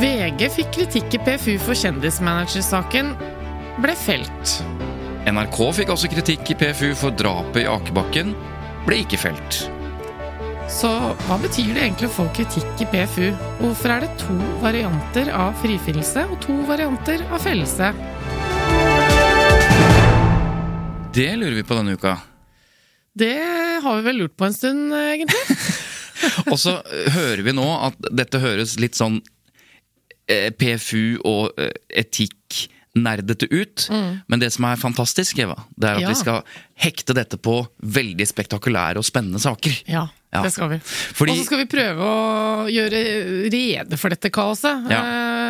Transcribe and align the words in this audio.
VG 0.00 0.46
fikk 0.48 0.70
kritikk 0.72 1.14
i 1.14 1.18
PFU 1.20 1.54
for 1.60 1.76
kjendismanagersaken, 1.76 3.10
ble 3.84 3.92
felt. 4.00 4.52
NRK 5.28 5.58
fikk 5.76 5.90
også 5.92 6.08
kritikk 6.08 6.54
i 6.54 6.56
PFU 6.56 6.94
for 6.96 7.12
drapet 7.12 7.66
i 7.66 7.68
Akebakken, 7.68 8.30
ble 8.86 9.02
ikke 9.02 9.18
felt. 9.20 9.58
Så 10.72 10.88
hva 11.26 11.36
betyr 11.42 11.74
det 11.74 11.82
egentlig 11.82 12.08
å 12.08 12.14
få 12.14 12.26
kritikk 12.32 12.80
i 12.80 12.88
PFU? 12.88 13.26
Hvorfor 13.58 13.92
er 13.92 14.06
det 14.06 14.14
to 14.22 14.38
varianter 14.62 15.28
av 15.36 15.52
frifinnelse 15.60 16.24
og 16.30 16.40
to 16.46 16.56
varianter 16.70 17.26
av 17.28 17.44
fellelse? 17.44 17.90
Det 21.12 21.28
lurer 21.36 21.58
vi 21.58 21.66
på 21.66 21.76
denne 21.76 21.98
uka. 22.00 22.14
Det 23.12 23.36
har 23.84 24.00
vi 24.00 24.08
vel 24.08 24.22
lurt 24.22 24.38
på 24.40 24.48
en 24.48 24.56
stund, 24.56 24.96
egentlig. 24.96 25.44
Og 26.52 26.56
så 26.60 26.78
eh, 26.84 27.10
hører 27.14 27.42
vi 27.44 27.54
nå 27.56 27.66
at 27.88 27.96
dette 28.12 28.40
høres 28.42 28.76
litt 28.80 28.98
sånn 28.98 29.18
eh, 29.18 29.39
PFU 30.58 31.18
og 31.26 31.50
eh, 31.60 31.72
etikk 32.02 32.66
nerdete 32.98 33.46
ut. 33.54 33.84
Men 34.26 34.40
det 34.42 34.48
som 34.50 34.64
er 34.66 34.78
fantastisk, 34.80 35.38
Eva, 35.38 35.54
det 35.78 35.86
er 35.92 35.94
at 36.00 36.02
Ja. 36.02 36.08
vi 36.10 36.18
skal 36.18 36.40
hekte 36.82 37.14
dette 37.14 37.38
på 37.38 37.60
veldig 37.86 38.26
spektakulære 38.26 38.98
og 38.98 39.06
spennende 39.06 39.38
saker. 39.38 39.76
Ja, 39.86 40.08
Ja. 40.34 40.42
det 40.42 40.50
skal 40.52 40.68
vi. 40.72 40.78
Fordi- 40.82 41.32
Og 41.32 41.38
så 41.38 41.44
skal 41.46 41.58
vi 41.58 41.66
prøve 41.70 42.02
å 42.02 42.66
gjøre 42.70 43.50
rede 43.50 43.96
for 43.98 44.10
dette 44.10 44.30
kaoset, 44.30 44.90
Ja. 44.90 45.02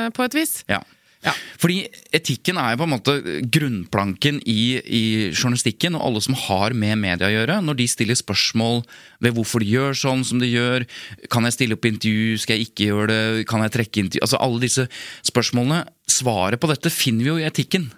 eh, 0.07 0.11
på 0.11 0.23
et 0.25 0.35
vis. 0.35 0.65
Ja. 0.69 0.81
Ja. 1.21 1.35
Fordi 1.61 1.83
etikken 2.17 2.57
er 2.57 2.73
jo 2.73 2.81
på 2.81 2.87
en 2.87 2.93
måte 2.95 3.15
grunnplanken 3.53 4.39
i, 4.49 4.63
i 4.81 5.03
journalistikken, 5.35 5.99
og 5.99 6.07
alle 6.07 6.23
som 6.25 6.37
har 6.47 6.73
med 6.73 6.97
media 7.03 7.29
å 7.29 7.35
gjøre, 7.35 7.59
når 7.67 7.81
de 7.83 7.89
stiller 7.93 8.17
spørsmål 8.17 8.81
ved 9.21 9.37
hvorfor 9.37 9.61
de 9.61 9.69
gjør 9.75 9.99
sånn 10.01 10.25
som 10.25 10.41
de 10.41 10.49
gjør, 10.49 10.89
kan 11.33 11.45
jeg 11.45 11.59
stille 11.59 11.77
opp 11.77 11.85
intervju, 11.91 12.41
skal 12.41 12.57
jeg 12.57 12.71
ikke 12.71 12.89
gjøre 12.89 13.11
det, 13.13 13.23
kan 13.51 13.65
jeg 13.67 13.77
trekke 13.77 14.05
intervju 14.05 14.25
Altså 14.25 14.41
alle 14.41 14.65
disse 14.65 14.87
spørsmålene, 15.29 15.85
svaret 16.11 16.61
på 16.61 16.71
dette 16.73 16.93
finner 16.93 17.27
vi 17.27 17.33
jo 17.35 17.41
i 17.43 17.49
etikken. 17.49 17.91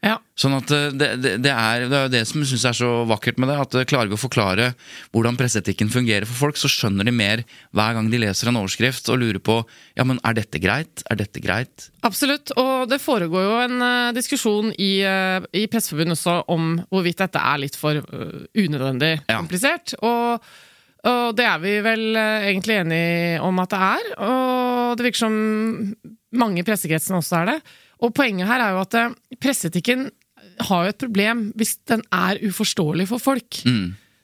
Ja. 0.00 0.14
Sånn 0.38 0.54
at 0.56 0.70
eh, 0.72 0.88
det, 0.96 1.08
det, 1.20 1.32
det, 1.44 1.50
er, 1.52 1.84
det 1.90 1.96
er 1.98 2.06
jo 2.06 2.12
det 2.14 2.22
som 2.28 2.40
jeg 2.40 2.48
syns 2.54 2.64
er 2.70 2.76
så 2.78 2.90
vakkert 3.08 3.40
med 3.40 3.50
det. 3.52 3.56
At 3.60 3.74
eh, 3.76 3.86
klarer 3.88 4.08
vi 4.08 4.16
å 4.16 4.20
forklare 4.20 4.70
hvordan 5.12 5.36
presseetikken 5.36 5.90
fungerer 5.92 6.24
for 6.28 6.46
folk, 6.46 6.60
så 6.60 6.70
skjønner 6.72 7.04
de 7.08 7.12
mer 7.12 7.42
hver 7.76 7.96
gang 7.98 8.08
de 8.12 8.20
leser 8.22 8.48
en 8.48 8.60
overskrift 8.62 9.10
og 9.12 9.20
lurer 9.20 9.40
på 9.44 9.58
ja, 9.98 10.06
men 10.08 10.22
er 10.24 10.38
dette 10.38 10.62
greit, 10.62 11.04
er 11.12 11.20
dette 11.20 11.42
greit? 11.44 11.90
Absolutt, 12.06 12.54
og 12.60 12.88
det 12.88 13.00
foregår 13.02 13.44
jo 13.44 13.58
en 13.66 13.84
uh, 13.84 14.14
diskusjon 14.16 14.70
i, 14.80 15.02
uh, 15.04 15.44
i 15.52 15.66
Presseforbundet 15.68 16.16
også 16.16 16.38
om 16.52 16.72
hvorvidt 16.88 17.20
dette 17.20 17.42
er 17.52 17.60
litt 17.60 17.76
for 17.76 18.00
uh, 18.00 18.40
unødvendig 18.56 19.12
Ja. 19.28 19.36
komplisert. 19.42 19.92
Og, 20.00 20.40
og 21.10 21.36
det 21.36 21.44
er 21.44 21.60
vi 21.60 21.76
vel 21.84 22.06
egentlig 22.16 22.80
enige 22.80 23.44
om 23.44 23.60
at 23.60 23.76
det 23.76 23.82
er, 23.90 24.10
og 24.24 24.96
det 24.96 25.10
virker 25.10 25.26
som 25.26 25.36
mange 26.40 26.62
i 26.62 26.66
pressekretsene 26.66 27.20
også 27.20 27.42
er 27.42 27.52
det. 27.52 27.60
Og 28.00 28.14
poenget 28.16 28.48
her 28.48 28.64
er 28.64 28.76
jo 28.76 28.84
at 28.84 28.96
eh, 28.98 29.16
presseetikken 29.40 30.08
har 30.68 30.84
jo 30.86 30.92
et 30.92 31.00
problem 31.00 31.42
hvis 31.58 31.76
den 31.88 32.02
er 32.14 32.40
uforståelig 32.44 33.08
for 33.10 33.22
folk. 33.22 33.62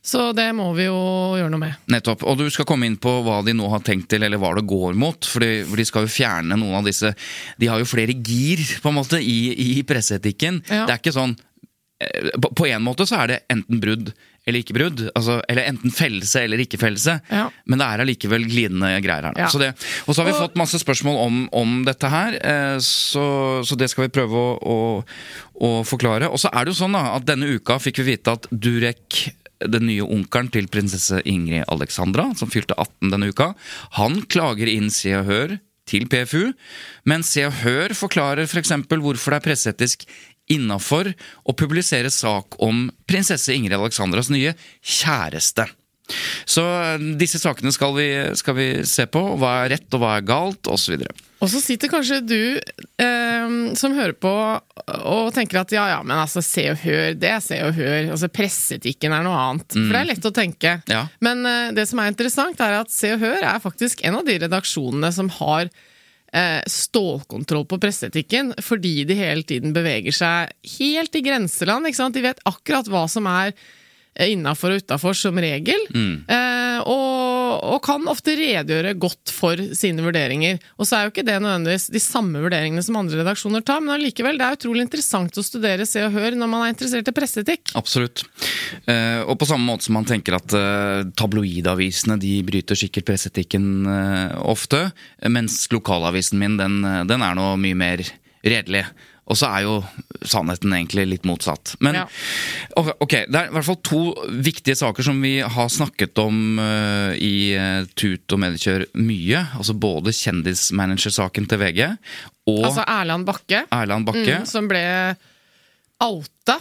Så 0.07 0.29
det 0.39 0.47
må 0.55 0.69
vi 0.77 0.85
jo 0.87 0.99
gjøre 1.35 1.51
noe 1.51 1.63
med. 1.65 1.79
Nettopp. 1.91 2.23
Og 2.31 2.39
du 2.39 2.45
skal 2.55 2.67
komme 2.69 2.87
inn 2.87 2.99
på 3.03 3.11
hva 3.27 3.41
de 3.43 3.57
nå 3.59 3.67
har 3.73 3.83
tenkt 3.83 4.07
til, 4.13 4.23
eller 4.23 4.39
hva 4.39 4.53
det 4.55 4.63
går 4.71 4.95
mot. 4.99 5.27
For 5.27 5.43
de, 5.43 5.65
for 5.67 5.83
de 5.83 5.87
skal 5.89 6.07
jo 6.07 6.13
fjerne 6.15 6.59
noen 6.61 6.79
av 6.79 6.87
disse 6.87 7.11
De 7.59 7.67
har 7.67 7.83
jo 7.83 7.89
flere 7.91 8.15
gir, 8.15 8.63
på 8.83 8.93
en 8.93 8.99
måte, 9.01 9.19
i, 9.19 9.51
i 9.81 9.83
presseetikken. 9.89 10.63
Ja. 10.71 10.85
Det 10.87 10.95
er 10.95 11.03
ikke 11.03 11.17
sånn 11.17 11.35
eh, 11.35 12.31
på, 12.39 12.53
på 12.55 12.69
en 12.71 12.87
måte 12.87 13.09
så 13.09 13.25
er 13.25 13.33
det 13.33 13.41
enten 13.53 13.83
brudd 13.83 14.15
eller 14.47 14.63
ikke 14.63 14.77
brudd. 14.77 15.01
Altså, 15.19 15.41
eller 15.51 15.67
enten 15.67 15.91
fellelse 15.95 16.43
eller 16.47 16.61
ikke 16.63 16.79
fellelse. 16.79 17.17
Ja. 17.35 17.49
Men 17.67 17.81
det 17.83 17.87
er 17.89 18.03
allikevel 18.05 18.45
glidende 18.47 18.93
greier 19.03 19.27
her. 19.31 19.41
Ja. 19.43 19.49
Så 19.51 19.59
det, 19.59 19.73
og 20.07 20.15
så 20.15 20.23
har 20.23 20.29
vi 20.31 20.37
Og- 20.37 20.45
fått 20.47 20.61
masse 20.61 20.79
spørsmål 20.83 21.19
om, 21.25 21.41
om 21.53 21.73
dette 21.89 22.11
her, 22.13 22.39
eh, 22.39 22.77
så, 22.79 23.27
så 23.67 23.77
det 23.79 23.91
skal 23.91 24.07
vi 24.07 24.15
prøve 24.21 24.33
å, 24.39 24.55
å, 24.63 24.79
å 25.67 25.73
forklare. 25.89 26.31
Og 26.31 26.39
så 26.39 26.53
er 26.53 26.65
det 26.65 26.75
jo 26.75 26.81
sånn 26.85 26.95
da, 26.95 27.17
at 27.17 27.27
denne 27.27 27.49
uka 27.59 27.81
fikk 27.83 27.99
vi 28.05 28.13
vite 28.15 28.37
at 28.39 28.47
Durek 28.53 29.27
den 29.67 29.87
nye 29.89 30.05
onkelen 30.05 30.51
til 30.53 30.67
prinsesse 30.69 31.23
Ingrid 31.25 31.65
Alexandra, 31.73 32.29
som 32.37 32.51
fylte 32.53 32.77
18 32.77 33.11
denne 33.15 33.31
uka, 33.33 33.55
han 33.97 34.21
klager 34.29 34.69
inn 34.69 34.91
Se 34.93 35.15
og 35.17 35.25
Hør 35.31 35.55
til 35.89 36.05
PFU, 36.11 36.53
men 37.09 37.23
Se 37.25 37.45
og 37.49 37.55
Hør 37.63 37.95
forklarer 37.97 38.45
f.eks. 38.45 38.75
hvorfor 38.91 39.33
det 39.33 39.39
er 39.41 39.47
presseetisk 39.49 40.05
innafor 40.53 41.11
å 41.45 41.57
publisere 41.57 42.13
sak 42.13 42.59
om 42.63 42.87
prinsesse 43.09 43.55
Ingrid 43.55 43.79
Alexandras 43.79 44.31
nye 44.33 44.55
kjæreste. 44.81 45.67
Så 46.47 46.63
eh, 46.63 47.07
disse 47.19 47.41
sakene 47.43 47.73
skal 47.75 47.95
vi, 47.97 48.09
skal 48.39 48.57
vi 48.59 48.69
se 48.87 49.09
på. 49.11 49.23
Hva 49.41 49.63
er 49.65 49.73
rett, 49.75 49.89
og 49.95 50.03
hva 50.03 50.17
er 50.19 50.27
galt, 50.27 50.71
osv. 50.71 51.03
Og 51.43 51.51
så 51.53 51.61
sitter 51.61 51.91
kanskje 51.93 52.21
du 52.25 52.43
eh, 52.57 53.57
som 53.77 53.97
hører 53.97 54.15
på 54.17 54.31
og 54.87 55.33
tenker 55.35 55.61
at 55.61 55.75
ja, 55.75 55.89
ja, 55.91 55.99
men 56.07 56.17
altså 56.23 56.41
Se 56.45 56.63
og 56.71 56.79
Hør, 56.81 57.17
det 57.19 57.33
er 57.35 57.43
Se 57.45 57.59
og 57.67 57.75
Hør. 57.77 58.13
Altså 58.15 58.31
Presseetikken 58.33 59.15
er 59.17 59.27
noe 59.27 59.41
annet. 59.49 59.69
For 59.75 59.91
det 59.91 60.05
er 60.05 60.11
lett 60.13 60.31
å 60.31 60.35
tenke. 60.35 60.79
Ja. 60.91 61.03
Men 61.25 61.43
eh, 61.49 61.75
det 61.77 61.89
som 61.91 62.01
er 62.03 62.15
interessant, 62.15 62.63
er 62.63 62.79
at 62.79 62.95
Se 62.95 63.13
og 63.17 63.27
Hør 63.27 63.43
er 63.43 63.63
faktisk 63.63 64.07
en 64.07 64.21
av 64.21 64.27
de 64.29 64.39
redaksjonene 64.47 65.13
som 65.17 65.33
har 65.41 65.73
stålkontroll 66.69 67.65
på 67.69 67.79
presseetikken, 67.81 68.53
fordi 68.65 69.07
de 69.09 69.17
hele 69.19 69.47
tiden 69.47 69.73
beveger 69.77 70.15
seg 70.15 70.53
helt 70.77 71.17
i 71.17 71.23
grenseland. 71.25 71.89
Ikke 71.89 72.01
sant? 72.01 72.17
De 72.17 72.25
vet 72.25 72.43
akkurat 72.49 72.89
hva 72.93 73.07
som 73.11 73.29
er 73.31 73.55
innafor 74.27 74.75
og 74.75 74.85
utafor, 74.85 75.17
som 75.17 75.37
regel. 75.41 75.83
Mm. 75.93 76.25
og, 76.89 77.16
og 77.65 77.81
kan 77.87 78.05
ofte 78.11 78.35
redegjøre 78.39 78.95
godt 79.01 79.33
for 79.35 79.61
sine 79.77 80.05
vurderinger. 80.05 80.61
Og 80.77 80.89
så 80.89 80.99
er 80.99 81.07
jo 81.07 81.15
ikke 81.15 81.27
det 81.27 81.39
nødvendigvis 81.43 81.89
de 81.95 82.03
samme 82.03 82.43
vurderingene 82.43 82.85
som 82.85 82.99
andre 83.01 83.21
redaksjoner 83.23 83.65
tar, 83.67 83.83
men 83.85 83.97
allikevel, 83.97 84.39
det 84.41 84.47
er 84.47 84.59
utrolig 84.59 84.87
interessant 84.87 85.41
å 85.41 85.45
studere 85.45 85.89
Se 85.89 86.05
og 86.07 86.15
Hør 86.17 86.39
når 86.39 86.53
man 86.53 86.67
er 86.67 86.75
interessert 86.75 87.11
i 87.11 87.17
presseetikk. 87.17 87.75
Absolutt. 87.79 88.25
Eh, 88.85 89.23
og 89.25 89.37
på 89.41 89.49
samme 89.49 89.69
måte 89.69 89.89
som 89.89 89.97
man 89.99 90.09
tenker 90.09 90.39
at 90.39 90.57
eh, 90.57 91.09
tabloidavisene 91.19 92.19
de 92.23 92.37
bryter 92.47 92.79
sikkert 92.79 93.09
presseetikken 93.09 93.67
eh, 93.91 94.39
ofte, 94.47 94.89
mens 95.33 95.65
lokalavisen 95.73 96.41
min 96.41 96.57
den, 96.61 96.81
den 97.09 97.25
er 97.25 97.37
nå 97.39 97.53
mye 97.61 97.79
mer 97.79 98.05
redelig. 98.47 98.87
Og 99.27 99.35
så 99.39 99.49
er 99.51 99.65
jo 99.65 99.73
sannheten 100.23 100.71
egentlig 100.77 101.07
litt 101.11 101.25
motsatt. 101.27 101.75
Men 101.83 101.99
Ja. 101.99 102.05
ok, 102.77 103.27
det 103.27 103.35
er 103.35 103.49
i 103.49 103.55
hvert 103.57 103.67
fall 103.67 103.81
to 103.83 104.03
viktige 104.31 104.77
saker 104.79 105.03
som 105.03 105.19
vi 105.23 105.41
har 105.41 105.69
snakket 105.73 106.19
om 106.23 106.61
uh, 106.63 107.11
i 107.19 107.51
eh, 107.59 107.89
Tut 107.99 108.31
og 108.33 108.39
Mediekjør 108.45 108.87
mye. 109.03 109.43
Altså 109.59 109.75
både 109.75 110.15
kjendismanagersaken 110.15 111.49
til 111.51 111.59
VG 111.59 111.83
og 112.47 112.63
Altså 112.69 112.85
Erland 112.87 113.27
Bakke, 113.27 113.65
Erland 113.75 114.07
Bakke. 114.07 114.39
mm, 114.43 114.47
som 114.47 114.69
ble 114.71 114.85
outa. 116.03 116.61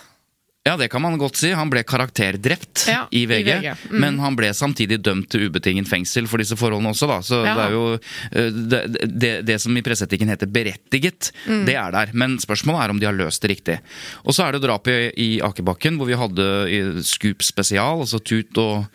Ja, 0.66 0.74
det 0.82 0.88
kan 0.90 1.02
man 1.04 1.18
godt 1.22 1.38
si. 1.38 1.52
Han 1.54 1.70
ble 1.70 1.84
karakterdrept 1.86 2.88
Ja, 2.90 3.04
i 3.14 3.26
VG. 3.30 3.38
i 3.38 3.44
VG. 3.60 3.74
Mm. 3.92 4.00
Men 4.02 4.16
han 4.20 4.36
ble 4.36 4.48
samtidig 4.58 4.98
dømt 5.06 5.30
til 5.30 5.46
ubetinget 5.50 5.86
fengsel 5.88 6.26
for 6.28 6.42
disse 6.42 6.58
forholdene 6.58 6.90
også, 6.90 7.06
da. 7.12 7.20
Så 7.22 7.44
Ja. 7.46 7.54
det 7.54 7.66
er 7.68 7.76
jo 7.76 7.84
eh, 7.94 8.50
det, 8.72 8.82
det, 9.22 9.34
det 9.46 9.60
som 9.62 9.78
i 9.78 9.84
presseetikken 9.86 10.28
heter 10.34 10.48
berettiget, 10.50 11.32
Mm. 11.46 11.66
det 11.68 11.76
er 11.76 11.92
der. 11.94 12.10
Men 12.14 12.40
spørsmålet 12.42 12.82
er 12.84 12.90
om 12.96 13.00
de 13.00 13.06
har 13.06 13.14
løst 13.14 13.42
det 13.46 13.52
riktig. 13.52 13.80
Og 14.26 14.34
så 14.34 14.48
er 14.48 14.54
det 14.58 14.64
drapet 14.66 15.14
i 15.22 15.40
Akebakken, 15.40 15.98
hvor 15.98 16.08
vi 16.10 16.18
hadde 16.18 17.04
Scoop 17.06 17.44
spesial, 17.46 18.02
altså 18.02 18.18
Tut 18.24 18.58
og 18.58 18.88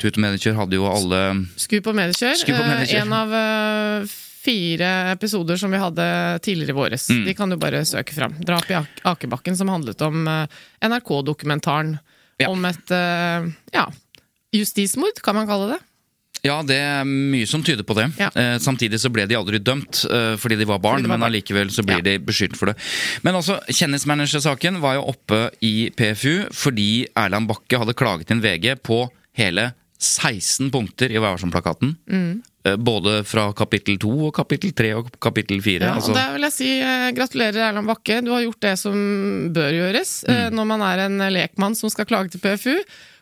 Tut 0.00 0.16
og 0.16 0.22
Medikjør 0.24 0.56
hadde 0.56 0.72
jo 0.80 0.86
alle 0.88 1.46
Skup 1.60 1.86
og 1.86 1.94
mediekjør. 2.00 2.40
Eh, 2.48 3.02
En 3.02 3.12
av 3.12 3.32
eh, 3.36 4.06
fire 4.40 4.90
episoder 5.12 5.58
som 5.60 5.70
vi 5.74 5.80
hadde 5.82 6.04
tidligere 6.44 6.72
i 6.72 6.78
våres. 6.78 7.08
Mm. 7.12 7.24
De 7.26 7.34
kan 7.36 7.50
du 7.52 7.56
bare 7.60 7.82
søke 7.84 8.14
fram. 8.16 8.38
Drap 8.40 8.70
i 8.72 8.78
Ak 8.78 9.02
Akebakken, 9.14 9.56
som 9.58 9.68
handlet 9.68 10.00
om 10.06 10.22
eh, 10.28 10.46
NRK-dokumentaren 10.88 11.98
Ja. 12.40 12.48
om 12.48 12.64
et 12.64 12.90
eh, 12.96 13.50
ja, 13.76 13.86
justismord, 14.56 15.20
kan 15.22 15.36
man 15.36 15.46
kalle 15.50 15.74
det. 15.74 15.80
Ja, 16.40 16.62
det 16.64 16.78
er 16.80 17.04
mye 17.04 17.44
som 17.44 17.60
tyder 17.60 17.84
på 17.84 17.92
det. 17.98 18.06
Ja. 18.16 18.30
Eh, 18.32 18.54
samtidig 18.64 18.96
så 19.02 19.10
ble 19.12 19.26
de 19.28 19.36
aldri 19.36 19.58
dømt 19.60 20.06
eh, 20.08 20.38
fordi 20.40 20.56
de 20.56 20.64
var 20.70 20.80
barn, 20.80 21.02
de 21.04 21.10
var 21.10 21.18
men 21.20 21.26
allikevel 21.28 21.68
så 21.68 21.84
blir 21.84 22.00
Ja. 22.00 22.06
de 22.06 22.14
beskyldt 22.24 22.56
for 22.56 22.72
det. 22.72 22.78
Men 23.26 23.36
altså, 23.36 23.58
kjendismanagersaken 23.68 24.80
var 24.80 24.96
jo 24.96 25.02
oppe 25.12 25.50
i 25.60 25.90
PFU 25.92 26.48
fordi 26.56 27.06
Erland 27.12 27.50
Bakke 27.50 27.82
hadde 27.82 27.92
klaget 27.98 28.32
inn 28.32 28.40
VG 28.40 28.78
på 28.80 29.02
hele 29.36 29.74
16 30.00 30.70
punkter 30.72 31.12
i 31.12 31.20
Vær 31.20 31.34
varsom-plakaten. 31.36 31.92
Mm. 32.08 32.40
Eh, 32.64 32.76
Både 32.76 33.22
fra 33.24 33.46
kapittel 33.56 33.96
2 34.02 34.10
og 34.28 34.34
kapittel 34.36 34.72
3 34.76 34.90
og 34.98 35.06
kapittel 35.22 35.62
4. 35.64 35.80
Ja, 35.86 35.94
altså. 35.96 36.12
der 36.16 36.34
vil 36.34 36.44
jeg 36.44 36.52
si 36.52 36.70
eh, 36.84 37.06
gratulerer, 37.16 37.60
Erland 37.70 37.88
Bakke. 37.88 38.18
Du 38.26 38.32
har 38.34 38.42
gjort 38.44 38.60
det 38.66 38.74
som 38.78 38.96
bør 39.54 39.70
gjøres 39.72 40.12
eh, 40.28 40.48
Mm. 40.50 40.56
når 40.58 40.66
man 40.74 40.82
er 40.84 41.04
en 41.06 41.18
lekmann 41.32 41.76
som 41.78 41.88
skal 41.92 42.04
klage 42.10 42.30
til 42.34 42.40
PFU. 42.44 42.74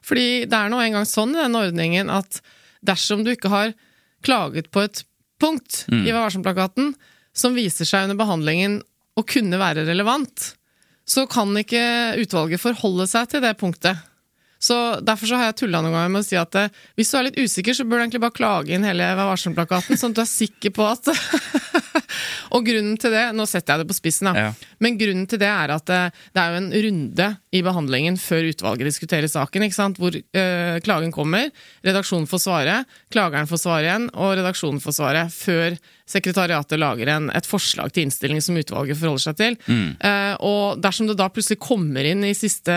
Fordi 0.02 0.44
det 0.48 0.58
er 0.58 0.68
nå 0.72 0.80
engang 0.82 1.06
sånn 1.06 1.36
i 1.36 1.42
denne 1.44 1.62
ordningen 1.68 2.10
at 2.10 2.40
dersom 2.84 3.22
du 3.26 3.30
ikke 3.34 3.50
har 3.52 3.74
klaget 4.26 4.70
på 4.74 4.82
et 4.86 5.04
punkt 5.38 5.84
Mm. 5.88 6.02
i 6.06 6.10
Vær 6.12 6.24
varsom-plakaten 6.26 6.94
som 7.34 7.54
viser 7.54 7.86
seg 7.86 8.08
under 8.08 8.18
behandlingen 8.18 8.80
å 9.18 9.22
kunne 9.26 9.58
være 9.58 9.86
relevant, 9.86 10.54
så 11.06 11.28
kan 11.30 11.54
ikke 11.56 12.18
utvalget 12.18 12.60
forholde 12.60 13.06
seg 13.06 13.28
til 13.30 13.40
det 13.40 13.54
punktet. 13.58 13.96
Så 14.58 14.76
Derfor 15.06 15.30
så 15.30 15.38
har 15.38 15.50
jeg 15.50 15.60
tulla 15.62 15.80
noen 15.82 15.94
ganger 15.94 16.12
med 16.12 16.24
å 16.24 16.26
si 16.26 16.38
at 16.38 16.56
eh, 16.58 16.72
hvis 16.98 17.12
du 17.12 17.18
er 17.18 17.28
litt 17.28 17.38
usikker, 17.38 17.76
så 17.76 17.86
bør 17.86 18.00
du 18.00 18.04
egentlig 18.06 18.22
bare 18.24 18.36
klage 18.36 18.74
inn 18.74 18.86
hele 18.86 19.06
Vær 19.18 19.30
varsom-plakaten, 19.30 19.98
sånn 19.98 20.14
at 20.14 20.18
du 20.18 20.24
er 20.24 20.30
sikker 20.30 20.74
på 20.74 20.86
at 20.88 21.10
Og 22.56 22.64
grunnen 22.64 22.96
til 23.00 23.12
det, 23.12 23.26
nå 23.36 23.44
setter 23.48 23.74
jeg 23.74 23.84
det 23.84 23.90
på 23.90 23.96
spissen, 23.96 24.30
da. 24.30 24.48
Ja. 24.48 24.72
Men 24.82 24.96
grunnen 25.00 25.26
til 25.28 25.40
det 25.40 25.50
er 25.50 25.72
at 25.74 25.92
eh, 25.92 26.16
det 26.34 26.42
er 26.42 26.54
jo 26.54 26.62
en 26.62 26.70
runde 26.86 27.28
i 27.54 27.62
behandlingen 27.64 28.18
før 28.20 28.48
utvalget 28.50 28.88
diskuterer 28.88 29.30
saken, 29.30 29.66
ikke 29.66 29.76
sant? 29.76 30.00
hvor 30.00 30.16
eh, 30.16 30.78
klagen 30.84 31.12
kommer, 31.14 31.52
redaksjonen 31.86 32.28
får 32.30 32.44
svare, 32.46 32.80
klageren 33.14 33.50
får 33.50 33.62
svare 33.62 33.86
igjen, 33.86 34.10
og 34.16 34.36
redaksjonen 34.40 34.82
får 34.84 34.98
svare 34.98 35.24
før 35.32 35.78
sekretariatet 36.08 36.80
lager 36.80 37.12
en, 37.12 37.32
et 37.36 37.48
forslag 37.48 37.92
til 37.92 38.08
innstilling 38.08 38.40
som 38.44 38.56
utvalget 38.58 38.96
forholder 38.96 39.26
seg 39.28 39.40
til. 39.40 39.58
Eh, 39.68 40.34
og 40.44 40.80
dersom 40.82 41.10
det 41.10 41.18
da 41.20 41.28
plutselig 41.32 41.60
kommer 41.60 42.08
inn 42.08 42.24
i 42.24 42.36
siste 42.36 42.74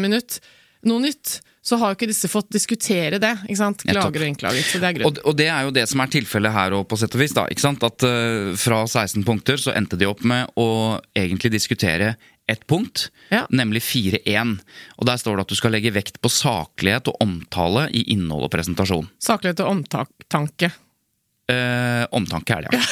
minutt 0.00 0.42
noe 0.88 1.02
nytt, 1.04 1.36
så 1.62 1.76
har 1.78 1.92
jo 1.92 1.96
ikke 1.98 2.08
disse 2.10 2.26
fått 2.26 2.48
diskutere 2.50 3.20
det. 3.22 3.30
ikke 3.46 3.58
sant? 3.60 3.84
Klager 3.86 4.24
og 4.24 4.28
innklaget. 4.32 4.64
Så 4.66 4.80
det 4.82 4.88
er 4.88 4.96
grunn. 4.96 5.06
Og, 5.12 5.18
og 5.30 5.36
det 5.38 5.46
er 5.46 5.62
jo 5.68 5.74
det 5.76 5.84
som 5.90 6.00
er 6.02 6.08
tilfellet 6.10 6.50
her 6.56 6.74
òg, 6.74 6.82
på 6.90 6.96
sett 6.98 7.14
og 7.14 7.20
vis. 7.22 7.34
da, 7.36 7.44
ikke 7.52 7.62
sant? 7.62 7.84
At 7.86 8.02
uh, 8.02 8.50
Fra 8.58 8.80
16 8.90 9.22
punkter 9.28 9.60
så 9.62 9.70
endte 9.78 9.94
de 10.00 10.08
opp 10.10 10.24
med 10.26 10.50
å 10.58 10.66
egentlig 11.14 11.52
diskutere 11.54 12.16
ett 12.50 12.64
punkt, 12.66 13.04
Ja. 13.30 13.44
nemlig 13.54 13.84
4.1. 13.86 14.56
Og 14.98 15.06
Der 15.06 15.16
står 15.22 15.36
det 15.38 15.44
at 15.46 15.52
du 15.54 15.58
skal 15.60 15.70
legge 15.76 15.94
vekt 15.94 16.18
på 16.20 16.26
saklighet 16.34 17.06
og 17.12 17.20
omtale 17.22 17.86
i 17.94 18.02
innhold 18.12 18.48
og 18.48 18.50
presentasjon. 18.50 19.06
Saklighet 19.22 19.62
og 19.62 19.70
omtanke. 19.76 20.72
Eh, 21.46 22.02
omtanke 22.10 22.58
er 22.58 22.66
det, 22.66 22.74
ja. 22.74 22.82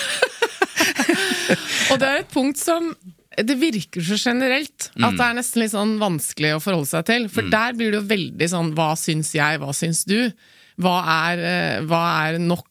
Og 1.90 1.98
det 1.98 2.06
er 2.06 2.22
et 2.22 2.30
punkt 2.30 2.54
som 2.62 2.94
det 3.38 3.54
virker 3.60 4.02
så 4.02 4.18
generelt 4.18 4.88
at 4.98 5.14
det 5.14 5.26
er 5.26 5.36
nesten 5.38 5.62
litt 5.62 5.72
sånn 5.72 5.94
vanskelig 6.00 6.56
å 6.56 6.62
forholde 6.62 6.90
seg 6.90 7.06
til. 7.06 7.28
For 7.30 7.46
der 7.52 7.76
blir 7.78 7.92
det 7.92 8.00
jo 8.00 8.08
veldig 8.10 8.48
sånn 8.50 8.72
hva 8.74 8.90
syns 8.98 9.30
jeg, 9.36 9.60
hva 9.62 9.70
syns 9.76 10.02
du? 10.08 10.32
Hva 10.80 10.96
er, 11.28 11.44
eh, 11.46 11.78
hva 11.86 12.02
er 12.26 12.40
nok? 12.42 12.66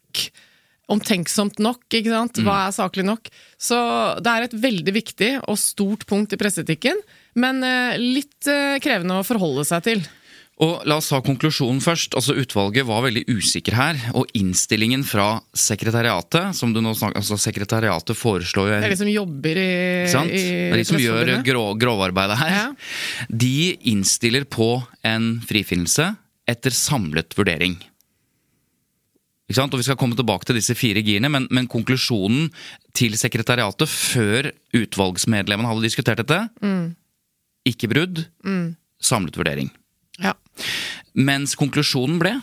Omtenksomt 0.89 1.59
nok, 1.61 1.83
ikke 1.93 2.09
sant? 2.09 2.39
Hva 2.41 2.65
er 2.65 2.71
saklig 2.73 3.03
nok? 3.05 3.27
Så 3.61 3.77
det 4.25 4.31
er 4.31 4.47
et 4.47 4.55
veldig 4.57 4.93
viktig 4.95 5.31
og 5.43 5.59
stort 5.61 6.07
punkt 6.09 6.33
i 6.33 6.39
presseetikken, 6.41 6.97
men 7.37 7.61
eh, 7.63 7.99
litt 8.01 8.49
eh, 8.49 8.79
krevende 8.81 9.19
å 9.19 9.27
forholde 9.27 9.67
seg 9.69 9.85
til. 9.85 10.01
Og 10.59 10.81
La 10.89 10.97
oss 10.99 11.07
ta 11.07 11.21
konklusjonen 11.23 11.79
først. 11.83 12.15
Altså 12.19 12.35
Utvalget 12.35 12.87
var 12.87 13.05
veldig 13.05 13.23
usikker 13.31 13.77
her. 13.77 13.99
Og 14.19 14.27
innstillingen 14.35 15.05
fra 15.07 15.37
sekretariatet 15.55 16.57
som 16.57 16.73
du 16.75 16.81
nå 16.83 16.91
snakker, 16.97 17.21
altså 17.21 17.39
Sekretariatet 17.39 18.17
foreslår 18.19 18.67
jo 18.67 18.79
Det 18.81 18.89
er 18.89 18.95
de 18.95 18.99
som 18.99 19.11
jobber 19.11 19.61
i, 19.61 19.69
i 20.03 20.09
Det 20.09 20.73
er 20.73 20.81
de 20.81 20.87
som 20.89 20.99
gjør 20.99 21.31
grå, 21.47 21.63
grovarbeidet 21.79 22.39
her. 22.41 22.57
Ja. 22.57 22.65
De 23.31 23.53
innstiller 23.93 24.43
på 24.51 24.73
en 25.07 25.37
frifinnelse 25.47 26.11
etter 26.49 26.75
samlet 26.75 27.37
vurdering. 27.39 27.79
Og 29.49 29.79
Vi 29.79 29.85
skal 29.87 29.97
komme 29.97 30.17
tilbake 30.17 30.45
til 30.45 30.59
disse 30.59 30.75
fire 30.77 31.01
girene, 31.01 31.29
men, 31.31 31.47
men 31.49 31.71
konklusjonen 31.71 32.51
til 32.93 33.15
sekretariatet 33.17 33.89
før 33.89 34.51
utvalgsmedlemmene 34.77 35.71
hadde 35.71 35.87
diskutert 35.87 36.21
dette 36.21 36.43
Ikke 37.65 37.89
brudd, 37.89 38.25
samlet 39.01 39.39
vurdering. 39.39 39.71
Mens 41.19 41.55
konklusjonen 41.59 42.19
ble 42.21 42.35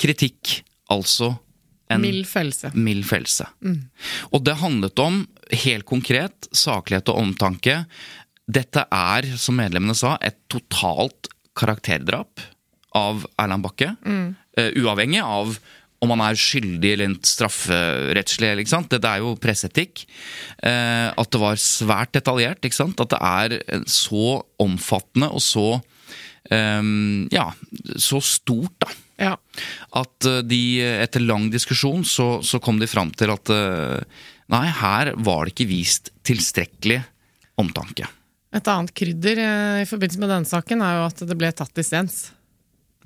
kritikk, 0.00 0.60
altså 0.90 1.34
en 1.90 2.04
Mild 2.04 2.28
følelse. 2.30 2.70
mild 2.78 3.04
fellelse. 3.08 3.48
Og 4.30 4.44
det 4.46 4.60
handlet 4.60 4.98
om, 5.02 5.24
helt 5.64 5.84
konkret, 5.88 6.46
saklighet 6.54 7.10
og 7.10 7.18
omtanke. 7.18 7.80
Dette 8.46 8.86
er, 8.86 9.26
som 9.36 9.58
medlemmene 9.58 9.96
sa, 9.98 10.14
et 10.22 10.38
totalt 10.48 11.28
karakterdrap 11.58 12.40
av 12.96 13.26
Erland 13.38 13.66
Bakke. 13.66 13.90
Eh, 14.56 14.70
uavhengig 14.78 15.20
av 15.24 15.58
om 16.00 16.14
han 16.14 16.22
er 16.24 16.38
skyldig 16.38 16.92
eller 16.94 17.16
strafferettslig. 17.28 18.54
Ikke 18.62 18.72
sant? 18.72 18.88
Dette 18.92 19.10
er 19.10 19.20
jo 19.20 19.34
presseetikk. 19.40 20.06
Uh, 20.64 21.12
at 21.12 21.28
det 21.28 21.40
var 21.42 21.60
svært 21.60 22.14
detaljert. 22.16 22.64
Ikke 22.64 22.78
sant? 22.78 23.02
At 23.04 23.12
det 23.12 23.20
er 23.20 23.84
så 23.84 24.40
omfattende 24.62 25.28
og 25.28 25.44
så 25.44 25.66
Ja, 26.50 27.52
så 27.96 28.18
stort, 28.24 28.74
da 28.82 28.88
Ja. 29.20 29.36
at 29.94 30.26
eh, 30.26 30.40
de 30.42 30.80
etter 31.04 31.20
lang 31.22 31.50
diskusjon 31.52 32.02
så, 32.08 32.40
så 32.42 32.58
kom 32.58 32.80
de 32.80 32.88
fram 32.90 33.12
til 33.14 33.30
at 33.30 33.52
eh, 33.54 34.00
nei, 34.50 34.64
her 34.80 35.12
var 35.20 35.44
det 35.46 35.54
ikke 35.54 35.68
vist 35.70 36.10
tilstrekkelig 36.26 37.02
omtanke. 37.60 38.08
Et 38.50 38.66
annet 38.66 38.90
krydder 38.96 39.38
eh, 39.38 39.82
i 39.84 39.86
forbindelse 39.86 40.18
med 40.24 40.32
denne 40.32 40.48
saken 40.50 40.82
er 40.82 40.96
jo 40.98 41.06
at 41.06 41.22
det 41.28 41.36
ble 41.38 41.52
tatt 41.54 41.74
dissens. 41.76 42.32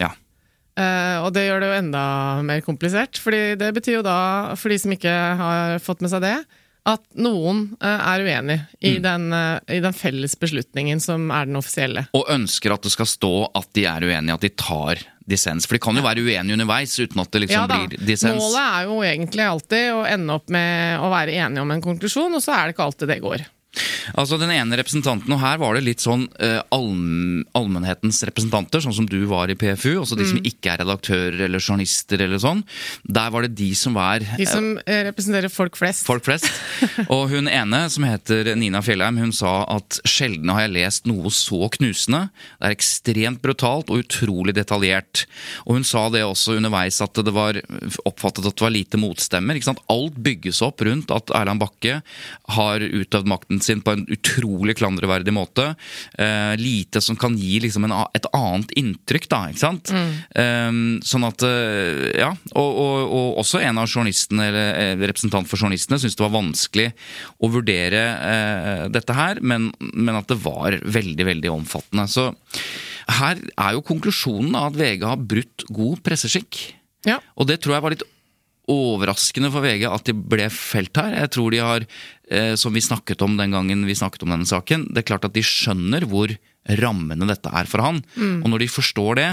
Ja. 0.00 0.14
Eh, 0.78 1.18
og 1.20 1.34
det 1.36 1.44
gjør 1.44 1.60
det 1.60 1.68
jo 1.68 1.78
enda 1.82 2.04
mer 2.46 2.62
komplisert. 2.64 3.18
fordi 3.20 3.56
det 3.60 3.74
betyr 3.76 3.98
jo 3.98 4.06
da, 4.06 4.54
for 4.56 4.72
de 4.72 4.78
som 4.80 4.94
ikke 4.94 5.12
har 5.42 5.76
fått 5.84 6.00
med 6.00 6.14
seg 6.14 6.24
det, 6.24 6.38
at 6.84 7.04
noen 7.16 7.70
eh, 7.80 7.88
er 8.12 8.24
uenig 8.26 8.58
i, 8.84 8.98
den, 9.02 9.30
eh, 9.32 9.76
i 9.76 9.80
den 9.80 9.96
felles 9.96 10.36
beslutningen 10.36 11.00
som 11.00 11.30
er 11.32 11.48
den 11.48 11.56
offisielle. 11.56 12.06
Og 12.16 12.28
ønsker 12.34 12.74
at 12.74 12.84
det 12.84 12.92
skal 12.92 13.08
stå 13.08 13.32
at 13.56 13.70
de 13.76 13.86
er 13.88 14.04
uenige, 14.04 14.36
at 14.36 14.44
de 14.44 14.52
tar 14.52 15.00
dissens. 15.24 15.64
For 15.64 15.78
de 15.78 15.82
kan 15.86 15.96
jo 15.96 16.04
være 16.04 16.20
uenige 16.20 16.58
underveis 16.58 16.98
uten 17.00 17.22
at 17.22 17.32
det 17.32 17.46
liksom 17.46 17.64
Ja 17.64 17.80
blir 17.86 17.96
dissens. 18.04 18.36
Målet 18.36 18.60
er 18.60 18.90
jo 18.90 19.00
egentlig 19.08 19.46
alltid 19.48 19.86
å 19.94 20.04
ende 20.08 20.36
opp 20.36 20.52
med 20.52 21.00
å 21.00 21.10
være 21.12 21.38
enige 21.40 21.64
om 21.64 21.72
en 21.72 21.84
konklusjon, 21.84 22.36
og 22.36 22.44
så 22.44 22.52
er 22.58 22.66
det 22.66 22.76
ikke 22.76 22.88
alltid 22.90 23.12
det 23.14 23.20
går. 23.24 23.46
Altså 24.14 24.38
Den 24.38 24.50
ene 24.54 24.76
representanten, 24.78 25.32
og 25.34 25.40
her 25.42 25.58
var 25.58 25.74
det 25.74 25.84
litt 25.86 26.02
sånn 26.04 26.26
eh, 26.38 26.60
allmennhetens 26.74 28.20
representanter, 28.28 28.82
sånn 28.84 28.94
som 28.96 29.06
du 29.08 29.18
var 29.30 29.50
i 29.50 29.56
PFU, 29.58 29.96
altså 30.02 30.16
de 30.18 30.26
som 30.28 30.38
Mm. 30.38 30.46
ikke 30.50 30.72
er 30.72 30.78
redaktører 30.82 31.40
eller 31.46 31.58
journalister 31.62 32.20
eller 32.20 32.38
sånn. 32.42 32.62
Der 33.06 33.30
var 33.30 33.42
det 33.42 33.54
de 33.54 33.70
som 33.74 33.94
var 33.94 34.20
De 34.20 34.46
som 34.46 34.78
eh, 34.86 35.04
representerer 35.08 35.48
folk 35.50 35.76
flest. 35.76 36.04
folk 36.06 36.24
flest. 36.24 36.46
Og 37.14 37.30
hun 37.30 37.48
ene, 37.48 37.88
som 37.90 38.04
heter 38.04 38.54
Nina 38.56 38.82
Fjellheim, 38.82 39.16
hun 39.18 39.32
sa 39.32 39.64
at 39.70 40.00
sjelden 40.04 40.50
har 40.50 40.62
jeg 40.66 40.74
lest 40.74 41.06
noe 41.06 41.30
så 41.30 41.68
knusende. 41.70 42.28
Det 42.60 42.66
er 42.70 42.74
ekstremt 42.76 43.42
brutalt 43.42 43.90
og 43.90 44.02
utrolig 44.04 44.54
detaljert. 44.54 45.26
Og 45.66 45.78
hun 45.78 45.84
sa 45.84 46.08
det 46.10 46.22
også 46.26 46.56
underveis, 46.58 47.00
at 47.00 47.14
det 47.14 47.32
var 47.34 47.60
oppfattet 48.04 48.46
at 48.46 48.54
det 48.56 48.66
var 48.66 48.74
lite 48.74 49.00
motstemmer. 49.00 49.54
Ikke 49.58 49.70
sant? 49.70 49.82
Alt 49.88 50.16
bygges 50.22 50.60
opp 50.62 50.82
rundt 50.84 51.10
at 51.14 51.30
Erland 51.34 51.60
Bakke 51.62 52.00
har 52.58 52.80
utøvd 52.84 53.26
makten 53.30 53.60
sin 53.64 53.82
på 53.84 53.94
en 53.94 54.04
utrolig 54.12 54.76
klandreverdig 54.78 55.34
måte. 55.34 55.70
Uh, 56.18 56.54
lite 56.60 57.02
som 57.04 57.18
kan 57.20 57.36
gi 57.38 57.58
liksom 57.64 57.88
en, 57.88 57.96
et 58.16 58.28
annet 58.36 58.74
inntrykk, 58.78 59.28
da. 59.32 59.40
ikke 59.50 59.62
sant? 59.64 59.92
Eh, 59.94 60.70
sånn 61.04 61.28
at 61.28 61.44
uh, 61.46 62.10
Ja. 62.14 62.30
Og, 62.54 62.70
og, 62.84 62.96
og 63.14 63.40
også 63.42 63.60
en 63.64 63.80
av 63.80 63.88
journalistene, 63.88 64.48
eller 64.50 64.78
eh, 64.78 65.04
representant 65.08 65.48
for 65.50 65.60
journalistene, 65.60 65.98
syntes 66.00 66.16
det 66.18 66.24
var 66.24 66.34
vanskelig 66.36 66.88
å 67.42 67.50
vurdere 67.52 68.02
uh, 68.20 68.84
dette 68.92 69.16
her, 69.16 69.40
men, 69.42 69.70
men 69.80 70.18
at 70.18 70.30
det 70.30 70.38
var 70.44 70.78
veldig, 70.82 71.28
veldig 71.30 71.52
omfattende. 71.54 72.06
Så 72.10 72.30
her 73.20 73.40
er 73.40 73.76
jo 73.76 73.84
konklusjonen 73.86 74.56
at 74.58 74.78
VG 74.78 75.06
har 75.08 75.20
brutt 75.20 75.66
god 75.74 76.02
presseskikk. 76.06 76.62
Ja. 77.08 77.20
Og 77.36 77.48
det 77.50 77.60
tror 77.62 77.76
jeg 77.76 77.84
var 77.84 77.94
litt 77.94 78.06
overraskende 78.70 79.50
for 79.52 79.64
VG 79.64 79.84
at 79.90 80.08
de 80.08 80.14
ble 80.16 80.48
felt 80.52 80.96
her. 81.00 81.18
Jeg 81.24 81.32
tror 81.36 81.52
de 81.52 81.60
har, 81.60 81.86
eh, 82.30 82.54
som 82.60 82.72
vi 82.72 82.80
snakket 82.84 83.22
om 83.22 83.36
den 83.36 83.52
gangen 83.52 83.84
vi 83.84 83.96
snakket 83.98 84.24
om 84.24 84.32
denne 84.34 84.48
saken, 84.48 84.88
det 84.92 85.02
er 85.02 85.10
klart 85.12 85.28
at 85.28 85.36
de 85.36 85.44
skjønner 85.44 86.06
hvor 86.08 86.32
rammende 86.80 87.28
dette 87.28 87.50
er 87.52 87.68
for 87.68 87.84
han. 87.84 88.00
Og 88.16 88.48
når 88.48 88.64
de 88.64 88.72
forstår 88.72 89.20
det, 89.20 89.30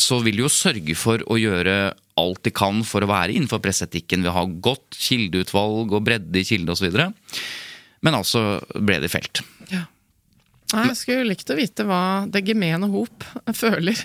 så 0.00 0.20
vil 0.22 0.38
de 0.38 0.44
jo 0.46 0.52
sørge 0.52 0.94
for 0.96 1.22
å 1.26 1.38
gjøre 1.38 1.92
alt 2.20 2.42
de 2.46 2.52
kan 2.54 2.82
for 2.86 3.04
å 3.04 3.10
være 3.10 3.34
innenfor 3.34 3.62
presseetikken 3.64 4.24
ved 4.24 4.32
å 4.32 4.36
ha 4.38 4.44
godt 4.46 4.96
kildeutvalg 4.98 5.92
og 5.96 6.04
bredde 6.06 6.40
i 6.40 6.46
kilde 6.46 6.74
osv. 6.76 7.00
Men 8.00 8.16
altså 8.16 8.60
ble 8.78 9.00
de 9.02 9.10
felt. 9.12 9.42
Ja. 9.72 9.86
Jeg 10.70 10.94
skulle 10.98 11.26
likt 11.32 11.50
å 11.50 11.58
vite 11.58 11.84
hva 11.88 12.28
det 12.30 12.44
gemene 12.46 12.86
hop 12.92 13.26
føler 13.62 13.98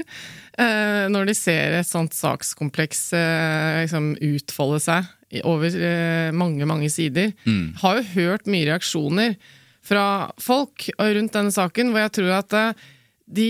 når 1.11 1.25
de 1.27 1.33
ser 1.35 1.73
et 1.79 1.87
sånt 1.87 2.13
sakskompleks 2.15 3.01
eh, 3.17 3.81
liksom 3.83 4.13
utfolde 4.23 4.79
seg 4.83 5.41
over 5.43 5.73
eh, 5.75 6.31
mange, 6.31 6.63
mange 6.69 6.87
sider. 6.93 7.33
Har 7.81 7.97
jo 7.99 8.05
hørt 8.15 8.47
mye 8.47 8.69
reaksjoner 8.69 9.35
fra 9.85 10.31
folk 10.41 10.87
rundt 10.97 11.35
denne 11.35 11.51
saken, 11.53 11.91
hvor 11.91 12.05
jeg 12.05 12.13
tror 12.17 12.31
at 12.39 12.55
eh, 12.57 12.85
de, 13.25 13.49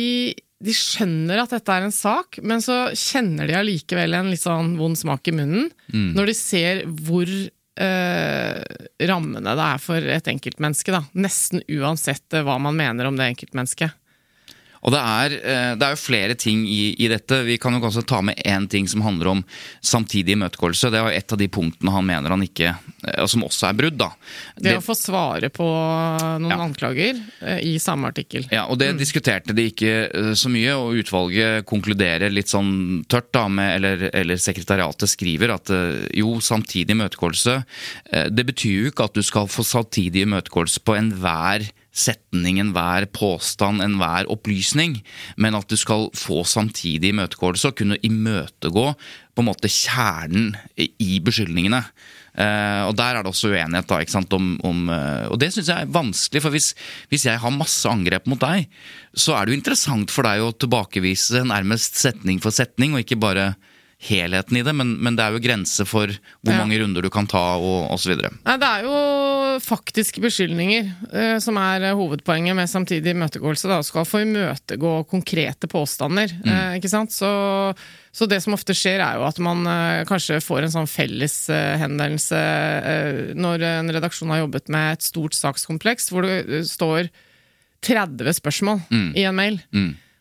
de 0.64 0.74
skjønner 0.76 1.44
at 1.44 1.54
dette 1.54 1.72
er 1.76 1.86
en 1.86 1.94
sak, 1.96 2.40
men 2.42 2.64
så 2.64 2.90
kjenner 2.96 3.48
de 3.48 3.58
allikevel 3.60 4.16
en 4.18 4.32
litt 4.32 4.42
sånn 4.44 4.74
vond 4.80 4.98
smak 4.98 5.28
i 5.30 5.36
munnen 5.36 5.70
når 6.16 6.32
de 6.32 6.36
ser 6.36 6.82
hvor 7.06 7.28
eh, 7.28 8.64
rammene 9.12 9.56
det 9.56 9.68
er 9.68 9.84
for 9.84 10.10
et 10.18 10.28
enkeltmenneske. 10.32 10.92
da. 10.96 11.04
Nesten 11.14 11.62
uansett 11.70 12.34
eh, 12.34 12.44
hva 12.44 12.58
man 12.60 12.76
mener 12.76 13.08
om 13.08 13.16
det 13.20 13.30
enkeltmennesket. 13.36 13.96
Og 14.86 14.94
det 14.94 15.02
er, 15.02 15.34
eh, 15.42 15.72
det 15.80 15.86
er 15.88 15.96
jo 15.96 16.02
flere 16.02 16.36
ting 16.38 16.62
i, 16.70 16.94
i 17.02 17.10
dette. 17.10 17.40
Vi 17.48 17.58
kan 17.62 17.74
jo 17.74 17.82
også 17.88 18.04
ta 18.06 18.20
med 18.26 18.38
én 18.46 18.68
ting 18.70 18.86
som 18.90 19.02
handler 19.02 19.32
om 19.32 19.44
samtidig 19.82 20.36
imøtegåelse. 20.36 20.92
Det 20.94 21.00
er 21.00 21.08
jo 21.08 21.16
et 21.18 21.34
av 21.34 21.42
de 21.42 21.48
punktene 21.50 21.94
han 21.96 22.06
mener 22.06 22.34
han 22.36 22.44
ikke 22.46 22.70
eh, 22.70 23.26
Som 23.32 23.48
også 23.48 23.70
er 23.72 23.80
brudd, 23.80 23.98
da. 23.98 24.12
Det, 24.62 24.76
å 24.78 24.84
få 24.86 24.94
svare 24.98 25.50
på 25.54 25.66
noen 25.66 26.54
Ja. 26.54 26.60
anklager 26.68 27.18
eh, 27.42 27.64
i 27.66 27.74
samme 27.82 28.12
artikkel. 28.14 28.46
Ja, 28.54 28.68
og 28.70 28.78
Det 28.80 28.92
diskuterte 29.00 29.56
de 29.58 29.66
ikke 29.72 29.94
så 30.38 30.52
mye, 30.54 30.76
og 30.78 31.00
utvalget 31.02 31.66
konkluderer 31.68 32.30
litt 32.34 32.52
sånn 32.52 33.04
tørt, 33.10 33.32
da, 33.34 33.48
med, 33.50 33.80
eller, 33.80 34.06
eller 34.14 34.40
sekretariatet 34.42 35.10
skriver 35.10 35.56
at 35.56 35.72
jo, 36.16 36.36
samtidig 36.44 36.94
imøtegåelse 36.96 37.56
Det 38.32 38.46
betyr 38.48 38.86
jo 38.86 38.92
ikke 38.92 39.08
at 39.10 39.18
du 39.18 39.24
skal 39.26 39.50
få 39.52 39.66
samtidig 39.66 40.26
imøtegåelse 40.28 40.84
på 40.86 40.96
enhver 40.98 41.66
setning, 41.96 42.60
enhver 42.60 43.08
påstand, 43.16 43.84
enhver 43.84 44.28
opplysning, 44.32 45.00
men 45.40 45.56
at 45.56 45.70
du 45.72 45.78
skal 45.80 46.10
få 46.18 46.44
samtidig 46.48 47.14
imøtegåelse 47.14 47.72
og 47.72 47.80
kunne 47.80 48.00
imøtegå 48.04 48.90
på 49.36 49.44
en 49.44 49.48
måte 49.48 49.72
kjernen 49.72 50.54
i 50.76 51.20
beskyldningene. 51.24 51.82
Uh, 52.36 52.92
og 52.92 52.98
Der 53.00 53.16
er 53.16 53.24
det 53.24 53.32
også 53.32 53.48
uenighet. 53.48 53.88
da, 53.88 54.02
ikke 54.04 54.12
sant, 54.12 54.34
om, 54.36 54.58
om, 54.68 54.90
uh, 54.92 55.32
og 55.32 55.40
Det 55.40 55.54
syns 55.54 55.72
jeg 55.72 55.86
er 55.86 55.92
vanskelig. 55.92 56.42
for 56.44 56.52
hvis, 56.52 56.74
hvis 57.10 57.26
jeg 57.26 57.40
har 57.40 57.52
masse 57.56 57.88
angrep 57.88 58.28
mot 58.28 58.40
deg, 58.40 58.68
så 59.16 59.36
er 59.36 59.46
det 59.46 59.56
jo 59.56 59.60
interessant 59.62 60.12
for 60.12 60.28
deg 60.28 60.44
å 60.44 60.52
tilbakevise 60.52 61.46
nærmest 61.48 61.96
setning 61.96 62.42
for 62.44 62.52
setning, 62.52 62.94
og 62.94 63.06
ikke 63.06 63.20
bare 63.20 63.54
helheten 64.06 64.58
i 64.60 64.64
det. 64.66 64.74
Men, 64.78 64.94
men 65.04 65.16
det 65.18 65.24
er 65.26 65.36
jo 65.36 65.42
grenser 65.44 65.88
for 65.90 66.08
hvor 66.12 66.54
Ja. 66.54 66.60
mange 66.62 66.78
runder 66.82 67.02
du 67.06 67.10
kan 67.14 67.28
ta, 67.28 67.42
og 67.58 67.92
osv. 67.96 68.16
Nei, 68.22 68.56
Det 68.62 68.70
er 68.70 68.86
jo 68.86 69.00
faktiske 69.66 70.22
beskyldninger 70.24 70.90
eh, 71.16 71.38
som 71.44 71.58
er 71.62 71.82
eh, 71.90 71.96
hovedpoenget 71.98 72.56
med 72.58 72.68
samtidig 72.72 73.14
imøtegåelse. 73.16 73.70
Du 73.72 73.84
skal 73.88 74.06
få 74.08 74.24
imøtegå 74.26 74.96
konkrete 75.10 75.68
påstander. 75.72 76.32
Eh, 76.46 76.78
ikke 76.80 76.92
sant? 76.92 77.12
Så, 77.16 77.30
så 78.16 78.28
det 78.30 78.42
som 78.44 78.54
ofte 78.56 78.76
skjer, 78.78 79.00
er 79.04 79.18
jo 79.20 79.26
at 79.28 79.40
man 79.44 79.66
eh, 79.68 80.04
kanskje 80.10 80.42
får 80.44 80.68
en 80.68 80.76
sånn 80.76 80.92
felleshendelse 80.92 82.42
eh, 82.42 83.22
når 83.36 83.64
en 83.72 83.94
redaksjon 83.96 84.32
har 84.34 84.44
jobbet 84.46 84.70
med 84.74 84.98
et 84.98 85.06
stort 85.08 85.36
sakskompleks, 85.38 86.12
hvor 86.14 86.28
det 86.28 86.38
eh, 86.46 86.66
står 86.68 87.10
30 87.86 88.34
spørsmål 88.40 88.80
i 89.16 89.24
en 89.30 89.36
mail. 89.38 89.60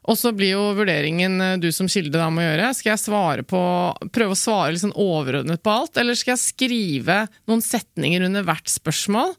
Og 0.04 0.18
så 0.20 0.32
blir 0.36 0.52
jo 0.52 0.64
vurderingen 0.76 1.40
eh, 1.40 1.56
du 1.60 1.70
som 1.72 1.88
kilde 1.90 2.18
da 2.18 2.28
må 2.32 2.44
gjøre. 2.44 2.70
Skal 2.76 2.92
jeg 2.92 3.02
svare 3.04 3.44
på, 3.46 3.60
prøve 4.14 4.36
å 4.36 4.38
svare 4.38 4.76
sånn 4.80 4.94
overordnet 5.00 5.62
på 5.64 5.72
alt, 5.72 5.96
eller 6.00 6.18
skal 6.18 6.34
jeg 6.34 6.42
skrive 6.42 7.18
noen 7.48 7.64
setninger 7.64 8.26
under 8.26 8.44
hvert 8.46 8.68
spørsmål? 8.70 9.34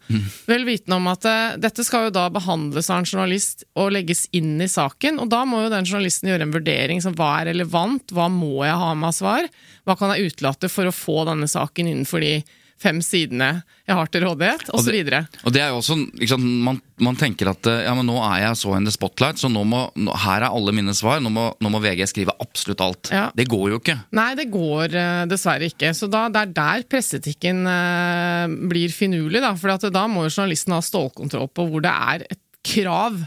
Vel 0.50 0.66
vitende 0.68 0.98
om 0.98 1.12
at 1.12 1.30
eh, 1.30 1.58
dette 1.62 1.86
skal 1.86 2.08
jo 2.08 2.16
da 2.18 2.28
behandles 2.34 2.90
av 2.90 3.04
en 3.04 3.10
journalist 3.10 3.66
og 3.78 3.94
legges 3.94 4.26
inn 4.36 4.56
i 4.62 4.70
saken, 4.72 5.22
og 5.22 5.30
da 5.34 5.44
må 5.46 5.66
jo 5.66 5.74
den 5.74 5.88
journalisten 5.88 6.32
gjøre 6.32 6.50
en 6.50 6.56
vurdering 6.56 7.04
som 7.04 7.16
hva 7.18 7.32
er 7.42 7.52
relevant, 7.54 8.14
hva 8.16 8.30
må 8.32 8.66
jeg 8.66 8.82
ha 8.82 8.94
med 8.98 9.12
av 9.12 9.18
svar, 9.20 9.50
hva 9.86 9.98
kan 10.00 10.16
jeg 10.16 10.32
utelate 10.32 10.72
for 10.72 10.90
å 10.90 10.96
få 10.96 11.24
denne 11.30 11.50
saken 11.52 11.92
innenfor 11.92 12.26
de 12.26 12.40
fem 12.82 13.00
sidene 13.04 13.50
jeg 13.86 13.96
har 13.98 14.10
til 14.12 14.26
rådighet, 14.26 14.70
Og 14.74 14.82
osv. 14.82 14.98
det, 15.08 15.22
og 15.46 15.54
det 15.56 15.62
er 15.64 15.72
jo 15.72 15.80
også, 15.80 15.96
sant, 16.28 16.48
man, 16.66 16.80
man 17.02 17.18
tenker 17.20 17.50
at 17.52 17.70
eh, 17.72 17.84
ja, 17.86 17.94
men 17.98 18.08
nå 18.10 18.18
er 18.26 18.42
jeg 18.44 18.60
så 18.60 18.74
in 18.78 18.88
the 18.88 18.94
spotlight, 18.94 19.40
så 19.42 19.50
nå 19.52 19.64
må, 19.68 19.86
nå, 19.96 20.16
her 20.26 20.44
er 20.44 20.50
alle 20.50 20.74
mine 20.76 20.96
svar. 20.98 21.22
Nå 21.24 21.32
må, 21.34 21.48
nå 21.62 21.72
må 21.72 21.82
VG 21.84 22.04
skrive 22.12 22.36
absolutt 22.44 22.84
alt. 22.84 23.12
Ja. 23.16 23.28
Det 23.36 23.48
går 23.52 23.76
jo 23.76 23.82
ikke. 23.82 23.98
Nei, 24.18 24.30
det 24.40 24.48
går 24.54 24.96
uh, 24.98 25.26
dessverre 25.32 25.70
ikke. 25.72 25.94
Så 25.98 26.10
da, 26.12 26.26
det 26.34 26.44
er 26.44 26.56
der 26.58 26.88
presseetikken 26.92 27.64
uh, 27.70 28.46
blir 28.72 28.94
finurlig. 28.94 29.44
Da, 29.46 29.54
for 29.60 29.76
at 29.76 29.88
da 29.96 30.08
må 30.12 30.26
jo 30.26 30.34
journalisten 30.34 30.76
ha 30.76 30.82
stålkontroll 30.84 31.52
på 31.56 31.70
hvor 31.70 31.86
det 31.86 31.94
er 31.94 32.28
et 32.30 32.42
krav, 32.66 33.20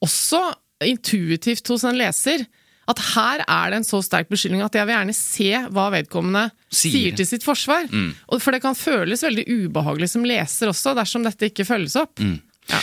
også 0.00 0.40
intuitivt 0.88 1.68
hos 1.68 1.84
en 1.84 1.98
leser, 2.00 2.46
at 2.90 3.02
her 3.12 3.42
er 3.44 3.70
det 3.70 3.80
en 3.80 3.86
så 3.86 4.00
sterk 4.02 4.30
beskyldning 4.32 4.64
at 4.64 4.74
jeg 4.74 4.88
vil 4.88 4.96
gjerne 4.96 5.14
se 5.14 5.50
hva 5.70 5.90
vedkommende 5.94 6.48
Sier. 6.70 6.92
sier, 6.94 7.16
til 7.18 7.26
sitt 7.26 7.42
forsvar. 7.42 7.88
Og 8.30 8.38
For 8.42 8.54
det 8.54 8.62
kan 8.62 8.78
føles 8.78 9.24
veldig 9.26 9.42
ubehagelig 9.48 10.12
som 10.12 10.26
leser 10.26 10.70
også, 10.70 10.94
dersom 10.94 11.26
dette 11.26 11.50
ikke 11.50 11.66
følges 11.66 11.96
opp. 11.98 12.22
Ja. 12.70 12.78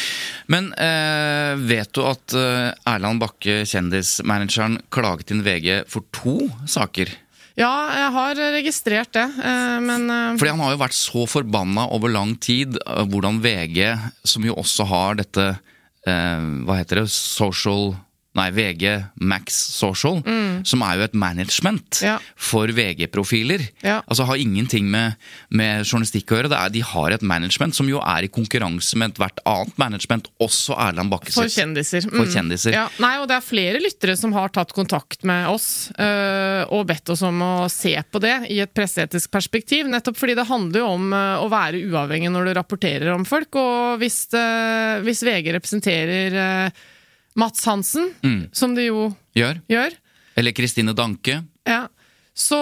Men 0.51 0.73
eh, 0.75 1.53
vet 1.69 1.93
du 1.95 2.01
at 2.07 2.35
eh, 2.35 2.73
Erland 2.91 3.21
Bakke, 3.23 3.61
kjendismanageren, 3.67 4.81
klaget 4.91 5.31
inn 5.31 5.45
VG 5.45 5.85
for 5.91 6.03
to 6.15 6.49
saker? 6.67 7.13
ja, 7.57 7.71
jeg 7.89 8.09
har 8.13 8.39
registrert 8.53 9.13
det, 9.17 9.25
eh, 9.41 9.77
men 9.81 10.09
eh, 10.13 10.35
Fordi 10.37 10.51
han 10.53 10.61
har 10.61 10.75
jo 10.75 10.81
vært 10.83 10.97
så 10.97 11.23
forbanna 11.29 11.87
over 11.95 12.13
lang 12.13 12.35
tid 12.37 12.77
hvordan 12.85 13.39
VG, 13.41 13.79
som 14.27 14.45
jo 14.45 14.57
også 14.61 14.85
har 14.91 15.17
dette 15.17 15.47
eh, 16.05 16.43
Hva 16.67 16.77
heter 16.77 17.01
det? 17.01 17.07
Social 17.13 17.95
Nei, 18.37 18.49
VG 18.53 18.83
Max 19.25 19.55
Social, 19.73 20.19
som 20.67 20.83
er 20.85 20.99
jo 20.99 21.05
et 21.07 21.15
management 21.17 21.97
Mm. 21.97 22.05
Ja. 22.05 22.17
for 22.35 22.67
VG-profiler. 22.73 23.63
Ja. 23.81 24.01
Altså 24.07 24.25
har 24.29 24.37
ingenting 24.37 24.85
med, 24.91 25.15
med 25.49 25.83
journalistikk 25.87 26.29
å 26.31 26.37
gjøre. 26.37 26.51
Det 26.51 26.57
er, 26.59 26.73
de 26.75 26.81
har 26.85 27.15
et 27.15 27.23
management 27.25 27.73
som 27.75 27.87
jo 27.89 27.97
er 28.03 28.27
i 28.27 28.29
konkurranse 28.31 28.97
med 28.99 29.15
ethvert 29.15 29.41
annet 29.47 29.77
management, 29.81 30.27
også 30.43 30.75
Erland 30.77 31.09
Bakke 31.13 31.33
For 31.33 31.49
kjendiser. 31.49 32.05
For 32.11 32.29
kjendiser. 32.29 32.75
Ja, 32.75 32.85
nei, 33.01 33.15
og 33.21 33.27
det 33.31 33.37
er 33.39 33.45
flere 33.45 33.81
lyttere 33.81 34.17
som 34.19 34.35
har 34.37 34.51
tatt 34.53 34.73
kontakt 34.77 35.25
med 35.27 35.47
oss 35.49 35.89
øh, 35.97 36.63
og 36.73 36.85
bedt 36.91 37.09
oss 37.15 37.23
om 37.25 37.41
å 37.41 37.53
se 37.71 37.95
på 38.11 38.21
det 38.23 38.35
i 38.53 38.59
et 38.63 38.73
presseetisk 38.77 39.31
perspektiv. 39.33 39.87
Nettopp 39.89 40.19
fordi 40.19 40.35
det 40.37 40.47
handler 40.49 40.83
jo 40.83 40.91
om 40.97 41.09
øh, 41.15 41.45
å 41.45 41.49
være 41.51 41.81
uavhengig 41.89 42.29
når 42.33 42.51
du 42.51 42.53
rapporterer 42.59 43.13
om 43.15 43.25
folk. 43.27 43.57
Og 43.57 43.97
hvis, 44.03 44.21
øh, 44.37 45.01
hvis 45.07 45.23
VG 45.25 45.51
representerer 45.57 46.37
øh, 46.43 46.85
Mats 47.37 47.63
Hansen, 47.69 48.11
Mm. 48.23 48.49
som 48.51 48.73
de 48.75 48.87
jo 48.89 49.11
Gjør. 49.37 49.61
gjør, 49.69 49.93
Eller 50.37 50.51
Kristine 50.57 50.93
Danke. 50.97 51.43
ja. 51.65 51.87
Så, 52.37 52.53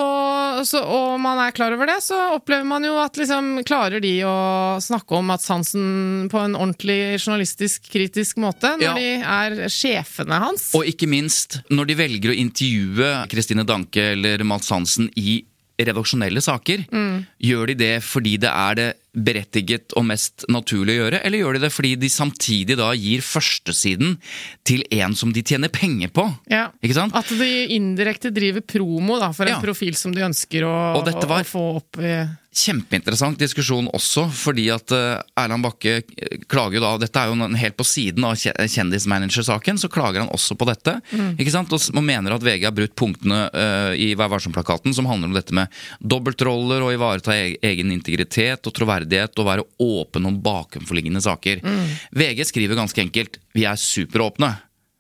så, 0.63 0.79
og 0.88 1.17
man 1.20 1.36
er 1.44 1.51
klar 1.51 1.74
over 1.75 1.86
det, 1.89 1.98
så 2.00 2.15
opplever 2.38 2.63
man 2.63 2.86
jo 2.88 2.94
at 2.96 3.17
liksom, 3.20 3.58
klarer 3.67 4.00
de 4.00 4.13
å 4.24 4.79
snakke 4.79 5.17
om 5.17 5.25
Mats 5.27 5.50
Hansen 5.51 6.29
på 6.32 6.39
en 6.39 6.55
ordentlig 6.55 7.17
journalistisk, 7.20 7.89
kritisk 7.91 8.38
måte, 8.39 8.72
når 8.79 8.86
Ja. 8.86 8.94
de 8.96 9.10
er 9.20 9.67
sjefene 9.67 10.39
hans. 10.39 10.70
Og 10.79 10.86
ikke 10.88 11.10
minst, 11.12 11.60
når 11.70 11.88
de 11.91 11.96
velger 12.00 12.32
å 12.32 12.38
intervjue 12.39 13.27
Kristine 13.27 13.65
Danke 13.67 14.13
eller 14.13 14.46
Mats 14.48 14.70
Hansen 14.72 15.10
i 15.20 15.41
redaksjonelle 15.77 16.39
saker, 16.39 16.86
gjør 17.44 17.67
de 17.67 17.75
det 17.75 17.94
fordi 18.01 18.38
det 18.39 18.50
er 18.55 18.75
det 18.79 18.89
berettiget 19.15 19.95
og 19.98 20.05
mest 20.10 20.45
naturlig 20.51 20.95
å 20.95 21.03
gjøre, 21.05 21.22
eller 21.25 21.41
gjør 21.41 21.57
de 21.57 21.63
det 21.65 21.72
fordi 21.74 21.93
de 22.00 22.10
samtidig 22.12 22.77
da 22.79 22.91
gir 22.98 23.24
førstesiden 23.25 24.17
til 24.67 24.84
en 25.00 25.15
som 25.17 25.34
de 25.36 25.43
tjener 25.45 25.72
penger 25.74 26.12
på? 26.15 26.27
Ja. 26.51 26.67
Ikke 26.84 26.98
sant? 27.00 27.15
At 27.17 27.31
de 27.31 27.51
indirekte 27.75 28.31
driver 28.36 28.62
promo 28.62 29.19
da, 29.22 29.31
for 29.36 29.45
en 29.48 29.55
Ja. 29.55 29.62
profil 29.63 29.95
som 29.95 30.12
de 30.15 30.22
ønsker 30.25 30.65
å, 30.67 30.75
å 31.01 31.43
få 31.45 31.67
opp 31.77 32.01
i 32.03 32.15
Kjempeinteressant 32.55 33.36
diskusjon 33.36 33.89
også, 33.91 34.29
fordi 34.31 34.69
at 34.72 34.91
eh, 34.95 35.17
Erland 35.41 35.65
Bakke 35.65 35.98
eh, 36.00 36.38
klager 36.48 36.77
jo 36.79 36.84
da 36.86 36.93
Dette 37.01 37.19
er 37.19 37.27
jo 37.34 37.50
helt 37.60 37.75
på 37.75 37.84
siden 37.84 38.24
av 38.24 38.38
kje- 38.39 38.55
kjendismanager-saken, 38.72 39.75
så 39.81 39.89
klager 39.91 40.24
han 40.24 40.31
også 40.31 40.55
på 40.55 40.67
dette. 40.69 40.93
ikke 41.36 41.51
sant? 41.51 41.74
Og 41.75 42.00
mener 42.00 42.31
at 42.31 42.45
VG 42.45 42.63
har 42.63 42.72
brutt 42.77 42.95
punktene 42.95 43.41
eh, 43.51 43.91
i 44.00 44.07
Vær 44.15 44.31
varsom-plakaten 44.31 44.95
som 44.95 45.10
handler 45.12 45.34
om 45.34 45.36
dette 45.36 45.51
med 45.57 45.67
dobbeltroller 46.00 46.86
og 46.86 46.93
ivareta 46.95 47.36
e 47.36 47.57
egen 47.60 47.91
integritet 47.91 48.63
og 48.63 48.72
troverdighet 48.77 49.04
og 49.05 49.45
være 49.47 49.65
åpen 49.79 50.25
om 50.25 50.41
bakenforliggende 50.41 51.21
saker. 51.21 51.62
VG 52.15 52.45
skriver 52.50 52.75
ganske 52.79 53.01
enkelt 53.01 53.39
vi 53.55 53.65
er 53.65 53.75
superåpne. 53.79 54.53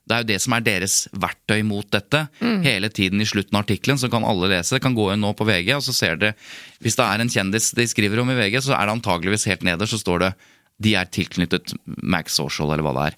Det 0.05 0.13
er 0.13 0.21
jo 0.21 0.27
det 0.29 0.41
som 0.43 0.53
er 0.53 0.61
deres 0.65 0.95
verktøy 1.17 1.63
mot 1.65 1.87
dette. 1.89 2.27
Hele 2.39 2.89
tiden 2.93 3.21
i 3.21 3.25
slutten 3.25 3.57
av 3.57 3.63
artikkelen 3.65 3.97
så 3.97 4.09
kan 4.13 4.25
alle 4.27 4.51
lese. 4.51 4.77
Kan 4.79 4.93
gå 4.97 5.07
inn 5.13 5.23
nå 5.25 5.33
på 5.33 5.47
VG, 5.47 5.71
og 5.79 5.81
så 5.85 5.95
ser 5.97 6.19
dere 6.21 6.35
Hvis 6.83 6.95
det 6.99 7.05
er 7.07 7.23
en 7.23 7.31
kjendis 7.31 7.71
de 7.73 7.87
skriver 7.89 8.21
om 8.21 8.29
i 8.29 8.37
VG, 8.37 8.61
så 8.61 8.75
er 8.77 8.85
det 8.85 8.99
antageligvis 8.99 9.47
helt 9.49 9.65
nederst 9.65 9.95
så 9.97 10.01
står 10.03 10.19
det 10.27 10.35
de 10.83 10.91
er 10.99 11.07
tilknyttet 11.07 11.71
Max 12.03 12.35
Social, 12.35 12.67
eller 12.67 12.83
hva 12.83 12.91
det 12.97 13.03
er. 13.07 13.15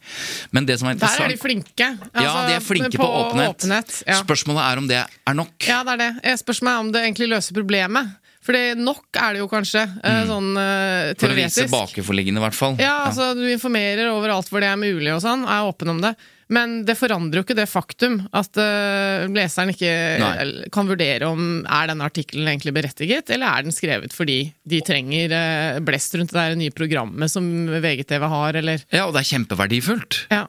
Men 0.53 0.67
det 0.69 0.75
som 0.77 0.91
er 0.91 0.99
Der 1.01 1.23
er 1.25 1.31
de 1.33 1.39
flinke. 1.41 1.87
Ja, 1.89 1.95
Altså, 2.13 2.43
de 2.45 2.53
er 2.53 2.61
flinke 2.61 2.99
på, 3.01 3.07
åpenhet. 3.07 4.03
ja. 4.05 4.19
Spørsmålet 4.21 4.61
er 4.61 4.77
om 4.77 4.87
det 4.87 4.99
er 5.01 5.33
nok. 5.33 5.55
Ja, 5.65 5.79
det 5.83 5.95
er 5.95 6.03
det. 6.21 6.35
Spørsmålet 6.43 6.73
er 6.75 6.79
om 6.85 6.91
det 6.93 7.01
egentlig 7.01 7.29
løser 7.33 7.57
problemet. 7.57 8.13
For 8.47 8.79
nok 8.79 9.19
er 9.19 9.35
det 9.35 9.43
jo 9.43 9.49
kanskje, 9.51 9.83
mm. 9.99 10.21
sånn 10.29 10.49
teoretisk. 10.55 11.17
Mm. 11.17 11.19
For 11.19 11.33
å 11.33 11.37
vise 11.41 11.67
bakenforliggende, 11.73 12.39
i 12.39 12.45
hvert 12.45 12.55
fall. 12.55 12.79
Ja, 12.79 12.95
altså 13.09 13.33
Du 13.35 13.43
informerer 13.51 14.07
overalt 14.13 14.47
hvor 14.47 14.63
det 14.63 14.71
er 14.71 14.79
mulig, 14.79 15.11
og 15.11 15.19
sånn, 15.25 15.43
er 15.43 15.67
åpen 15.67 15.91
om 15.91 15.99
det. 16.05 16.15
Men 16.53 16.81
det 16.87 16.95
forandrer 16.95 17.41
jo 17.41 17.45
ikke 17.45 17.57
det 17.57 17.67
faktum 17.67 18.21
at 18.35 18.55
uh, 18.55 19.27
leseren 19.35 19.73
ikke 19.73 19.91
Nei. 20.21 20.67
kan 20.73 20.87
vurdere 20.87 21.27
om 21.27 21.65
er 21.65 21.89
denne 21.91 22.07
artikkelen 22.07 22.47
egentlig 22.47 22.73
berettiget, 22.77 23.33
eller 23.35 23.51
er 23.51 23.67
den 23.67 23.75
skrevet 23.75 24.15
fordi 24.15 24.39
de 24.67 24.79
trenger 24.85 25.35
uh, 25.35 25.81
blest 25.83 26.15
rundt 26.15 26.31
det 26.31 26.39
der 26.39 26.59
nye 26.59 26.75
programmet 26.75 27.31
som 27.31 27.49
VGTV 27.67 28.27
har, 28.31 28.59
eller 28.63 28.85
Ja, 28.87 29.09
og 29.09 29.15
det 29.15 29.25
er 29.25 29.31
kjempeverdifullt. 29.33 30.23
Ja. 30.31 30.45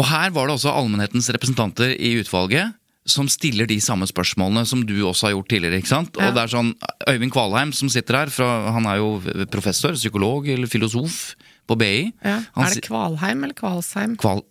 Og 0.00 0.08
her 0.10 0.34
var 0.34 0.48
det 0.48 0.56
også 0.56 0.74
allmennhetens 0.74 1.30
representanter 1.34 1.94
i 1.94 2.16
utvalget 2.18 2.74
som 3.08 3.26
stiller 3.30 3.66
de 3.66 3.80
samme 3.82 4.06
spørsmålene 4.06 4.62
som 4.68 4.84
du 4.86 4.94
også 5.02 5.26
har 5.26 5.34
gjort 5.34 5.48
tidligere. 5.50 5.80
ikke 5.82 5.90
sant? 5.90 6.14
Ja. 6.18 6.28
Og 6.28 6.36
det 6.36 6.44
er 6.44 6.52
sånn, 6.52 6.72
Øyvind 7.10 7.32
Kvalheim 7.34 7.72
som 7.74 7.90
sitter 7.90 8.20
her, 8.20 8.30
fra, 8.30 8.70
han 8.76 8.86
er 8.86 9.00
jo 9.00 9.08
professor, 9.50 9.96
psykolog 9.98 10.46
eller 10.48 10.70
filosof 10.70 11.34
på 11.66 11.76
BI. 11.78 12.12
ja. 12.22 12.40
Han 12.54 12.66
Er 12.66 12.74
det 12.74 12.84
Kvalheim 12.86 13.42
eller 13.44 13.54
Kvalsheim? 13.58 14.16
Kval, 14.16 14.44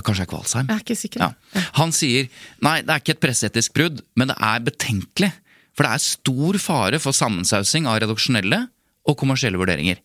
kanskje 0.00 0.24
det 0.24 0.28
er 0.28 0.32
Kvalsheim? 0.34 0.68
Jeg 0.68 0.76
er 0.76 0.84
ikke 0.84 0.98
sikker. 1.00 1.20
Ja. 1.24 1.62
Han 1.80 1.92
sier 1.92 2.28
nei, 2.60 2.80
det 2.82 2.90
er 2.94 3.00
ikke 3.00 3.16
et 3.16 3.24
presseetisk 3.24 3.74
brudd, 3.76 4.04
men 4.16 4.28
det 4.28 4.36
er 4.36 4.60
betenkelig. 4.60 5.32
For 5.76 5.86
det 5.86 5.92
er 5.96 6.04
stor 6.04 6.58
fare 6.60 7.00
for 7.00 7.16
sammensausing 7.16 7.86
av 7.88 8.00
redaksjonelle 8.02 8.66
og 9.08 9.16
kommersielle 9.20 9.60
vurderinger. 9.60 10.00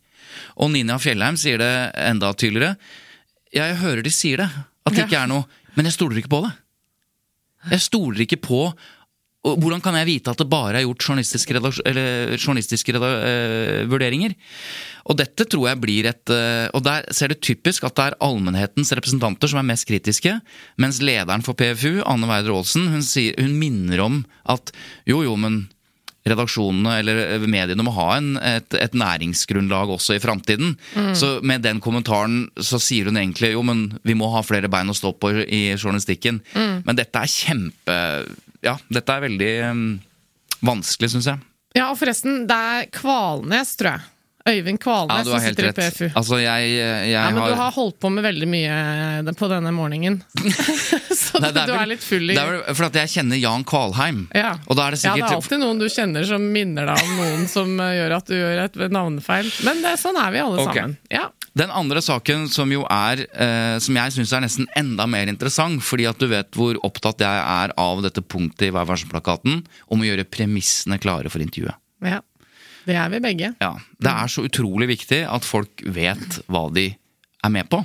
Og 0.59 0.71
Ninja 0.71 0.95
Fjellheim 0.99 1.35
sier 1.39 1.59
det 1.59 1.73
enda 1.99 2.31
tydeligere. 2.35 2.75
Jeg 3.55 3.75
hører 3.79 4.03
de 4.03 4.11
sier 4.11 4.43
det, 4.43 4.49
at 4.85 4.93
det 4.95 5.07
ikke 5.07 5.19
er 5.23 5.31
noe, 5.31 5.47
men 5.75 5.87
jeg 5.87 5.95
stoler 5.97 6.19
ikke 6.21 6.31
på 6.31 6.43
det. 6.45 6.51
Jeg 7.71 7.85
stoler 7.85 8.25
ikke 8.25 8.41
på 8.43 8.61
og 9.45 9.59
Hvordan 9.61 9.81
kan 9.83 9.93
jeg 9.99 10.09
vite 10.09 10.33
at 10.33 10.41
det 10.41 10.47
bare 10.49 10.79
er 10.79 10.87
gjort 10.87 11.05
journalistiske, 11.05 11.53
journalistiske 11.53 12.95
eh, 12.97 13.83
vurderinger? 13.85 14.33
Og 15.05 15.19
dette 15.19 15.45
tror 15.45 15.67
jeg 15.69 15.81
blir 15.83 16.07
et 16.09 16.33
uh, 16.33 16.65
Og 16.73 16.81
der 16.85 17.05
ser 17.13 17.29
det 17.29 17.43
typisk 17.45 17.85
at 17.85 17.93
det 17.93 18.07
er 18.07 18.17
allmennhetens 18.25 18.89
representanter 18.97 19.51
som 19.51 19.61
er 19.61 19.69
mest 19.69 19.85
kritiske, 19.85 20.33
mens 20.81 20.97
lederen 20.97 21.45
for 21.45 21.53
PFU, 21.57 22.01
Anne 22.09 22.29
Weider 22.29 22.55
Aalsen, 22.55 22.89
hun, 22.89 23.05
hun 23.05 23.53
minner 23.61 24.01
om 24.01 24.23
at 24.49 24.73
jo, 25.05 25.21
jo, 25.27 25.37
men 25.37 25.67
redaksjonene 26.25 26.95
eller 26.99 27.45
mediene 27.45 27.85
må 27.85 27.93
ha 27.95 28.07
en, 28.17 28.31
et, 28.41 28.77
et 28.79 28.95
næringsgrunnlag 28.97 29.91
også 29.93 30.17
i 30.17 30.21
framtiden. 30.23 30.73
Så 31.17 31.35
med 31.45 31.61
den 31.65 31.81
kommentaren 31.83 32.47
så 32.57 32.79
sier 32.81 33.11
hun 33.11 33.19
egentlig 33.21 33.51
jo, 33.53 33.61
men 33.67 33.87
vi 34.05 34.15
må 34.17 34.31
ha 34.33 34.41
flere 34.45 34.71
bein 34.71 34.89
å 34.89 34.97
stå 34.97 35.13
på 35.21 35.31
i 35.45 35.61
journalistikken. 35.75 36.41
Men 36.55 36.97
dette 36.97 37.21
er 37.21 37.31
kjempe 37.31 37.99
Ja, 38.65 38.73
dette 38.89 39.13
er 39.13 39.25
veldig 39.27 39.51
um, 39.69 39.85
vanskelig, 40.65 41.11
syns 41.13 41.29
jeg. 41.29 41.45
Ja, 41.75 41.91
og 41.91 41.99
forresten, 41.99 42.45
det 42.49 42.57
er 42.57 42.89
Kvalnes, 42.95 43.75
tror 43.77 43.93
jeg. 43.93 44.11
Øyvind 44.45 44.77
Kvalnes 44.77 45.25
ja, 45.25 45.25
som 45.25 45.41
sitter 45.41 45.71
sitter 45.71 45.87
i. 45.87 45.89
PFU. 45.89 46.07
Altså, 46.19 46.37
jeg, 46.37 46.73
jeg 46.77 47.09
Ja, 47.09 47.23
men 47.33 47.41
har 47.41 47.49
du 47.49 47.55
har 47.57 47.71
holdt 47.73 47.95
på 47.97 48.11
med 48.13 48.21
veldig 48.27 48.47
mye 48.49 48.75
eh, 49.25 49.31
på 49.39 49.47
denne 49.49 49.71
morgenen. 49.73 50.19
Så 51.25 51.41
Nei, 51.41 51.49
det 51.55 51.63
du 51.65 51.73
er 51.73 51.87
litt 51.89 52.03
full 52.05 52.29
i 52.29 52.35
er 52.37 52.51
vel 52.51 52.75
for 52.77 52.85
at 52.85 52.99
jeg 53.01 53.11
kjenner 53.15 53.41
Jan 53.41 53.65
Kvalheim. 53.65 54.27
ja. 54.37 54.51
Og 54.69 54.77
da 54.77 54.85
er 54.85 54.93
det 54.93 55.01
ja, 55.01 55.15
det 55.17 55.23
er 55.25 55.39
alltid 55.39 55.61
noen 55.63 55.81
du 55.81 55.87
kjenner 55.89 56.27
som 56.29 56.45
minner 56.53 56.91
deg 56.91 57.01
om 57.07 57.15
noen 57.23 57.47
som 57.49 57.73
eh, 57.81 57.95
gjør 57.97 58.15
at 58.19 58.29
du 58.29 58.35
gjør 58.37 58.61
et 58.67 58.77
navnefeil. 58.93 59.49
Men 59.65 59.81
det, 59.81 59.95
sånn 60.03 60.21
er 60.21 60.37
vi 60.37 60.43
alle 60.43 60.61
okay. 60.61 60.77
sammen. 60.77 60.95
Ja. 61.09 61.25
Den 61.57 61.73
andre 61.73 62.05
saken 62.05 62.45
som 62.51 62.69
jo 62.69 62.81
er 62.91 63.21
eh, 63.31 63.77
Som 63.79 63.95
jeg 63.95 64.11
syns 64.11 64.33
er 64.35 64.43
nesten 64.43 64.67
enda 64.75 65.07
mer 65.09 65.31
interessant, 65.31 65.81
fordi 65.87 66.05
at 66.09 66.21
du 66.21 66.27
vet 66.29 66.53
hvor 66.53 66.77
opptatt 66.85 67.23
jeg 67.23 67.41
er 67.41 67.73
av 67.81 68.05
dette 68.05 68.21
punktet 68.21 68.67
i 68.69 68.71
Vær 68.75 68.85
varsom-plakaten 68.91 69.63
om 69.89 70.05
å 70.05 70.05
gjøre 70.05 70.29
premissene 70.29 71.01
klare 71.01 71.33
for 71.33 71.41
intervjuet. 71.41 71.81
ja. 72.05 72.21
Det 72.85 72.95
er 72.97 73.09
vi 73.13 73.21
begge. 73.23 73.53
Ja, 73.61 73.73
Det 73.99 74.11
er 74.11 74.31
så 74.31 74.45
utrolig 74.45 74.87
viktig 74.93 75.23
at 75.25 75.45
folk 75.47 75.81
vet 75.85 76.39
hva 76.51 76.67
de 76.73 76.91
er 77.45 77.53
med 77.53 77.69
på. 77.69 77.81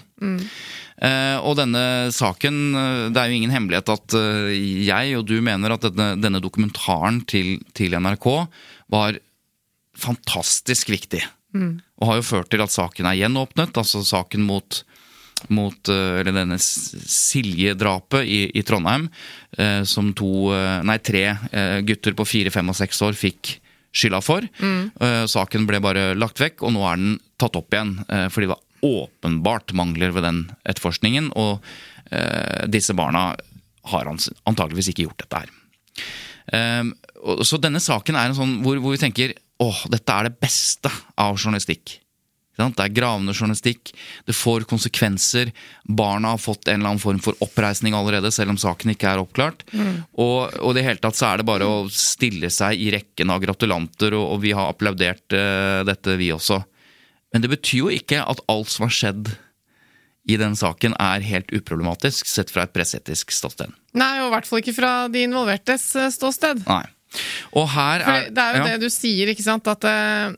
Eh, 1.00 1.36
og 1.40 1.56
denne 1.56 2.12
saken 2.12 2.56
eh, 2.76 3.06
Det 3.08 3.16
er 3.16 3.30
jo 3.30 3.36
ingen 3.38 3.54
hemmelighet 3.54 3.88
at 3.88 4.16
uh, 4.20 4.50
jeg 4.52 5.14
og 5.16 5.24
du 5.30 5.38
mener 5.40 5.72
at 5.72 5.86
denne, 5.86 6.12
denne 6.20 6.42
dokumentaren 6.44 7.22
til, 7.24 7.56
til 7.72 7.96
NRK 7.96 8.26
var 8.92 9.16
fantastisk 9.96 10.92
viktig. 10.92 11.22
Og 12.00 12.06
har 12.06 12.20
jo 12.20 12.28
ført 12.28 12.50
til 12.52 12.62
at 12.62 12.72
saken 12.72 13.08
er 13.08 13.18
gjenåpnet. 13.18 13.74
Altså 13.80 14.04
saken 14.06 14.44
mot 14.46 14.84
mot 15.48 15.88
eller 15.88 16.34
denne 16.36 16.58
Silje-drapet 16.60 18.28
i, 18.28 18.42
i 18.60 18.62
Trondheim, 18.66 19.06
eh, 19.56 19.80
som 19.88 20.10
to, 20.12 20.52
nei 20.84 20.98
tre 21.00 21.22
eh, 21.32 21.78
gutter 21.88 22.12
på 22.12 22.26
fire, 22.28 22.52
fem 22.52 22.68
og 22.68 22.76
seks 22.76 23.00
år 23.06 23.16
fikk 23.16 23.54
skylda 23.92 24.20
for. 24.22 24.46
Eh, 24.62 25.24
saken 25.30 25.66
ble 25.68 25.80
bare 25.82 26.10
lagt 26.18 26.40
vekk, 26.42 26.62
og 26.66 26.74
nå 26.76 26.84
er 26.86 27.00
den 27.00 27.14
tatt 27.40 27.56
opp 27.58 27.74
igjen. 27.74 27.96
eh, 28.08 28.28
fordi 28.28 28.46
det 28.48 28.54
var 28.54 28.66
åpenbart 28.86 29.74
mangler 29.76 30.12
ved 30.16 30.24
den 30.24 30.42
etterforskningen, 30.64 31.32
og 31.36 31.60
eh, 32.10 32.66
disse 32.70 32.94
barna 32.96 33.34
har 33.90 34.06
antageligvis 34.10 34.90
ikke 34.92 35.06
gjort 35.08 35.24
dette 35.24 35.42
her. 35.42 35.56
Så 37.46 37.58
denne 37.62 37.78
saken 37.78 38.16
er 38.16 38.30
en 38.30 38.34
sånn 38.34 38.54
hvor, 38.64 38.78
hvor 38.82 38.94
vi 38.94 38.98
tenker 38.98 39.34
åh, 39.60 39.82
dette 39.92 40.10
er 40.16 40.26
det 40.26 40.40
beste 40.40 40.90
av 41.20 41.36
journalistikk. 41.36 41.98
Det 42.60 42.84
er 42.84 42.94
gravende 42.94 43.34
journalistikk, 43.34 43.92
det 44.28 44.36
får 44.36 44.66
konsekvenser. 44.70 45.52
Barna 45.84 46.34
har 46.34 46.42
fått 46.42 46.68
en 46.68 46.80
eller 46.80 46.92
annen 46.92 47.02
form 47.02 47.20
for 47.24 47.38
oppreisning 47.44 47.96
allerede, 47.96 48.32
selv 48.34 48.54
om 48.54 48.60
saken 48.60 48.94
ikke 48.94 49.10
er 49.10 49.22
oppklart. 49.22 49.64
Og, 50.20 50.52
og 50.60 50.72
i 50.72 50.78
det 50.78 50.86
hele 50.86 51.02
tatt 51.02 51.18
så 51.18 51.30
er 51.30 51.40
det 51.40 51.48
bare 51.48 51.68
å 51.68 51.84
stille 51.92 52.50
seg 52.52 52.80
i 52.80 52.90
rekken 52.94 53.32
av 53.32 53.42
gratulanter, 53.42 54.16
og, 54.18 54.36
og 54.36 54.42
vi 54.44 54.54
har 54.56 54.72
applaudert 54.72 55.36
uh, 55.36 55.80
dette, 55.88 56.18
vi 56.20 56.32
også. 56.34 56.60
Men 57.32 57.44
det 57.44 57.52
betyr 57.52 57.84
jo 57.84 57.94
ikke 57.94 58.22
at 58.26 58.42
alt 58.50 58.70
som 58.72 58.88
har 58.88 58.94
skjedd 58.94 59.32
i 60.28 60.36
den 60.36 60.56
saken, 60.58 60.94
er 61.00 61.24
helt 61.24 61.50
uproblematisk, 61.54 62.28
sett 62.28 62.52
fra 62.52 62.66
et 62.66 62.74
presseetisk 62.74 63.32
ståsted. 63.34 63.72
Nei, 63.98 64.12
og 64.20 64.28
i 64.28 64.34
hvert 64.34 64.48
fall 64.48 64.62
ikke 64.62 64.76
fra 64.76 64.92
de 65.10 65.24
involvertes 65.26 65.86
eh, 65.98 66.10
ståsted. 66.12 66.64
Nei. 66.68 66.84
Og 67.58 67.66
her 67.72 68.04
er 68.04 68.28
det 68.30 68.42
er 68.42 68.56
jo 68.56 68.60
ja. 68.62 68.66
det 68.70 68.86
du 68.86 68.92
sier, 68.92 69.32
ikke 69.32 69.46
sant? 69.46 69.66
At 69.70 69.86
eh, 69.88 70.36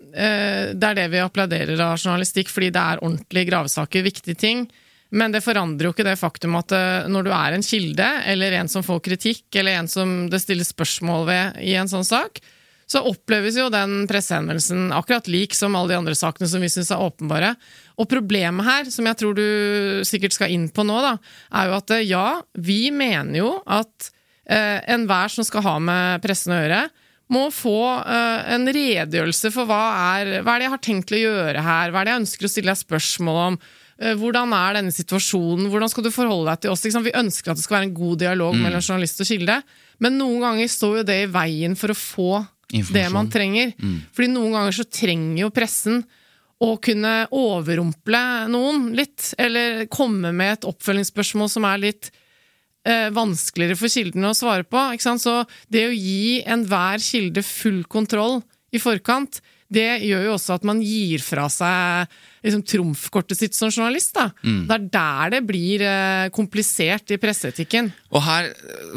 det 0.72 0.88
er 0.88 1.00
det 1.02 1.10
vi 1.12 1.20
applauderer 1.20 1.76
av 1.84 1.98
journalistikk, 1.98 2.52
fordi 2.52 2.70
det 2.72 2.84
er 2.94 3.02
ordentlige 3.02 3.50
gravesaker, 3.50 4.06
viktige 4.06 4.38
ting. 4.38 4.64
Men 5.12 5.34
det 5.34 5.42
forandrer 5.44 5.90
jo 5.90 5.92
ikke 5.92 6.06
det 6.08 6.16
faktum 6.20 6.56
at 6.56 6.72
eh, 6.72 7.10
når 7.12 7.28
du 7.28 7.34
er 7.36 7.58
en 7.58 7.66
kilde, 7.66 8.08
eller 8.32 8.56
en 8.56 8.72
som 8.72 8.84
får 8.86 9.02
kritikk, 9.04 9.44
eller 9.60 9.82
en 9.82 9.90
som 9.92 10.16
det 10.32 10.40
stilles 10.40 10.72
spørsmål 10.72 11.28
ved 11.28 11.62
i 11.68 11.76
en 11.76 11.90
sånn 11.90 12.06
sak, 12.08 12.40
så 12.88 13.04
oppleves 13.08 13.56
jo 13.56 13.68
den 13.72 14.06
pressehenvendelsen 14.10 14.90
akkurat 14.92 15.28
lik 15.30 15.54
som 15.56 15.76
alle 15.78 15.92
de 15.92 15.98
andre 16.00 16.16
sakene 16.18 16.48
som 16.50 16.64
vi 16.64 16.70
syns 16.72 16.90
er 16.92 17.04
åpenbare. 17.04 17.52
Og 18.00 18.08
problemet 18.10 18.66
her, 18.66 18.90
som 18.92 19.06
jeg 19.08 19.20
tror 19.20 19.36
du 19.36 19.46
sikkert 20.08 20.36
skal 20.36 20.52
inn 20.52 20.66
på 20.72 20.84
nå, 20.84 20.98
da, 21.04 21.14
er 21.60 21.70
jo 21.70 21.78
at 21.78 21.94
eh, 21.96 22.08
ja, 22.08 22.26
vi 22.56 22.80
mener 22.94 23.42
jo 23.42 23.54
at 23.68 24.12
enhver 24.46 25.30
som 25.30 25.46
skal 25.46 25.62
ha 25.62 25.76
med 25.78 26.22
pressen 26.24 26.54
å 26.54 26.58
gjøre, 26.58 26.82
må 27.32 27.46
få 27.54 27.76
eh, 28.02 28.54
en 28.56 28.66
redegjørelse 28.68 29.52
for 29.54 29.68
hva 29.68 29.82
er, 30.18 30.40
hva 30.42 30.54
er 30.54 30.62
det 30.62 30.66
jeg 30.66 30.74
har 30.74 30.82
tenkt 30.84 31.08
til 31.10 31.18
å 31.18 31.22
gjøre 31.22 31.64
her, 31.64 31.92
hva 31.92 32.02
er 32.02 32.08
det 32.08 32.14
jeg 32.14 32.22
ønsker 32.24 32.48
å 32.48 32.52
stille 32.52 32.72
deg 32.72 32.80
spørsmål 32.82 33.40
om, 33.46 33.58
eh, 33.98 34.14
hvordan 34.20 34.54
er 34.58 34.78
denne 34.78 34.94
situasjonen, 34.94 35.70
hvordan 35.72 35.92
skal 35.92 36.06
du 36.06 36.12
forholde 36.14 36.50
deg 36.50 36.64
til 36.64 36.74
oss? 36.74 36.84
Vi 36.84 37.14
ønsker 37.22 37.52
at 37.52 37.60
det 37.60 37.64
skal 37.64 37.78
være 37.78 37.88
en 37.90 37.96
god 37.96 38.24
dialog 38.24 38.56
mellom 38.58 38.82
journalist 38.84 39.22
og 39.24 39.30
kilde, 39.30 39.60
men 40.02 40.18
noen 40.20 40.40
ganger 40.44 40.72
står 40.72 40.98
jo 41.00 41.06
det 41.12 41.20
i 41.22 41.30
veien 41.32 41.78
for 41.78 41.94
å 41.94 41.98
få 41.98 42.32
det 42.72 43.06
man 43.12 43.28
trenger. 43.32 43.74
Fordi 44.16 44.28
noen 44.32 44.56
ganger 44.56 44.72
så 44.76 44.88
trenger 44.88 45.42
jo 45.44 45.52
pressen 45.54 46.02
å 46.62 46.76
kunne 46.78 47.26
overrumple 47.34 48.20
noen 48.52 48.92
litt, 48.96 49.32
eller 49.38 49.86
komme 49.90 50.30
med 50.32 50.52
et 50.58 50.66
oppfølgingsspørsmål 50.70 51.50
som 51.50 51.66
er 51.66 51.80
litt 51.82 52.10
eh, 52.10 52.21
vanskeligere 52.84 53.78
for 53.78 53.92
kildene 53.92 54.32
å 54.32 54.36
svare 54.36 54.66
på. 54.66 54.80
Ikke 54.94 55.06
sant? 55.06 55.22
Så 55.22 55.34
det 55.70 55.84
å 55.86 55.94
gi 55.94 56.42
enhver 56.42 57.02
kilde 57.02 57.44
full 57.46 57.84
kontroll 57.86 58.40
i 58.74 58.80
forkant, 58.82 59.38
det 59.72 60.02
gjør 60.04 60.26
jo 60.26 60.34
også 60.34 60.56
at 60.58 60.66
man 60.68 60.82
gir 60.84 61.22
fra 61.24 61.46
seg 61.52 62.10
liksom, 62.42 62.62
trumfkortet 62.66 63.38
sitt 63.38 63.54
som 63.56 63.70
journalist. 63.70 64.14
Da. 64.16 64.28
Det 64.42 64.76
er 64.76 64.86
der 64.92 65.30
det 65.36 65.42
blir 65.48 65.82
eh, 65.86 66.28
komplisert 66.34 67.10
i 67.14 67.18
presseetikken. 67.22 67.92
Og 68.12 68.20
her 68.26 68.50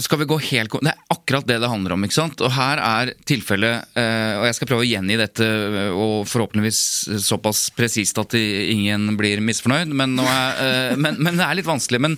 skal 0.03 0.19
vi 0.19 0.25
gå 0.27 0.35
helt 0.49 0.73
Det 0.83 0.91
er 0.91 0.97
akkurat 1.13 1.45
det 1.47 1.59
det 1.63 1.69
handler 1.71 1.93
om. 1.95 2.03
ikke 2.03 2.17
sant? 2.17 2.41
Og 2.43 2.51
her 2.51 2.81
er 2.83 3.13
tilfellet 3.23 3.85
eh, 3.95 4.33
Og 4.41 4.43
jeg 4.49 4.57
skal 4.57 4.67
prøve 4.67 4.83
å 4.83 4.89
gjengi 4.89 5.15
dette, 5.21 5.45
eh, 5.45 5.91
og 5.95 6.25
forhåpentligvis 6.27 6.81
såpass 7.23 7.69
presist 7.77 8.17
at 8.19 8.35
ingen 8.35 9.15
blir 9.19 9.39
misfornøyd. 9.45 9.93
Men, 9.95 10.17
er, 10.19 10.59
eh, 10.65 10.95
men, 10.99 11.15
men 11.23 11.37
det 11.39 11.45
er 11.47 11.55
litt 11.61 11.69
vanskelig. 11.69 12.01
Men 12.03 12.17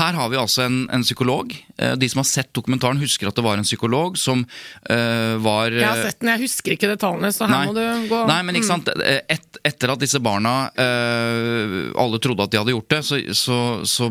her 0.00 0.12
har 0.18 0.28
vi 0.32 0.36
altså 0.40 0.66
en, 0.66 0.82
en 0.92 1.02
psykolog. 1.06 1.54
Eh, 1.78 1.94
De 1.96 2.08
som 2.12 2.20
har 2.20 2.28
sett 2.28 2.52
dokumentaren, 2.52 3.00
husker 3.00 3.30
at 3.30 3.36
det 3.38 3.44
var 3.46 3.56
en 3.60 3.64
psykolog 3.66 4.18
som 4.20 4.44
eh, 4.90 5.36
var 5.40 5.70
Jeg 5.72 5.86
har 5.88 6.02
sett 6.10 6.20
den, 6.20 6.28
jeg 6.34 6.44
husker 6.44 6.76
ikke 6.76 6.90
detaljene, 6.92 7.32
så 7.32 7.48
her 7.48 7.70
må 7.70 7.74
du 7.76 8.08
gå 8.10 8.20
Nei, 8.28 8.40
men 8.46 8.56
ikke 8.60 8.68
sant? 8.68 8.88
Et, 9.04 9.58
etter 9.64 9.92
at 9.94 10.00
disse 10.02 10.20
barna 10.22 10.54
eh, 10.63 10.63
alle 10.74 12.18
trodde 12.22 12.44
at 12.46 12.52
de 12.52 12.60
hadde 12.60 12.74
gjort 12.74 12.90
det, 12.94 13.00
så, 13.06 13.20
så, 13.36 13.58
så 13.86 14.10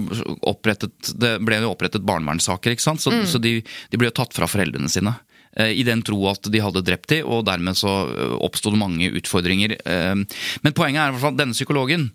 det 1.18 1.36
ble 1.44 1.60
det 1.60 1.70
opprettet 1.70 2.06
barnevernssaker. 2.08 2.74
ikke 2.76 2.86
sant? 2.88 3.04
Så, 3.04 3.14
så 3.30 3.42
de, 3.44 3.60
de 3.64 4.00
ble 4.00 4.10
jo 4.12 4.18
tatt 4.22 4.34
fra 4.36 4.50
foreldrene 4.50 4.90
sine. 4.92 5.16
eh, 5.58 5.72
I 5.78 5.84
den 5.86 6.02
tro 6.06 6.18
at 6.32 6.48
de 6.50 6.62
hadde 6.64 6.82
drept 6.86 7.10
de, 7.14 7.20
og 7.24 7.44
dermed 7.46 7.78
så 7.78 7.92
eh, 8.10 8.36
oppsto 8.42 8.72
det 8.74 8.80
mange 8.82 9.12
utfordringer. 9.20 9.76
Eh, 9.86 10.16
Men 10.64 10.74
poenget 10.78 11.04
er 11.04 11.28
at 11.30 11.38
denne 11.38 11.54
psykologen 11.58 12.08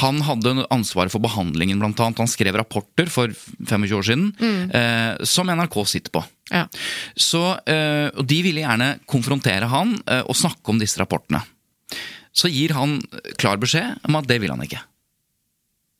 han 0.00 0.22
hadde 0.24 0.66
ansvaret 0.72 1.12
for 1.12 1.20
behandlingen, 1.24 1.78
blant 1.82 2.00
annet. 2.00 2.22
Han 2.24 2.30
skrev 2.30 2.56
rapporter 2.56 3.10
for 3.12 3.32
25 3.32 3.92
år 3.98 4.06
siden, 4.10 4.30
mm. 4.38 5.26
som 5.26 5.48
NRK 5.52 5.76
sitter 5.88 6.14
på. 6.14 6.24
Ja. 6.52 6.64
Så, 7.18 7.42
eh, 7.66 8.08
og 8.14 8.24
De 8.28 8.40
ville 8.44 8.62
gjerne 8.62 8.94
konfrontere 9.10 9.68
han 9.72 9.96
eh, 10.06 10.22
og 10.24 10.36
snakke 10.38 10.72
om 10.72 10.78
disse 10.80 11.00
rapportene. 11.02 11.42
Så 12.36 12.50
gir 12.52 12.74
han 12.76 12.98
klar 13.40 13.56
beskjed 13.62 14.02
om 14.06 14.18
at 14.20 14.28
det 14.28 14.36
vil 14.42 14.52
han 14.52 14.60
ikke. 14.66 14.82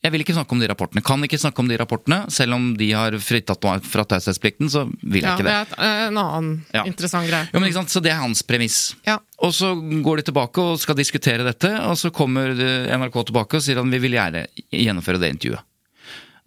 Jeg 0.05 0.12
vil 0.12 0.22
ikke 0.22 0.35
snakke 0.37 0.53
om 0.55 0.61
de 0.61 0.66
rapportene. 0.70 1.01
Kan 1.03 1.25
ikke 1.25 1.38
snakke 1.40 1.62
om 1.64 1.70
de 1.70 1.79
rapportene. 1.81 2.18
Selv 2.31 2.55
om 2.55 2.66
de 2.79 2.90
har 2.94 3.16
fritatt 3.18 3.64
meg 3.66 3.87
fra 3.88 4.05
taushetsplikten, 4.07 4.68
så 4.70 4.85
vil 5.01 5.25
jeg 5.25 5.27
ja, 5.27 5.33
ikke 5.35 5.46
det 5.49 5.55
det. 5.57 5.79
er 5.81 5.87
eh, 5.88 6.03
en 6.12 6.20
annen 6.22 6.51
Ja. 6.77 6.85
interessant 6.87 7.27
greie. 7.27 7.49
Jo, 7.49 7.59
men 7.59 7.70
ikke 7.70 7.79
sant? 7.81 7.90
Så 7.94 8.03
det 8.05 8.12
er 8.12 8.20
hans 8.20 8.44
premiss. 8.46 8.77
Ja. 9.09 9.16
Og 9.42 9.55
så 9.57 9.72
går 10.05 10.20
de 10.20 10.27
tilbake 10.29 10.62
og 10.62 10.79
skal 10.79 10.99
diskutere 11.01 11.42
dette, 11.49 11.72
og 11.88 11.96
så 11.99 12.12
kommer 12.14 12.53
eh, 12.55 12.92
NRK 12.94 13.18
tilbake 13.33 13.59
og 13.59 13.64
sier 13.66 13.81
at 13.83 13.90
vi 13.96 14.03
vil 14.05 14.14
gjerne 14.18 14.44
gjennomføre 14.70 15.22
det 15.25 15.33
intervjuet. 15.35 15.64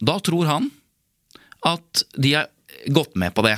Da 0.08 0.16
tror 0.24 0.48
han 0.54 0.70
at 1.68 2.06
de 2.16 2.38
har 2.38 2.48
gått 2.96 3.18
med 3.20 3.34
på 3.36 3.44
det. 3.50 3.58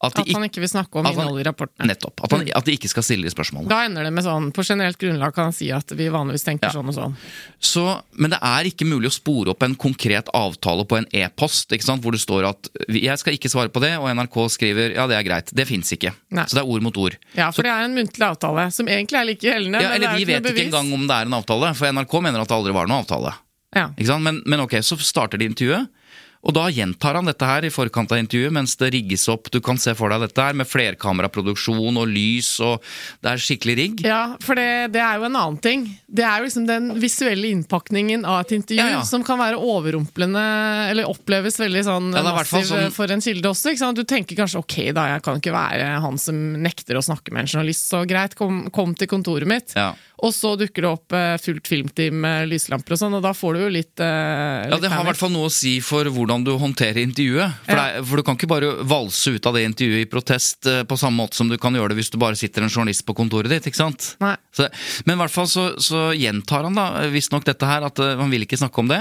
At, 0.00 0.16
At 0.16 0.30
han 0.32 0.46
ikke 0.46 0.62
vil 0.62 0.70
snakke 0.70 0.96
om 0.96 1.04
innholdet 1.04 1.42
i 1.42 1.44
rapportene. 1.44 1.84
Nettopp. 1.90 2.22
At, 2.24 2.32
han, 2.32 2.46
at 2.56 2.64
de 2.64 2.72
ikke 2.72 2.88
skal 2.88 3.04
stille 3.04 3.26
de 3.28 3.32
spørsmålene. 3.34 3.68
Da 3.68 3.82
ender 3.84 4.06
det 4.06 4.12
med 4.16 4.24
sånn, 4.24 4.46
på 4.56 4.64
generelt 4.64 4.96
grunnlag 5.00 5.34
kan 5.36 5.50
han 5.50 5.56
si 5.56 5.68
at 5.76 5.92
vi 5.92 6.06
vanligvis 6.08 6.46
tenker 6.46 6.70
Ja. 6.70 6.72
sånn 6.78 6.88
og 6.88 6.96
sånn. 6.96 7.16
Så, 7.60 7.84
men 8.16 8.32
det 8.32 8.38
er 8.40 8.70
ikke 8.70 8.88
mulig 8.88 9.10
å 9.10 9.16
spore 9.18 9.52
opp 9.52 9.66
en 9.66 9.76
konkret 9.76 10.32
avtale 10.32 10.86
på 10.88 10.96
en 11.02 11.08
e-post 11.12 11.68
hvor 11.70 12.16
det 12.16 12.22
står 12.22 12.48
at 12.48 12.70
jeg 12.88 13.18
skal 13.20 13.36
ikke 13.36 13.52
svare 13.52 13.68
på 13.68 13.82
det, 13.84 13.92
og 14.00 14.08
NRK 14.16 14.40
skriver 14.56 14.96
ja, 14.96 15.04
det 15.10 15.18
er 15.20 15.26
greit. 15.26 15.52
Det 15.52 15.68
fins 15.68 15.92
ikke. 15.92 16.14
Nei. 16.32 16.48
Så 16.48 16.56
det 16.56 16.64
er 16.64 16.72
ord 16.72 16.88
mot 16.88 16.96
ord. 16.96 17.18
Ja, 17.36 17.50
for 17.52 17.66
det 17.66 17.74
er 17.74 17.84
en 17.84 17.96
muntlig 17.98 18.24
avtale, 18.24 18.70
som 18.72 18.88
egentlig 18.88 19.20
er 19.20 19.28
like 19.28 19.44
gjeldende. 19.50 19.84
Ja, 19.84 19.92
eller 19.98 20.14
er 20.14 20.24
jo 20.24 20.32
vet 20.32 20.48
ikke 20.54 20.68
engang 20.70 20.92
om 20.96 21.04
det 21.10 21.20
er 21.20 21.28
en 21.28 21.36
avtale, 21.42 21.74
for 21.76 21.92
NRK 21.92 22.20
mener 22.24 22.40
at 22.40 22.48
det 22.48 22.56
aldri 22.56 22.72
var 22.72 22.88
noen 22.88 23.04
avtale. 23.04 23.36
Ja. 23.76 23.90
Men, 24.18 24.40
men 24.46 24.64
ok, 24.64 24.80
så 24.82 24.96
starter 24.96 25.38
de 25.38 25.52
intervjuet. 25.52 25.92
Og 26.40 26.54
da 26.56 26.62
gjentar 26.72 27.18
han 27.18 27.28
dette 27.28 27.44
her 27.44 27.66
i 27.68 27.70
forkant 27.72 28.12
av 28.14 28.20
intervjuet, 28.22 28.52
mens 28.56 28.72
det 28.80 28.88
rigges 28.94 29.26
opp. 29.28 29.50
Du 29.52 29.58
kan 29.60 29.76
se 29.80 29.92
for 29.98 30.08
deg 30.08 30.22
dette 30.24 30.40
her 30.40 30.56
med 30.56 30.68
flerkameraproduksjon 30.70 31.98
og 32.00 32.08
lys, 32.08 32.54
og 32.64 32.80
det 33.20 33.34
er 33.34 33.42
skikkelig 33.44 33.74
rigg. 33.76 34.00
Ja, 34.08 34.22
for 34.40 34.56
det, 34.56 34.92
det 34.94 35.02
er 35.04 35.20
jo 35.20 35.26
en 35.28 35.36
annen 35.36 35.58
ting. 35.60 35.84
Det 36.08 36.24
er 36.24 36.40
jo 36.40 36.48
liksom 36.48 36.64
den 36.68 36.88
visuelle 37.02 37.50
innpakningen 37.52 38.24
av 38.24 38.46
et 38.46 38.54
intervju 38.56 38.80
Ja, 38.80 38.88
ja. 38.96 39.02
som 39.06 39.24
kan 39.26 39.40
være 39.40 39.60
overrumplende, 39.60 40.44
eller 40.90 41.10
oppleves 41.12 41.60
veldig 41.60 41.84
sånn 41.86 42.08
Ja, 42.16 42.24
massiv 42.32 42.64
sånn- 42.70 42.94
for 42.96 43.12
en 43.12 43.20
kilde 43.24 43.52
også. 43.52 43.76
Du 43.94 44.04
tenker 44.08 44.38
kanskje 44.40 44.62
ok, 44.64 44.78
da, 44.96 45.06
jeg 45.14 45.22
kan 45.26 45.40
ikke 45.40 45.52
være 45.54 45.90
han 46.00 46.18
som 46.18 46.40
nekter 46.64 46.96
å 46.96 47.04
snakke 47.04 47.34
med 47.36 47.44
en 47.44 47.52
journalist, 47.52 47.84
så 47.90 48.06
greit, 48.08 48.34
kom, 48.38 48.64
kom 48.72 48.94
til 48.96 49.10
kontoret 49.12 49.46
mitt. 49.50 49.76
Ja. 49.76 49.92
Og 50.20 50.34
så 50.36 50.50
dukker 50.60 50.84
det 50.84 50.90
opp 50.90 51.14
eh, 51.16 51.36
fullt 51.40 51.68
filmteam 51.70 52.18
med 52.20 52.50
lyslamper 52.50 52.92
og 52.96 53.00
sånn, 53.00 53.14
og 53.16 53.22
da 53.24 53.30
får 53.36 53.56
du 53.56 53.60
jo 53.62 53.68
litt, 53.72 53.92
litt 53.96 54.02
Ja, 54.04 54.78
Det 54.82 54.90
har 54.92 55.04
i 55.04 55.08
hvert 55.08 55.20
fall 55.20 55.32
noe 55.32 55.48
å 55.48 55.52
si 55.54 55.78
for 55.84 56.04
hvordan 56.12 56.44
du 56.44 56.52
håndterer 56.60 57.00
intervjuet. 57.02 57.54
For, 57.64 57.72
Ja. 57.76 57.86
det 57.96 58.04
for 58.10 58.20
du 58.20 58.26
kan 58.26 58.36
ikke 58.36 58.50
bare 58.50 58.70
valse 58.84 59.32
ut 59.32 59.46
av 59.48 59.56
det 59.56 59.64
intervjuet 59.68 60.04
i 60.04 60.10
protest 60.10 60.66
eh, 60.68 60.82
på 60.84 60.98
samme 61.00 61.22
måte 61.22 61.38
som 61.40 61.48
du 61.48 61.56
kan 61.60 61.72
gjøre 61.74 61.94
det 61.94 62.00
hvis 62.02 62.12
du 62.12 62.18
bare 62.20 62.36
sitter 62.36 62.66
en 62.66 62.72
journalist 62.72 63.06
på 63.08 63.16
kontoret 63.16 63.48
ditt. 63.52 63.66
ikke 63.70 63.80
sant? 63.80 64.10
Så, 64.52 64.68
men 65.06 65.16
i 65.16 65.20
hvert 65.22 65.32
fall 65.32 65.48
så, 65.48 65.70
så 65.80 66.10
gjentar 66.16 66.68
han 66.68 66.76
da 66.76 67.06
visstnok 67.12 67.44
dette 67.48 67.66
her, 67.66 67.86
at 67.88 67.98
eh, 68.02 68.16
han 68.20 68.30
vil 68.32 68.44
ikke 68.44 68.60
snakke 68.60 68.84
om 68.84 68.90
det. 68.92 69.00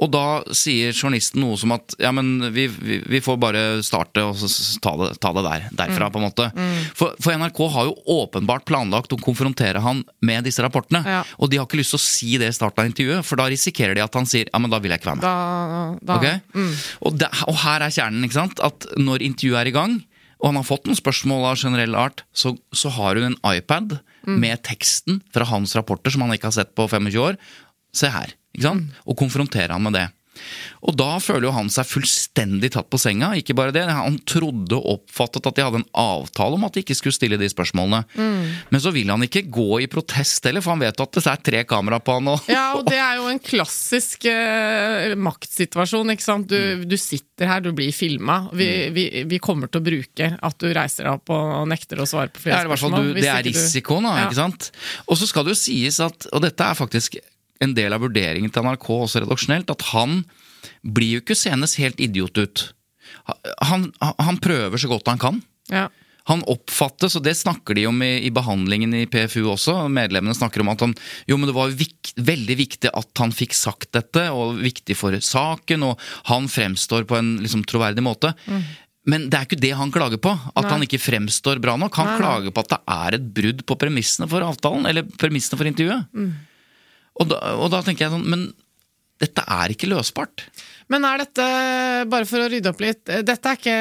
Og 0.00 0.08
da 0.14 0.22
sier 0.56 0.94
journalisten 0.96 1.42
noe 1.44 1.58
som 1.60 1.74
at 1.76 1.92
ja, 2.00 2.08
men 2.16 2.38
vi, 2.54 2.64
vi, 2.72 2.96
vi 3.04 3.20
får 3.20 3.36
bare 3.42 3.62
starte 3.84 4.22
og 4.24 4.38
ta 4.80 4.94
det, 4.96 5.08
ta 5.20 5.32
det 5.36 5.42
der, 5.44 5.66
derfra, 5.76 6.08
Mm. 6.08 6.12
på 6.14 6.20
en 6.22 6.24
måte. 6.24 6.46
For, 6.96 7.16
for 7.20 7.36
NRK 7.36 7.60
har 7.74 7.90
jo 7.90 7.96
åpenbart 8.16 8.64
planlagt 8.64 9.12
å 9.12 9.18
konfrontere 9.20 9.82
han 9.84 10.00
med 10.24 10.48
disse 10.48 10.64
rapportene. 10.64 11.02
Ja. 11.04 11.20
Og 11.36 11.50
de 11.52 11.60
har 11.60 11.68
ikke 11.68 11.82
lyst 11.82 11.92
til 11.92 12.00
å 12.00 12.04
si 12.06 12.30
det 12.40 12.48
i 12.48 12.56
starten 12.56 12.80
av 12.86 12.88
intervjuet, 12.88 13.26
for 13.28 13.36
da 13.42 13.50
risikerer 13.52 13.94
de 13.98 14.04
at 14.06 14.16
han 14.16 14.24
sier 14.30 14.48
ja, 14.48 14.58
men 14.62 14.72
da 14.72 14.80
vil 14.80 14.94
jeg 14.94 15.02
ikke 15.02 15.12
være 15.12 15.20
med. 15.20 15.28
Da, 15.28 15.98
da, 16.00 16.16
Ok? 16.16 16.80
Og, 17.04 17.18
det, 17.20 17.28
og 17.50 17.60
her 17.66 17.84
er 17.84 17.92
kjernen, 17.94 18.24
ikke 18.24 18.38
sant? 18.40 18.64
At 18.64 18.88
når 18.96 19.26
intervjuet 19.28 19.60
er 19.60 19.70
i 19.70 19.76
gang, 19.76 19.98
og 20.40 20.48
han 20.48 20.56
har 20.62 20.64
fått 20.70 20.88
noen 20.88 20.96
spørsmål 20.96 21.50
av 21.50 21.60
generell 21.60 21.92
art, 22.00 22.24
så, 22.32 22.54
så 22.72 22.88
har 22.96 23.20
hun 23.20 23.34
en 23.34 23.40
iPad 23.52 23.98
med 24.24 24.62
teksten 24.64 25.20
fra 25.36 25.44
hans 25.52 25.76
rapporter 25.76 26.12
som 26.16 26.24
han 26.24 26.32
ikke 26.32 26.48
har 26.48 26.56
sett 26.62 26.72
på 26.76 26.88
25 26.88 27.20
år. 27.20 27.36
Se 27.92 28.08
her. 28.12 28.32
Og 29.06 29.16
konfronterer 29.18 29.76
han 29.76 29.82
med 29.86 29.98
det. 29.98 30.08
Og 30.86 30.94
da 30.96 31.18
føler 31.20 31.48
jo 31.48 31.52
han 31.52 31.68
seg 31.72 31.88
fullstendig 31.88 32.70
tatt 32.72 32.88
på 32.88 32.98
senga. 33.00 33.32
Ikke 33.36 33.52
bare 33.58 33.74
det, 33.74 33.82
Han 33.90 34.16
trodde 34.28 34.78
og 34.78 34.86
oppfattet 34.94 35.46
at 35.50 35.56
de 35.58 35.64
hadde 35.66 35.80
en 35.82 35.88
avtale 36.00 36.56
om 36.56 36.64
at 36.64 36.72
de 36.76 36.80
ikke 36.84 36.96
skulle 36.96 37.16
stille 37.16 37.36
de 37.40 37.48
spørsmålene. 37.50 38.00
Men 38.16 38.80
så 38.80 38.92
vil 38.94 39.10
han 39.12 39.20
ikke 39.26 39.42
gå 39.52 39.82
i 39.84 39.88
protest 39.90 40.46
heller, 40.48 40.64
for 40.64 40.72
han 40.74 40.84
vet 40.84 41.02
at 41.02 41.18
det 41.18 41.24
er 41.28 41.42
tre 41.50 41.62
kamera 41.68 41.98
på 42.00 42.16
han. 42.16 42.30
Og, 42.32 42.48
Ja, 42.48 42.70
og 42.78 42.86
det 42.88 42.96
er 43.02 43.18
jo 43.20 43.26
en 43.28 43.42
klassisk 43.42 44.24
eh, 44.30 45.12
maktsituasjon. 45.20 46.14
ikke 46.14 46.26
sant? 46.26 46.54
Mm. 46.54 46.86
Du, 46.86 46.94
du 46.94 46.96
sitter 47.00 47.50
her, 47.50 47.64
du 47.64 47.72
blir 47.76 47.92
filma. 47.92 48.42
Vi, 48.56 48.70
vi, 48.96 49.04
vi 49.28 49.42
kommer 49.42 49.68
til 49.68 49.82
å 49.82 49.88
bruke 49.90 50.30
at 50.40 50.62
du 50.62 50.70
reiser 50.72 51.04
deg 51.10 51.18
opp 51.20 51.34
og 51.36 51.68
nekter 51.68 52.00
å 52.00 52.08
svare 52.08 52.32
på 52.32 52.46
flere 52.46 52.64
spørsmål. 52.70 53.10
du, 53.10 53.20
det 53.20 53.28
er 53.28 53.44
ikke 53.44 53.58
risikoen, 53.60 54.08
da. 54.08 54.16
Ja. 54.22 54.30
ikke 54.30 54.40
sant? 54.40 54.70
Og 55.10 55.20
så 55.20 55.28
skal 55.28 55.44
det 55.44 55.58
jo 55.58 55.60
sies 55.66 56.00
at, 56.04 56.30
og 56.32 56.46
dette 56.46 56.64
er 56.64 56.78
faktisk 56.78 57.20
en 57.64 57.74
del 57.76 57.94
av 57.94 58.04
vurderingen 58.04 58.52
til 58.52 58.66
NRK 58.66 58.90
også 58.96 59.24
redaksjonelt, 59.24 59.72
at 59.72 59.88
han 59.92 60.22
blir 60.84 61.18
jo 61.18 61.24
ikke 61.24 61.38
senest 61.38 61.80
helt 61.80 62.00
idiot 62.02 62.36
ut. 62.40 62.66
Han, 63.68 63.90
han 64.00 64.38
prøver 64.42 64.80
så 64.80 64.90
godt 64.90 65.10
han 65.10 65.20
kan. 65.20 65.42
Ja. 65.70 65.88
Han 66.28 66.44
oppfattes, 66.50 67.16
og 67.16 67.24
det 67.24 67.34
snakker 67.38 67.74
de 67.74 67.86
om 67.88 68.02
i, 68.04 68.12
i 68.28 68.32
behandlingen 68.34 68.92
i 68.94 69.06
PFU 69.10 69.48
også, 69.54 69.76
medlemmene 69.92 70.36
snakker 70.36 70.62
om 70.62 70.70
at 70.72 70.84
han, 70.84 70.92
jo, 71.30 71.38
men 71.40 71.48
det 71.48 71.56
var 71.56 71.72
vik, 71.74 72.12
veldig 72.20 72.56
viktig 72.60 72.92
at 72.96 73.22
han 73.22 73.34
fikk 73.34 73.56
sagt 73.56 73.90
dette, 73.96 74.28
og 74.34 74.60
viktig 74.60 74.96
for 74.98 75.16
saken, 75.24 75.88
og 75.88 76.04
han 76.30 76.46
fremstår 76.52 77.08
på 77.08 77.18
en 77.18 77.34
liksom, 77.42 77.64
troverdig 77.68 78.04
måte. 78.04 78.34
Men 79.08 79.26
det 79.32 79.38
er 79.38 79.48
ikke 79.48 79.62
det 79.62 79.72
han 79.78 79.92
klager 79.94 80.20
på, 80.22 80.30
at 80.30 80.60
Nei. 80.66 80.70
han 80.70 80.84
ikke 80.84 81.00
fremstår 81.00 81.58
bra 81.64 81.74
nok. 81.80 81.96
Han 81.98 82.12
Nei, 82.12 82.20
klager 82.20 82.54
på 82.54 82.62
at 82.66 82.74
det 82.74 82.80
er 82.94 83.16
et 83.16 83.26
brudd 83.40 83.64
på 83.66 83.78
premissene 83.80 84.28
for 84.30 84.44
avtalen, 84.44 84.86
eller 84.90 85.08
premissene 85.18 85.58
for 85.58 85.70
intervjuet. 85.70 86.06
Og, 87.20 87.28
da, 87.28 87.40
og 87.60 87.70
da 87.72 87.82
tenker 87.84 88.06
jeg 88.06 88.14
sånn, 88.14 88.28
men 88.32 88.48
dette 89.20 89.44
er 89.44 89.74
ikke 89.74 89.90
løsbart. 89.90 90.46
Men 90.90 91.04
er 91.06 91.22
dette, 91.22 91.46
bare 92.10 92.26
for 92.26 92.42
å 92.42 92.48
rydde 92.50 92.72
opp 92.72 92.80
litt, 92.82 93.02
eh, 93.12 93.20
dette 93.26 93.50
er 93.50 93.58
ikke 93.58 93.76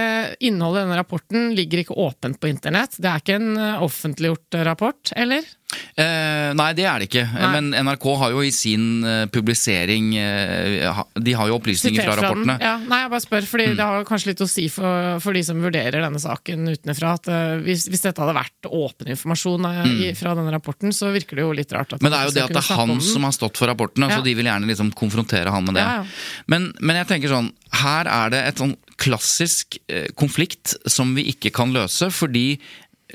innholdet 0.49 0.81
i 0.81 0.85
denne 0.85 0.99
rapporten 0.99 1.53
ligger 1.57 1.83
ikke 1.83 1.97
åpent 1.97 2.39
på 2.41 2.51
internett? 2.51 2.99
Det 2.99 3.07
er 3.09 3.23
ikke 3.23 3.39
en 3.39 3.53
eh, 3.55 3.85
offentliggjort 3.85 4.59
rapport, 4.67 5.13
eller? 5.15 5.47
Eh, 5.69 6.49
nei, 6.57 6.69
det 6.73 6.85
er 6.89 7.01
det 7.01 7.09
ikke. 7.09 7.25
Nei. 7.29 7.49
Men 7.53 7.85
NRK 7.85 8.05
har 8.21 8.33
jo 8.33 8.41
i 8.45 8.49
sin 8.53 9.03
uh, 9.05 9.27
publisering 9.29 10.13
uh, 10.17 11.01
De 11.19 11.35
har 11.37 11.49
jo 11.51 11.57
opplysninger 11.59 12.07
fra 12.07 12.15
rapportene. 12.17 12.55
Mm. 12.57 12.63
Ja, 12.63 12.75
nei, 12.81 13.01
jeg 13.03 13.11
bare 13.13 13.23
spør, 13.25 13.47
fordi 13.51 13.67
det 13.77 13.85
har 13.85 14.07
kanskje 14.07 14.31
litt 14.31 14.43
å 14.45 14.49
si 14.49 14.65
for, 14.73 15.19
for 15.21 15.37
de 15.37 15.43
som 15.45 15.61
vurderer 15.61 16.01
denne 16.01 16.21
saken 16.21 16.71
utenfra. 16.73 17.13
At 17.19 17.29
uh, 17.29 17.59
hvis, 17.65 17.85
hvis 17.91 18.05
dette 18.07 18.23
hadde 18.23 18.37
vært 18.39 18.69
åpen 18.69 19.11
informasjon 19.13 19.69
mm. 19.69 19.93
fra 20.19 20.33
denne 20.39 20.55
rapporten, 20.55 20.95
så 20.95 21.11
virker 21.13 21.39
det 21.39 21.45
jo 21.45 21.53
litt 21.61 21.75
rart. 21.75 21.93
Mm. 21.93 22.05
Men 22.07 22.15
det 22.15 22.21
er 22.21 22.29
jo 22.31 22.35
det 22.37 22.45
at 22.47 22.55
det 22.57 22.63
er 22.63 22.81
han 22.81 22.95
som 23.05 23.27
har 23.29 23.35
stått 23.37 23.61
for 23.61 23.69
rapportene, 23.69 24.09
Ja. 24.09 24.17
så 24.17 24.25
de 24.25 24.33
vil 24.33 24.49
gjerne 24.49 24.69
liksom 24.69 24.89
konfrontere 24.97 25.53
han 25.53 25.67
med 25.67 25.77
det. 25.77 25.85
Ja. 25.85 26.01
Men, 26.49 26.71
men 26.81 26.97
jeg 27.01 27.11
tenker 27.11 27.35
sånn, 27.35 27.51
her 27.83 28.09
er 28.09 28.33
det 28.33 28.41
et 28.47 28.61
sånn 28.63 28.73
klassisk 28.99 29.77
konflikt 30.19 30.73
som 30.89 31.13
vi 31.15 31.29
ikke 31.33 31.53
kan 31.55 31.75
løse, 31.75 32.09
fordi 32.13 32.47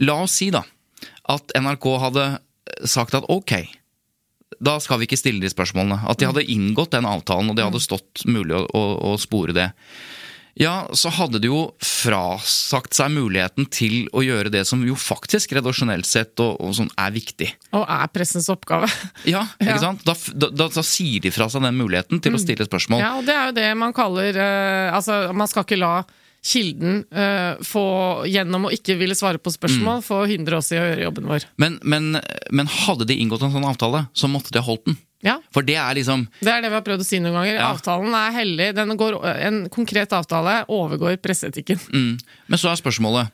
La 0.03 0.17
oss 0.25 0.33
si 0.41 0.49
da 0.51 0.65
at 1.31 1.55
NRK 1.57 1.87
hadde 2.03 2.27
sagt 2.89 3.15
at 3.17 3.27
ok, 3.33 3.57
da 4.65 4.77
skal 4.83 5.01
vi 5.01 5.09
ikke 5.09 5.19
stille 5.19 5.43
de 5.43 5.51
spørsmålene. 5.51 6.03
At 6.09 6.21
de 6.21 6.29
hadde 6.29 6.45
inngått 6.51 6.95
den 6.95 7.09
avtalen, 7.09 7.51
og 7.51 7.57
det 7.59 7.67
hadde 7.67 7.83
stått 7.83 8.27
mulig 8.31 8.55
å, 8.57 8.65
å, 8.71 8.85
å 9.13 9.17
spore 9.21 9.57
det. 9.57 9.71
Ja, 10.55 10.85
så 10.95 11.11
hadde 11.11 11.41
de 11.43 11.49
jo 11.51 11.65
frasagt 11.83 12.95
seg 12.95 13.11
muligheten 13.11 13.67
til 13.75 14.05
å 14.15 14.23
gjøre 14.23 14.53
det 14.55 14.63
som 14.69 14.85
jo 14.87 14.95
faktisk 14.95 15.57
redaksjonelt 15.57 16.07
sett 16.07 16.39
og, 16.45 16.61
og 16.63 16.77
sånn 16.79 16.93
er 16.95 17.11
viktig. 17.17 17.49
Og 17.75 17.83
er 17.83 18.13
pressens 18.15 18.47
oppgave. 18.53 18.87
Ja, 19.35 19.43
ikke 19.59 19.73
Ja. 19.75 19.81
sant? 19.83 20.05
Da, 20.07 20.15
da, 20.47 20.69
da, 20.71 20.85
sier 20.87 21.25
de 21.25 21.33
fra 21.35 21.49
seg 21.51 21.65
den 21.67 21.75
muligheten 21.79 22.23
til 22.23 22.39
å 22.39 22.43
stille 22.43 22.69
spørsmål. 22.69 23.03
Ja, 23.03 23.17
og 23.19 23.27
det 23.27 23.35
er 23.35 23.51
jo 23.51 23.57
det 23.59 23.67
man 23.81 23.97
kaller 23.97 24.39
eh, 24.39 24.95
Altså, 24.95 25.25
man 25.35 25.51
skal 25.51 25.67
ikke 25.67 25.81
la 25.81 25.97
kilden 26.45 27.03
uh, 27.15 27.57
få, 27.65 27.85
gjennom 28.29 28.67
å 28.69 28.73
ikke 28.75 28.99
ville 29.01 29.17
svare 29.17 29.41
på 29.41 29.53
spørsmål, 29.55 30.03
Mm. 30.03 30.05
få 30.05 30.19
hindre 30.29 30.59
oss 30.61 30.71
i 30.75 30.77
å 30.77 30.85
gjøre 30.85 31.07
jobben 31.07 31.29
vår. 31.31 31.47
Men, 31.57 31.79
men, 31.83 32.19
men 32.53 32.67
hadde 32.69 33.07
de 33.09 33.17
inngått 33.17 33.43
en 33.47 33.53
sånn 33.55 33.65
avtale, 33.65 34.05
så 34.13 34.29
måtte 34.29 34.53
de 34.53 34.61
ha 34.61 34.67
holdt 34.69 34.85
den. 34.91 34.99
Ja, 35.25 35.39
For 35.57 35.65
det 35.65 35.79
er 35.81 35.95
liksom 35.97 36.27
Det 36.45 36.51
er 36.53 36.61
det 36.61 36.69
vi 36.69 36.77
har 36.77 36.83
prøvd 36.85 37.01
å 37.01 37.05
si 37.09 37.17
noen 37.17 37.33
ganger. 37.39 37.55
Ja. 37.57 37.71
Avtalen 37.73 38.13
er 38.13 38.35
hellig. 38.37 38.67
Den 38.77 38.93
går, 39.01 39.15
en 39.41 39.63
konkret 39.73 40.13
avtale 40.13 40.67
overgår 40.69 41.17
presseetikken. 41.25 41.81
mm. 41.89 42.19
Men 42.53 42.61
så 42.61 42.69
er 42.69 42.77
spørsmålet 42.77 43.31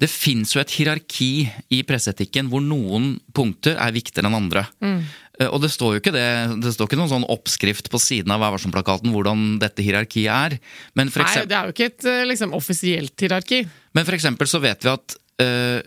Det 0.00 0.08
fins 0.10 0.56
jo 0.56 0.60
et 0.64 0.70
hierarki 0.74 1.46
i 1.70 1.82
presseetikken 1.86 2.48
hvor 2.50 2.64
noen 2.64 3.20
punkter 3.36 3.76
er 3.78 3.92
viktigere 3.94 4.26
enn 4.26 4.38
andre. 4.40 4.66
Eh, 4.82 5.04
Og 5.48 5.62
det 5.62 5.70
står 5.72 5.94
jo 5.94 6.00
ikke 6.02 6.12
det, 6.12 6.26
det 6.60 6.74
står 6.74 6.88
ikke 6.88 6.98
noen 7.00 7.12
sånn 7.12 7.28
oppskrift 7.32 7.88
på 7.92 8.00
siden 8.02 8.32
av 8.34 8.42
Vær 8.42 8.52
varsom-plakaten 8.56 9.12
hvordan 9.14 9.54
dette 9.62 9.84
hierarkiet 9.86 10.28
er. 10.28 10.58
Men 10.98 11.12
for, 11.12 11.24
Nei, 11.24 11.46
det 11.48 11.56
er 11.56 11.70
jo 11.70 11.76
ikke 11.76 11.88
et 11.88 12.08
eh, 12.10 12.26
liksom, 12.28 12.52
offisielt 12.56 13.24
hierarki. 13.24 13.62
men 13.96 14.08
for 14.08 14.18
eksempel 14.18 14.50
så 14.50 14.60
vet 14.60 14.84
vi 14.84 14.92
at 14.92 15.16
uh, 15.40 15.80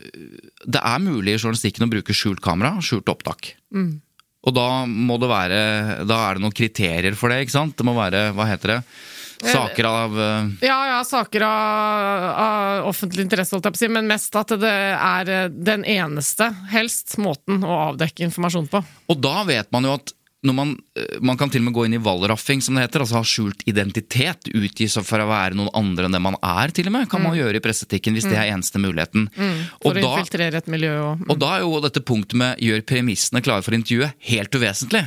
det 0.64 0.82
er 0.82 1.04
mulig 1.04 1.36
i 1.36 1.38
journalistikken 1.38 1.86
å 1.86 1.92
bruke 1.92 2.16
skjult 2.18 2.42
kamera, 2.44 2.80
skjult 2.82 3.14
opptak. 3.14 3.54
Mm. 3.76 4.02
Og 4.44 4.56
da 4.58 4.68
må 4.90 5.16
det 5.22 5.30
være 5.32 5.60
Da 6.10 6.18
er 6.26 6.36
det 6.36 6.44
noen 6.44 6.56
kriterier 6.56 7.16
for 7.16 7.32
det, 7.32 7.44
ikke 7.46 7.56
sant? 7.56 7.78
Det 7.78 7.86
må 7.88 7.94
være, 7.96 8.32
hva 8.36 8.50
heter 8.50 8.76
det? 8.76 8.80
Saker 9.52 9.90
av 9.90 10.18
uh... 10.18 10.50
Ja, 10.64 10.80
ja, 10.90 11.04
saker 11.08 11.46
av, 11.48 12.26
av 12.46 12.90
offentlig 12.92 13.28
interesse, 13.28 13.56
holdt 13.56 13.70
jeg 13.70 13.76
på 13.76 13.82
å 13.82 13.84
si, 13.84 13.92
men 13.92 14.10
mest 14.10 14.36
at 14.40 14.56
det 14.62 14.74
er 14.96 15.32
eh, 15.32 15.46
den 15.54 15.86
eneste, 15.86 16.50
helst, 16.74 17.18
måten 17.22 17.64
å 17.66 17.80
avdekke 17.92 18.26
informasjon 18.28 18.70
på. 18.72 18.84
Og 19.12 19.24
da 19.24 19.42
vet 19.48 19.72
man 19.76 19.90
jo 19.90 19.96
at 20.00 20.16
når 20.44 20.56
man, 20.56 20.74
eh, 21.00 21.20
man 21.24 21.38
kan 21.40 21.52
til 21.52 21.64
og 21.64 21.70
med 21.70 21.76
gå 21.78 21.86
inn 21.88 21.96
i 21.96 22.02
valraffing, 22.04 22.62
som 22.62 22.76
det 22.76 22.86
heter, 22.88 23.04
altså 23.04 23.20
ha 23.22 23.28
skjult 23.28 23.64
identitet, 23.70 24.50
utgi 24.52 24.90
seg 24.92 25.06
for 25.08 25.24
å 25.24 25.30
være 25.30 25.56
noen 25.56 25.72
andre 25.78 26.10
enn 26.10 26.18
det 26.18 26.24
man 26.24 26.38
er, 26.44 26.74
til 26.76 26.90
og 26.92 26.96
med, 26.98 27.08
kan 27.12 27.24
man 27.24 27.38
gjøre 27.38 27.60
i 27.60 27.64
presseetikken 27.64 28.18
hvis 28.18 28.28
det 28.28 28.36
er 28.36 28.52
eneste 28.52 28.82
muligheten. 28.84 29.30
Mm. 29.32 29.62
For 29.80 29.92
Og 29.94 30.02
å 30.02 30.04
da, 30.04 30.12
infiltrere 30.20 30.60
et 30.60 30.72
miljø 30.72 30.94
og 31.00 31.24
og 31.34 31.40
da 31.40 31.54
er 31.56 31.64
jo 31.64 31.80
dette 31.84 32.04
punktet 32.04 32.36
med 32.40 32.60
'gjør 32.60 32.84
premissene 32.90 33.42
klare 33.42 33.64
for 33.64 33.76
intervjuet' 33.76 34.14
helt 34.28 34.56
uvesentlig. 34.56 35.04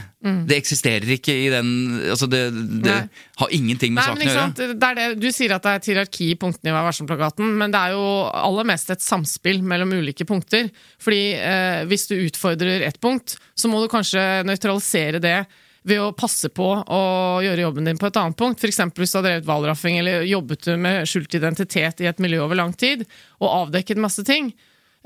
Det 0.49 0.57
eksisterer 0.59 1.11
ikke 1.17 1.35
i 1.35 1.49
den 1.53 1.69
altså 2.13 2.29
Det, 2.31 2.43
det 2.85 2.97
Mm. 2.97 3.11
Har 3.37 3.53
ingenting 3.53 3.93
med 3.93 4.01
Nei, 4.01 4.15
men 4.17 4.31
saken 4.31 4.31
å 4.31 4.65
gjøre. 4.65 4.77
Det 4.81 4.89
er 4.89 4.97
det, 4.97 5.07
du 5.21 5.29
sier 5.35 5.53
at 5.53 5.65
det 5.65 5.73
er 5.73 5.81
et 5.81 5.89
hierarki 5.91 6.31
i 6.33 6.39
punktene 6.41 6.73
i 6.73 6.75
Vær 6.75 6.87
varsom-plakaten, 6.87 7.51
men 7.61 7.75
det 7.75 7.83
er 7.83 7.93
jo 7.97 8.07
aller 8.31 8.67
mest 8.69 8.91
et 8.95 9.05
samspill 9.05 9.61
mellom 9.67 9.93
ulike 9.93 10.25
punkter. 10.29 10.71
Fordi 11.03 11.23
eh, 11.37 11.83
hvis 11.91 12.09
du 12.11 12.17
utfordrer 12.17 12.87
ett 12.87 12.99
punkt, 13.03 13.37
så 13.55 13.71
må 13.71 13.83
du 13.83 13.91
kanskje 13.93 14.25
nøytralisere 14.49 15.21
det 15.23 15.39
ved 15.87 16.03
å 16.03 16.15
passe 16.19 16.51
på 16.51 16.67
å 16.83 17.03
gjøre 17.45 17.63
jobben 17.63 17.87
din 17.87 17.99
på 18.01 18.09
et 18.09 18.19
annet 18.19 18.39
punkt. 18.39 18.63
F.eks. 18.63 18.81
hvis 18.97 19.13
du 19.13 19.19
har 19.21 19.27
drevet 19.29 19.47
hvalraffing 19.47 20.01
eller 20.01 20.27
jobbet 20.27 20.73
med 20.83 21.07
skjult 21.07 21.37
identitet 21.39 22.03
i 22.03 22.09
et 22.11 22.23
miljø 22.23 22.43
over 22.47 22.59
lang 22.59 22.75
tid, 22.75 23.05
og 23.39 23.53
avdekket 23.53 24.03
masse 24.03 24.25
ting. 24.27 24.51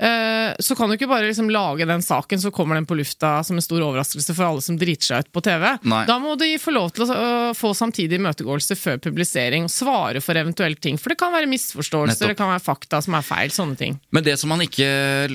Eh, 0.01 0.51
Så 0.59 0.75
kan 0.77 0.89
du 0.89 0.95
ikke 0.97 1.09
bare 1.09 1.27
liksom 1.29 1.49
lage 1.53 1.85
den 1.87 2.01
saken, 2.05 2.41
så 2.41 2.51
kommer 2.53 2.75
den 2.79 2.87
på 2.89 2.97
lufta 2.99 3.43
som 3.47 3.57
en 3.59 3.65
stor 3.65 3.83
overraskelse 3.85 4.35
for 4.37 4.47
alle 4.47 4.63
som 4.65 4.77
driter 4.81 5.07
seg 5.11 5.25
ut 5.25 5.31
på 5.35 5.43
TV. 5.45 5.67
Nei. 5.87 6.03
Da 6.09 6.17
må 6.21 6.35
de 6.41 6.51
få 6.61 6.73
lov 6.75 6.91
til 6.95 7.05
å 7.07 7.53
få 7.57 7.73
samtidig 7.77 8.19
imøtegåelse 8.19 8.77
før 8.79 8.99
publisering 9.03 9.67
og 9.67 9.73
svare 9.73 10.21
for 10.23 10.37
eventuelle 10.39 10.79
ting. 10.81 10.97
For 11.01 11.13
det 11.13 11.19
kan 11.21 11.33
være 11.33 11.49
misforståelser, 11.51 12.17
Nettopp. 12.25 12.33
det 12.33 12.39
kan 12.41 12.51
være 12.53 12.65
fakta 12.65 13.01
som 13.05 13.17
er 13.19 13.25
feil. 13.27 13.53
Sånne 13.53 13.77
ting. 13.79 13.97
Men 14.15 14.25
det 14.25 14.37
som 14.41 14.51
man 14.51 14.63
ikke 14.63 14.87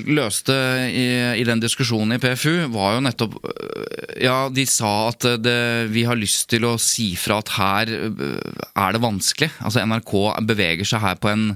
løste 0.07 0.53
i, 0.89 1.07
i 1.41 1.45
den 1.47 1.61
diskusjonen 1.63 2.17
i 2.17 2.21
PFU, 2.21 2.67
var 2.73 2.97
jo 2.97 3.03
nettopp 3.05 3.37
øh, 3.43 4.23
Ja, 4.23 4.47
de 4.49 4.65
sa 4.69 5.09
at 5.11 5.25
det, 5.43 5.57
vi 5.93 6.03
har 6.07 6.17
lyst 6.17 6.47
til 6.49 6.65
å 6.65 6.75
si 6.81 7.11
fra 7.19 7.39
at 7.43 7.51
her 7.57 7.91
øh, 7.93 8.63
er 8.73 8.95
det 8.95 9.03
vanskelig. 9.03 9.51
Altså 9.61 9.83
NRK 9.85 10.13
beveger 10.49 10.87
seg 10.89 11.03
her 11.03 11.19
på 11.21 11.29
en, 11.31 11.51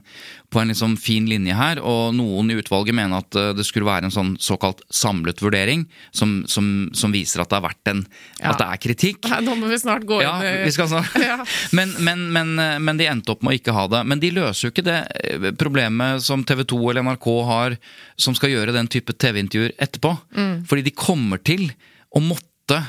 på 0.51 0.59
en 0.59 0.71
liksom 0.71 0.97
fin 0.99 1.25
linje 1.29 1.55
her, 1.55 1.79
og 1.79 2.11
noen 2.17 2.51
i 2.51 2.57
utvalget 2.59 2.95
mener 2.95 3.21
at 3.23 3.37
øh, 3.39 3.51
det 3.55 3.63
skulle 3.67 3.87
være 3.87 4.09
en 4.09 4.13
sånn 4.13 4.33
såkalt 4.41 4.83
samlet 4.91 5.39
vurdering, 5.43 5.85
som, 6.15 6.41
som, 6.51 6.89
som 6.97 7.13
viser 7.15 7.43
at 7.43 7.51
det 7.51 7.59
har 7.59 7.67
vært 7.69 7.91
en 7.93 8.03
Ja. 8.41 8.51
At 8.51 8.59
det 8.59 8.67
er 8.67 8.81
kritikk. 8.81 9.27
Nei, 9.31 9.39
Nå 9.45 9.55
må 9.59 9.69
vi 9.69 9.77
snart 9.79 10.03
gå 10.09 10.17
Ja, 10.23 10.33
inn 10.43 10.65
vi 10.65 10.73
skal 10.75 10.89
snart. 10.91 11.15
Ja. 11.31 11.37
Men, 11.77 11.93
men, 12.03 12.25
men, 12.33 12.55
men 12.83 12.99
de 12.99 13.07
endte 13.07 13.31
opp 13.31 13.45
med 13.45 13.53
å 13.53 13.59
ikke 13.59 13.75
ha 13.75 13.85
det. 13.91 14.01
Men 14.09 14.19
de 14.19 14.31
løser 14.33 14.67
jo 14.67 14.71
ikke 14.73 14.85
det 14.87 14.97
eh, 15.21 15.47
problemet 15.59 16.23
som 16.25 16.43
TV 16.47 16.65
2 16.67 16.79
eller 16.91 17.05
NRK 17.05 17.27
har, 17.47 17.77
som 18.19 18.35
skal 18.37 18.51
gjøre 18.51 18.75
den 18.75 18.89
type 18.91 19.13
TV-intervjuer 19.13 19.75
etterpå. 19.81 20.15
Mm. 20.35 20.55
Fordi 20.67 20.85
de 20.89 20.95
kommer 20.97 21.41
til 21.45 21.69
å 22.11 22.23
måtte 22.23 22.81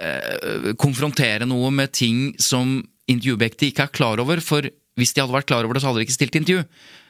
eh, 0.00 0.72
konfrontere 0.80 1.46
noe 1.48 1.70
med 1.74 1.94
ting 1.94 2.32
som 2.42 2.80
intervjuobjektet 3.08 3.70
ikke 3.70 3.88
er 3.88 3.94
klar 4.00 4.24
over. 4.24 4.42
For 4.44 4.66
hvis 4.98 5.14
de 5.14 5.22
hadde 5.22 5.34
vært 5.34 5.48
klar 5.50 5.66
over 5.66 5.78
det, 5.78 5.84
så 5.84 5.90
hadde 5.90 6.02
de 6.02 6.08
ikke 6.08 6.18
stilt 6.18 6.38
intervju. 6.40 6.64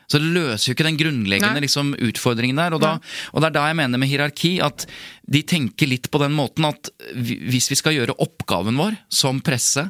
Så 0.09 0.20
det 0.22 0.31
løser 0.33 0.70
jo 0.70 0.74
ikke 0.74 0.87
den 0.87 0.96
grunnleggende 0.96 1.61
liksom, 1.61 1.92
utfordringen 2.01 2.57
der. 2.57 2.72
Og, 2.77 2.81
da, 2.81 2.94
og 3.35 3.42
det 3.44 3.51
er 3.51 3.57
da 3.59 3.66
jeg 3.68 3.77
mener 3.83 4.01
med 4.01 4.09
hierarki, 4.09 4.55
at 4.64 4.87
de 5.29 5.42
tenker 5.44 5.90
litt 5.90 6.09
på 6.09 6.20
den 6.22 6.33
måten 6.37 6.64
at 6.68 6.88
hvis 7.12 7.68
vi 7.74 7.77
skal 7.77 7.96
gjøre 7.98 8.16
oppgaven 8.24 8.81
vår 8.81 8.96
som 9.12 9.42
presse, 9.44 9.85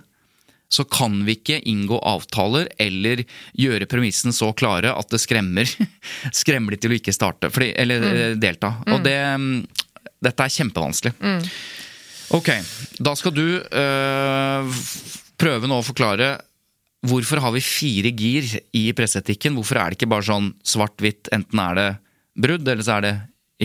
så 0.69 0.85
kan 0.85 1.23
vi 1.25 1.39
ikke 1.39 1.61
inngå 1.71 1.97
avtaler 2.05 2.69
eller 2.83 3.23
gjøre 3.57 3.89
premissen 3.89 4.35
så 4.37 4.51
klare 4.53 4.91
at 4.93 5.09
det 5.15 5.23
skremmer, 5.23 5.71
skremmer 6.43 6.75
de 6.75 6.83
til 6.83 6.93
å 6.93 6.99
ikke 6.99 7.15
starte, 7.15 7.49
fordi, 7.55 7.71
eller 7.79 8.05
mm. 8.05 8.41
delta. 8.43 8.75
Og 8.91 9.07
det, 9.07 9.17
mm, 9.39 10.11
dette 10.29 10.45
er 10.45 10.57
kjempevanskelig. 10.59 11.15
Ok, 12.37 12.51
da 13.01 13.15
skal 13.17 13.33
du 13.33 13.47
øh, 13.57 14.83
prøve 15.41 15.71
nå 15.71 15.79
å 15.81 15.87
forklare 15.87 16.35
hvorfor 17.09 17.41
har 17.45 17.53
vi 17.57 17.63
fire 17.65 18.13
gir 18.15 18.47
i 18.77 18.85
presseetikken? 18.97 19.57
Hvorfor 19.59 19.81
er 19.81 19.91
det 19.95 19.99
ikke 20.01 20.11
bare 20.13 20.27
sånn 20.29 20.53
svart-hvitt, 20.67 21.31
enten 21.35 21.61
er 21.65 21.75
det 21.81 21.89
brudd, 22.39 22.69
eller 22.69 22.85
så 22.87 22.99
er 23.01 23.07
det 23.09 23.17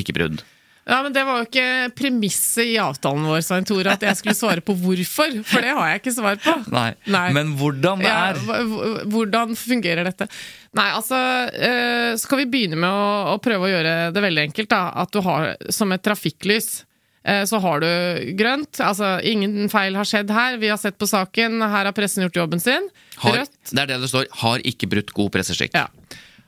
ikke 0.03 0.15
brudd? 0.17 0.41
Ja, 0.83 0.97
men 1.05 1.13
Det 1.15 1.21
var 1.23 1.37
jo 1.39 1.45
ikke 1.47 1.93
premisset 1.95 2.65
i 2.73 2.77
avtalen 2.83 3.23
vår, 3.23 3.39
Svein 3.45 3.63
Tore, 3.63 3.93
at 3.93 4.01
jeg 4.03 4.17
skulle 4.19 4.35
svare 4.35 4.59
på 4.67 4.73
hvorfor. 4.75 5.37
For 5.47 5.63
det 5.63 5.69
har 5.77 5.93
jeg 5.93 6.01
ikke 6.01 6.11
svar 6.17 6.35
på. 6.43 6.55
Nei, 6.75 6.89
Nei. 7.07 7.29
men 7.37 7.53
hvordan 7.55 8.03
det 8.03 8.11
er? 8.11 8.41
hva- 8.43 9.05
hvordan 9.13 9.55
fungerer 9.55 10.03
dette? 10.09 10.27
Nei, 10.75 10.89
altså 10.91 11.15
eh, 11.55 12.17
Skal 12.19 12.41
vi 12.43 12.49
begynne 12.51 12.75
med 12.83 12.89
å, 12.91 13.05
å 13.31 13.39
prøve 13.39 13.69
å 13.69 13.71
gjøre 13.71 13.95
det 14.11 14.25
veldig 14.27 14.43
enkelt? 14.49 14.71
da, 14.75 14.81
At 15.05 15.15
du 15.15 15.21
har 15.23 15.53
som 15.71 15.93
et 15.95 16.03
trafikklys 16.03 16.81
så 17.23 17.59
har 17.63 17.79
du 17.79 17.87
grønt. 18.35 18.79
Altså, 18.83 19.13
ingen 19.23 19.69
feil 19.71 19.95
har 19.95 20.07
skjedd 20.09 20.31
her. 20.35 20.57
Vi 20.59 20.67
har 20.67 20.79
sett 20.81 20.97
på 20.99 21.07
saken. 21.07 21.61
Her 21.63 21.87
har 21.87 21.95
pressen 21.95 22.25
gjort 22.25 22.35
jobben 22.41 22.59
sin. 22.59 22.89
Har, 23.23 23.37
Rødt 23.39 23.71
det 23.71 23.79
er 23.85 23.93
det 23.93 24.01
det 24.03 24.09
står. 24.11 24.27
Har 24.41 24.63
ikke 24.67 24.89
brutt 24.91 25.13
god 25.15 25.31
presseskikk. 25.37 25.71
ja. 25.77 25.87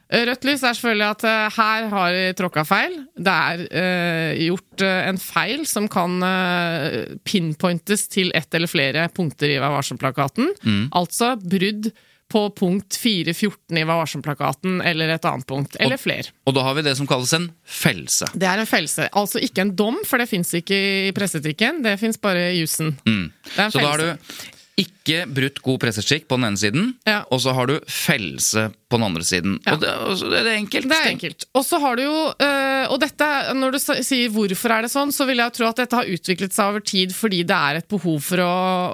Rødt 0.05 0.43
lys 0.45 0.61
er 0.61 0.75
selvfølgelig 0.77 1.05
at 1.07 1.23
eh, 1.25 1.55
her 1.55 1.87
har 1.89 2.11
de 2.13 2.25
tråkka 2.37 2.61
feil. 2.69 2.93
Det 3.17 3.33
er 3.33 3.63
eh, 3.73 4.43
gjort 4.45 4.83
eh, 4.85 5.07
en 5.09 5.17
feil 5.17 5.63
som 5.65 5.87
kan 5.89 6.19
eh, 6.21 7.15
pinpointes 7.25 8.05
til 8.13 8.29
ett 8.37 8.53
eller 8.53 8.69
flere 8.69 9.07
punkter 9.15 9.49
i 9.49 9.57
Vær 9.57 9.73
varsom-plakaten. 9.79 10.51
Altså 10.93 11.31
brudd 11.41 11.89
på 12.31 12.41
punkt 12.57 12.97
4.14 12.97 13.77
i 13.77 13.83
Vær 13.85 13.99
varsom-plakaten 14.01 14.79
eller 14.85 15.13
et 15.13 15.27
annet 15.29 15.45
punkt. 15.47 15.77
Eller 15.79 15.99
flere. 16.01 16.33
Og 16.49 16.55
da 16.57 16.63
har 16.65 16.77
vi 16.77 16.83
det 16.87 16.95
som 16.97 17.07
kalles 17.09 17.33
en 17.37 17.51
felse. 17.61 18.27
Det 18.33 18.47
er 18.49 18.63
en 18.63 18.69
felse. 18.69 19.07
Altså 19.13 19.41
ikke 19.45 19.61
en 19.65 19.75
dom, 19.77 19.99
for 20.09 20.21
det 20.21 20.29
fins 20.31 20.53
ikke 20.57 20.79
i 21.09 21.13
presseetikken. 21.15 21.83
Det 21.85 21.97
fins 22.01 22.17
bare 22.21 22.49
i 22.53 22.59
jussen. 22.63 22.95
Det 23.05 23.59
er 23.59 23.67
en 23.67 23.75
Så 23.75 23.83
da 23.83 23.91
har 23.93 24.01
du 24.01 24.54
ikke 24.75 25.21
brutt 25.31 25.61
god 25.63 25.77
presseskikk 25.79 26.25
på 26.27 26.35
den 26.35 26.49
ene 26.49 26.59
siden, 26.59 26.87
Ja. 27.07 27.21
og 27.31 27.39
så 27.39 27.53
har 27.55 27.69
du 27.69 27.77
fellelse 27.87 28.65
på 28.91 28.97
den 28.99 29.05
andre 29.07 29.23
siden. 29.23 29.53
Ja. 29.63 29.71
Og 29.73 29.79
det, 29.79 29.91
så 30.19 30.27
er 30.35 30.49
enkelt. 30.51 30.89
Det 30.91 30.97
er 30.97 31.07
enkelt. 31.13 31.45
Og 31.55 31.63
så 31.63 31.79
har 31.79 31.95
du 31.95 32.01
jo 32.03 32.17
øh, 32.35 32.91
Og 32.91 32.99
dette, 32.99 33.27
når 33.55 33.71
du 33.71 33.79
sier 33.79 34.29
hvorfor 34.35 34.73
er 34.75 34.83
det 34.85 34.91
sånn, 34.91 35.13
så 35.15 35.25
vil 35.29 35.39
jeg 35.39 35.53
tro 35.55 35.69
at 35.69 35.79
dette 35.79 35.95
har 35.95 36.11
utviklet 36.11 36.53
seg 36.53 36.73
over 36.73 36.83
tid 36.85 37.15
fordi 37.15 37.39
det 37.47 37.55
er 37.55 37.79
et 37.79 37.87
behov 37.87 38.19
for 38.27 38.43
å, 38.43 38.51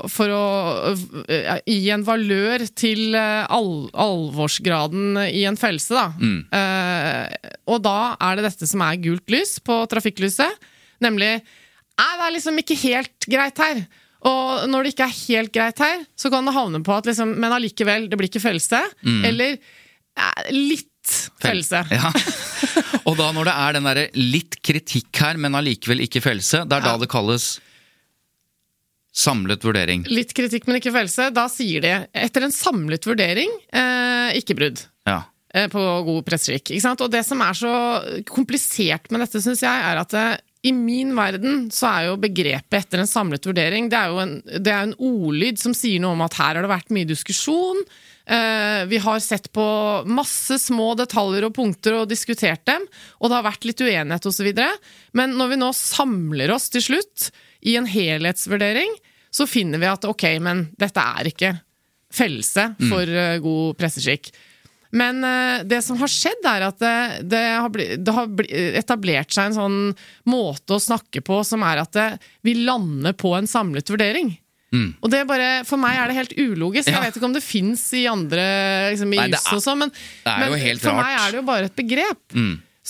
for 0.08 0.30
å 0.32 0.44
øh, 1.26 1.50
gi 1.66 1.90
en 1.98 2.06
valør 2.08 2.68
til 2.78 3.18
øh, 3.18 3.42
al 3.50 3.72
alvorsgraden 4.06 5.18
i 5.34 5.44
en 5.50 5.58
fellelse, 5.60 5.98
da. 5.98 6.06
Eh, 6.62 7.50
og 7.74 7.82
da 7.86 7.98
er 8.22 8.38
det 8.40 8.48
dette 8.52 8.70
som 8.70 8.86
er 8.86 9.02
gult 9.02 9.34
lys 9.34 9.58
på 9.66 9.82
trafikklyset, 9.92 10.62
nemlig 11.02 11.40
Nei, 12.02 12.14
det 12.18 12.24
er 12.26 12.34
liksom 12.34 12.56
ikke 12.58 12.76
helt 12.82 13.26
greit 13.30 13.60
her. 13.62 13.82
Og 14.28 14.68
når 14.70 14.84
det 14.86 14.94
ikke 14.94 15.08
er 15.08 15.18
helt 15.18 15.52
greit 15.56 15.80
her, 15.82 16.04
så 16.20 16.30
kan 16.34 16.46
det 16.46 16.54
havne 16.54 16.84
på 16.86 16.94
at 16.94 17.08
liksom 17.10 17.32
Men 17.42 17.56
allikevel, 17.56 18.06
det 18.12 18.20
blir 18.20 18.30
ikke 18.30 18.44
fellelse. 18.44 18.82
Eller 19.26 19.58
eh, 19.58 20.52
litt 20.54 20.88
fellelse. 21.42 21.82
Ja. 21.98 22.12
Og 23.10 23.16
da 23.18 23.32
når 23.34 23.48
det 23.50 23.54
er 23.58 23.74
den 23.80 23.88
derre 23.90 24.04
litt 24.16 24.60
kritikk 24.64 25.18
her, 25.24 25.40
men 25.42 25.58
allikevel 25.58 26.04
ikke 26.06 26.22
fellelse, 26.22 26.62
det 26.70 26.78
er 26.78 26.86
da 26.86 26.94
det 27.02 27.10
kalles 27.12 27.56
samlet 29.12 29.66
vurdering. 29.66 30.06
Litt 30.08 30.32
kritikk, 30.38 30.68
men 30.70 30.78
ikke 30.80 30.94
fellelse. 30.96 31.32
Da 31.36 31.48
sier 31.52 31.84
de 31.84 31.92
etter 32.16 32.46
en 32.46 32.54
samlet 32.56 33.04
vurdering 33.10 33.52
eh, 33.74 34.38
ikke 34.40 34.56
brudd. 34.56 34.86
Ja. 35.10 35.24
eh, 35.54 35.68
På 35.74 35.82
god 36.08 36.22
presseskikk. 36.30 36.72
Og 36.94 37.10
det 37.12 37.26
som 37.28 37.42
er 37.44 37.58
så 37.58 37.74
komplisert 38.30 39.12
med 39.12 39.26
dette, 39.26 39.42
syns 39.44 39.66
jeg, 39.66 39.84
er 39.92 40.00
at 40.06 40.16
i 40.62 40.72
min 40.72 41.16
verden 41.18 41.66
så 41.74 41.88
er 41.90 42.08
jo 42.10 42.20
begrepet 42.22 42.78
etter 42.84 43.02
en 43.02 43.10
samlet 43.10 43.46
vurdering 43.50 43.88
Det 43.90 43.98
er 43.98 44.12
jo 44.14 44.20
en, 44.22 44.36
det 44.46 44.70
er 44.70 44.86
en 44.86 44.98
ordlyd 45.02 45.58
som 45.58 45.74
sier 45.74 46.02
noe 46.04 46.14
om 46.14 46.22
at 46.26 46.38
her 46.38 46.54
har 46.54 46.62
det 46.62 46.70
vært 46.70 46.94
mye 46.94 47.10
diskusjon. 47.10 47.82
Eh, 48.30 48.84
vi 48.92 49.00
har 49.02 49.24
sett 49.26 49.50
på 49.56 49.66
masse 50.06 50.60
små 50.62 50.92
detaljer 51.00 51.48
og 51.48 51.56
punkter 51.58 51.98
og 51.98 52.12
diskutert 52.12 52.62
dem, 52.70 52.86
og 53.18 53.32
det 53.32 53.40
har 53.40 53.48
vært 53.48 53.66
litt 53.66 53.82
uenighet 53.82 54.30
osv. 54.30 54.52
Men 55.18 55.34
når 55.40 55.54
vi 55.56 55.60
nå 55.64 55.72
samler 55.78 56.54
oss 56.54 56.70
til 56.74 56.86
slutt 56.92 57.32
i 57.66 57.76
en 57.80 57.90
helhetsvurdering, 57.90 58.94
så 59.34 59.50
finner 59.50 59.82
vi 59.82 59.90
at 59.90 60.06
ok, 60.06 60.28
men 60.44 60.68
dette 60.78 61.02
er 61.02 61.32
ikke 61.32 61.56
fellelse 62.14 62.74
for 62.92 63.08
eh, 63.08 63.40
god 63.42 63.78
presseskikk. 63.80 64.30
Men 64.92 65.24
eh, 65.24 65.64
det 65.68 65.80
som 65.86 65.98
har 66.02 66.10
skjedd, 66.12 66.44
er 66.52 66.66
at 66.68 66.80
det, 66.84 66.94
det, 67.32 67.42
har, 67.64 67.70
bli, 67.72 67.86
det 67.96 68.16
har 68.16 68.30
etablert 68.82 69.32
seg 69.32 69.52
en 69.52 69.58
sånn 69.58 69.78
måte 70.28 70.76
å 70.76 70.82
snakke 70.84 71.24
på 71.24 71.42
som 71.48 71.64
er 71.68 71.84
at 71.86 71.94
det, 71.96 72.08
vi 72.44 72.58
lander 72.66 73.16
på 73.16 73.32
en 73.38 73.48
samlet 73.48 73.90
vurdering. 73.92 74.34
Og 74.72 75.10
det 75.12 75.18
er 75.20 75.26
bare, 75.28 75.48
For 75.68 75.76
meg 75.76 75.98
er 76.00 76.08
det 76.08 76.16
helt 76.16 76.34
ulogisk. 76.40 76.88
Mm. 76.88 76.94
Ja. 76.94 77.00
Jeg 77.02 77.10
vet 77.10 77.18
ikke 77.20 77.28
om 77.28 77.34
det 77.36 77.44
fins 77.44 77.82
i 78.00 78.06
andre 78.08 78.44
liksom, 78.94 79.12
i 79.12 79.20
Nei, 79.20 79.26
er- 79.36 79.56
og 79.58 79.64
sånn, 79.64 79.82
men, 79.84 79.92
men 80.24 80.54
for 80.80 80.94
rart. 80.94 81.02
meg 81.02 81.16
er 81.18 81.26
det 81.34 81.42
jo 81.42 81.48
bare 81.50 81.68
et 81.68 81.76
begrep. 81.76 82.22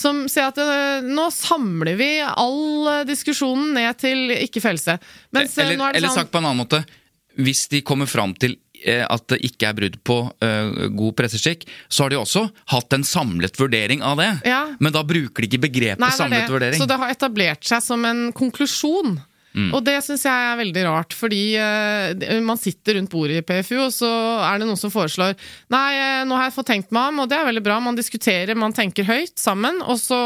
Som 0.01 0.21
sier 0.31 0.47
at 0.53 0.59
eh, 0.61 1.01
nå 1.03 1.25
samler 1.35 1.97
vi 1.99 2.11
all 2.23 2.87
eh, 2.87 3.01
diskusjonen 3.09 3.73
ned 3.75 3.97
til 3.99 4.29
ikke 4.37 4.61
felse. 4.63 4.95
Mens 5.35 5.57
eh, 5.57 5.65
eller, 5.65 5.81
er 5.89 5.97
eller 5.99 6.13
sånn 6.13 6.21
sagt 6.21 6.31
på 6.31 6.39
en 6.39 6.47
annen 6.47 6.61
måte, 6.63 6.79
hvis 7.41 7.65
de 7.73 7.81
kommer 7.83 8.07
fram 8.07 8.31
til 8.39 8.53
eh, 8.55 8.61
at 9.05 9.27
det 9.31 9.39
ikke 9.45 9.69
er 9.69 9.77
brudd 9.77 9.97
på 10.07 10.17
eh, 10.43 10.87
god 10.97 11.15
presseskikk, 11.19 11.67
så 11.91 12.05
har 12.05 12.13
de 12.13 12.19
også 12.21 12.45
hatt 12.73 12.93
en 12.97 13.05
samlet 13.07 13.59
vurdering 13.59 14.01
av 14.05 14.17
det. 14.21 14.29
Ja. 14.49 14.63
Men 14.79 14.95
da 14.95 15.03
bruker 15.07 15.43
de 15.43 15.49
ikke 15.49 15.65
begrepet 15.67 16.01
Nei, 16.01 16.09
det 16.09 16.15
det. 16.15 16.21
samlet 16.23 16.55
vurdering. 16.55 16.81
Så 16.81 16.89
det 16.89 16.97
har 17.01 17.13
etablert 17.13 17.67
seg 17.67 17.83
som 17.85 18.05
en 18.09 18.23
konklusjon. 18.35 19.19
Mm. 19.53 19.73
Og 19.75 19.83
det 19.83 19.97
syns 20.05 20.23
jeg 20.23 20.31
er 20.31 20.59
veldig 20.61 20.83
rart, 20.87 21.13
fordi 21.17 21.41
uh, 21.59 22.39
man 22.45 22.57
sitter 22.57 22.95
rundt 22.95 23.09
bordet 23.11 23.41
i 23.41 23.45
PFU, 23.45 23.77
og 23.83 23.91
så 23.91 24.07
er 24.47 24.59
det 24.61 24.67
noen 24.69 24.79
som 24.79 24.91
foreslår 24.93 25.33
Nei, 25.71 25.89
eh, 25.99 26.21
nå 26.27 26.35
har 26.37 26.45
jeg 26.47 26.55
fått 26.55 26.69
tenkt 26.71 26.91
meg 26.95 27.09
om, 27.11 27.19
og 27.23 27.29
det 27.31 27.35
er 27.37 27.45
veldig 27.49 27.63
bra. 27.65 27.79
Man 27.83 27.95
diskuterer, 27.97 28.55
man 28.55 28.71
tenker 28.75 29.03
høyt 29.07 29.35
sammen, 29.39 29.81
og 29.83 29.99
så 29.99 30.17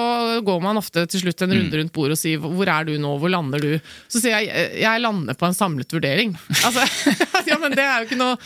går 0.46 0.62
man 0.62 0.78
ofte 0.78 1.08
til 1.10 1.22
slutt 1.24 1.42
en 1.42 1.50
Mm. 1.56 1.58
runde 1.58 1.78
rundt 1.80 1.94
bordet 1.94 2.12
og 2.18 2.22
sier 2.22 2.38
Hvor 2.42 2.68
er 2.68 2.84
du 2.86 2.94
nå, 3.02 3.16
hvor 3.22 3.30
lander 3.32 3.60
du? 3.62 3.80
Så 4.10 4.20
sier 4.22 4.38
jeg 4.40 4.50
"Eh, 4.50 4.80
jeg 4.82 5.02
lander 5.02 5.34
på 5.34 5.46
en 5.48 5.54
samlet 5.58 5.90
vurdering. 5.92 6.36
Altså, 6.66 6.86
ja, 7.50 7.58
men 7.62 7.72
det 7.76 7.84
er 7.86 8.02
jo 8.02 8.06
ikke 8.10 8.18
noe. 8.18 8.38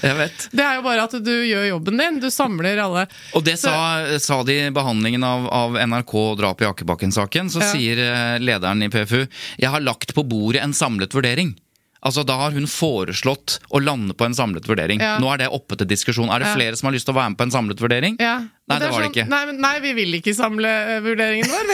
Det 0.52 0.64
er 0.64 0.76
jo 0.76 0.82
bare 0.84 1.04
at 1.04 1.12
du 1.24 1.32
gjør 1.44 1.68
jobben 1.70 1.98
din. 1.98 2.20
Du 2.20 2.30
samler 2.30 2.80
alle. 2.84 3.08
Og 3.36 3.44
det 3.44 3.58
Så- 3.60 3.70
sa, 3.72 4.18
sa 4.20 4.44
de 4.44 4.68
i 4.68 4.70
behandlingen 4.72 5.24
av, 5.24 5.48
av 5.52 5.76
NRK 5.78 6.36
drap 6.40 6.62
i 6.62 6.66
Akebakken-saken. 6.72 7.50
Så 7.50 7.60
Ja. 7.62 7.72
sier 7.74 7.98
eh, 8.00 8.40
lederen 8.40 8.84
i 8.84 8.90
PFU 8.90 9.28
jeg 9.60 9.70
har 9.70 9.80
lagt 9.82 10.14
på 10.14 10.24
bordet 10.28 10.62
en 10.64 10.69
samlet 10.74 11.14
vurdering. 11.16 11.56
Altså 12.00 12.24
Da 12.24 12.38
har 12.40 12.56
hun 12.56 12.68
foreslått 12.70 13.58
å 13.76 13.82
lande 13.84 14.16
på 14.16 14.28
en 14.28 14.36
samlet 14.36 14.68
vurdering. 14.70 15.02
Ja. 15.04 15.18
Nå 15.20 15.28
er 15.34 15.44
det 15.44 15.50
oppe 15.52 15.76
til 15.80 15.90
diskusjon. 15.90 16.32
Er 16.32 16.40
det 16.40 16.48
Ja. 16.48 16.56
flere 16.56 16.76
som 16.80 16.88
har 16.88 16.94
lyst 16.96 17.06
til 17.06 17.14
å 17.14 17.20
være 17.20 17.30
med 17.34 17.38
på 17.38 17.44
en 17.44 17.52
samlet 17.52 17.80
vurdering? 17.80 18.16
Ja. 18.20 18.40
Nei, 18.40 18.80
det, 18.80 18.80
det 18.80 18.92
var 18.92 18.92
var 18.92 19.02
det 19.02 19.10
sånn, 19.10 19.16
ikke. 19.16 19.28
Nei, 19.28 19.58
nei, 19.60 19.80
vi 19.84 19.94
vil 19.94 20.14
ikke 20.20 20.36
samle 20.36 20.70
eh, 20.70 21.02
vurderingen 21.02 21.50
vår. 21.50 21.68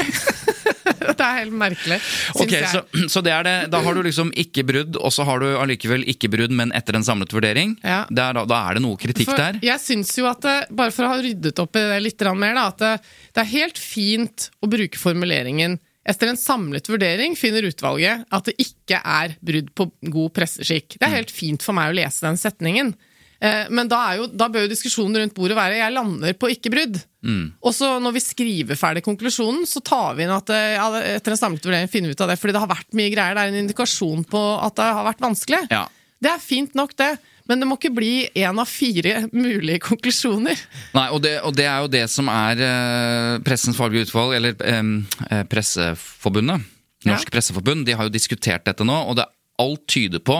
det 1.20 1.26
er 1.26 1.38
helt 1.42 1.54
merkelig, 1.54 2.00
syns 2.00 2.42
okay, 2.42 2.62
jeg. 2.64 2.72
så, 2.72 2.82
så 3.14 3.22
det 3.22 3.34
er 3.36 3.44
det. 3.44 3.56
Da 3.70 3.82
har 3.86 3.94
du 3.94 4.02
liksom 4.06 4.32
ikke 4.34 4.66
brudd, 4.66 4.98
og 4.98 5.14
så 5.14 5.26
har 5.28 5.44
du 5.44 5.48
allikevel 5.60 6.06
ikke 6.10 6.32
brudd, 6.34 6.56
men 6.56 6.72
etter 6.74 6.98
en 6.98 7.06
samlet 7.06 7.36
vurdering. 7.36 7.76
Er, 7.84 8.08
da, 8.10 8.32
da 8.34 8.62
er 8.70 8.80
det 8.80 8.86
noe 8.86 8.98
kritikk 8.98 9.30
For 9.30 9.38
der. 9.38 9.60
Jeg 9.62 9.84
syns 9.84 10.16
jo 10.18 10.26
at 10.32 10.42
det, 10.46 10.58
bare 10.74 10.96
for 10.96 11.06
å 11.06 11.14
ha 11.14 11.22
ryddet 11.22 11.60
opp 11.62 11.78
i 11.78 11.86
det 11.86 12.02
litt 12.02 12.26
mer, 12.34 12.56
da, 12.58 12.68
at 12.72 12.82
det, 12.82 12.94
det 13.36 13.44
er 13.44 13.52
helt 13.52 13.78
fint 13.82 14.50
å 14.64 14.72
bruke 14.72 14.98
formuleringen 14.98 15.78
etter 16.06 16.30
en 16.30 16.38
samlet 16.40 16.86
vurdering 16.90 17.34
finner 17.40 17.66
utvalget 17.66 18.28
at 18.30 18.46
det 18.46 18.56
ikke 18.62 19.00
er 19.02 19.36
brudd 19.42 19.72
på 19.74 19.90
god 20.14 20.34
presseskikk. 20.38 20.96
Mm. 20.96 21.00
Det 21.02 21.08
er 21.08 21.18
helt 21.18 21.34
fint 21.34 21.66
for 21.66 21.78
meg 21.78 21.92
å 21.92 21.98
lese 21.98 22.28
den 22.28 22.38
setningen. 22.40 22.94
Eh, 23.42 23.66
Men 23.70 23.90
da, 23.92 24.02
er 24.12 24.22
jo, 24.22 24.30
da 24.32 24.48
bør 24.52 24.66
jo 24.66 24.72
diskusjonen 24.72 25.18
rundt 25.20 25.36
bordet 25.36 25.58
være 25.58 25.82
'jeg 25.82 25.94
lander 25.94 26.34
på 26.34 26.52
ikke 26.54 26.72
brudd'. 26.72 27.02
Mm. 27.26 27.54
Og 27.62 27.74
så 27.74 27.98
når 28.00 28.14
vi 28.14 28.22
skriver 28.22 28.78
ferdig 28.78 29.04
konklusjonen, 29.04 29.66
så 29.66 29.82
tar 29.84 30.16
vi 30.16 30.24
inn 30.24 30.34
at 30.34 30.50
eh, 30.50 30.78
ja, 30.78 30.88
etter 31.18 31.34
en 31.34 31.42
samlet 31.42 31.66
vurdering 31.66 31.90
finner 31.90 32.10
vi 32.10 32.16
ut 32.16 32.22
av 32.22 32.30
det. 32.30 32.40
Fordi 32.40 32.54
det 32.54 32.62
har 32.62 32.70
vært 32.70 32.94
mye 32.94 33.12
greier. 33.12 33.36
Det 33.36 33.42
er 33.42 33.48
en 33.50 33.64
indikasjon 33.66 34.26
på 34.30 34.42
at 34.62 34.76
det 34.76 34.84
har 34.86 35.06
vært 35.10 35.26
vanskelig. 35.26 35.68
Ja. 35.72 35.88
Det 36.22 36.32
er 36.32 36.40
fint 36.40 36.76
nok, 36.78 36.96
det. 36.96 37.18
Men 37.46 37.62
det 37.62 37.68
må 37.70 37.76
ikke 37.78 37.94
bli 37.94 38.14
én 38.42 38.58
av 38.62 38.66
fire 38.70 39.28
mulige 39.32 39.84
konklusjoner. 39.86 40.58
Nei, 40.96 41.06
og 41.14 41.22
det, 41.22 41.36
og 41.46 41.54
det 41.58 41.68
er 41.70 41.84
jo 41.86 41.92
det 41.94 42.06
som 42.10 42.30
er 42.34 42.62
eh, 42.66 43.32
Pressens 43.46 43.78
faglige 43.78 44.08
utvalg, 44.10 44.34
eller 44.40 44.56
eh, 44.66 45.44
Presseforbundet, 45.52 46.66
Norsk 47.06 47.28
Ja. 47.30 47.34
Presseforbund, 47.36 47.86
de 47.86 47.94
har 47.94 48.08
jo 48.08 48.14
diskutert 48.14 48.66
dette 48.66 48.86
nå, 48.88 48.96
og 49.10 49.20
det, 49.20 49.28
alt 49.62 49.84
tyder 49.88 50.24
på 50.26 50.40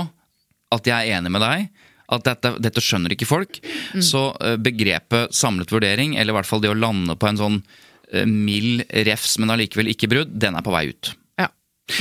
at 0.74 0.88
jeg 0.90 0.96
er 1.12 1.20
enig 1.20 1.32
med 1.32 1.44
deg. 1.46 1.68
At 2.16 2.26
dette, 2.28 2.52
dette 2.62 2.82
skjønner 2.84 3.14
ikke 3.16 3.26
folk. 3.30 3.58
Mm. 3.96 4.02
Så 4.06 4.28
eh, 4.42 4.58
begrepet 4.62 5.34
samlet 5.34 5.72
vurdering, 5.74 6.18
eller 6.18 6.34
i 6.34 6.38
hvert 6.40 6.50
fall 6.50 6.62
det 6.62 6.74
å 6.74 6.78
lande 6.78 7.16
på 7.18 7.30
en 7.30 7.40
sånn 7.40 7.60
eh, 8.14 8.26
mild 8.30 8.84
refs, 9.08 9.38
men 9.42 9.54
allikevel 9.54 9.90
ikke 9.94 10.10
brudd, 10.12 10.34
den 10.42 10.58
er 10.58 10.66
på 10.66 10.74
vei 10.74 10.88
ut. 10.92 11.14
Ja, 11.42 11.50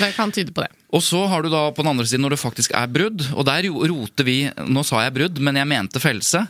Det 0.01 0.11
kan 0.17 0.33
tyde 0.33 0.53
på 0.57 0.65
det. 0.65 0.73
Og 0.95 1.03
så 1.03 1.25
har 1.31 1.43
du 1.43 1.51
da 1.51 1.65
på 1.75 1.83
den 1.83 1.91
andre 1.91 2.07
siden 2.07 2.23
når 2.23 2.37
det 2.37 2.43
faktisk 2.45 2.75
er 2.79 2.87
brudd, 2.93 3.25
og 3.35 3.45
der 3.49 3.67
roter 3.67 4.27
vi 4.29 4.37
Nå 4.71 4.85
sa 4.87 5.03
jeg 5.03 5.15
brudd, 5.17 5.41
men 5.43 5.59
jeg 5.59 5.67
mente 5.71 6.03
fellelse. 6.03 6.45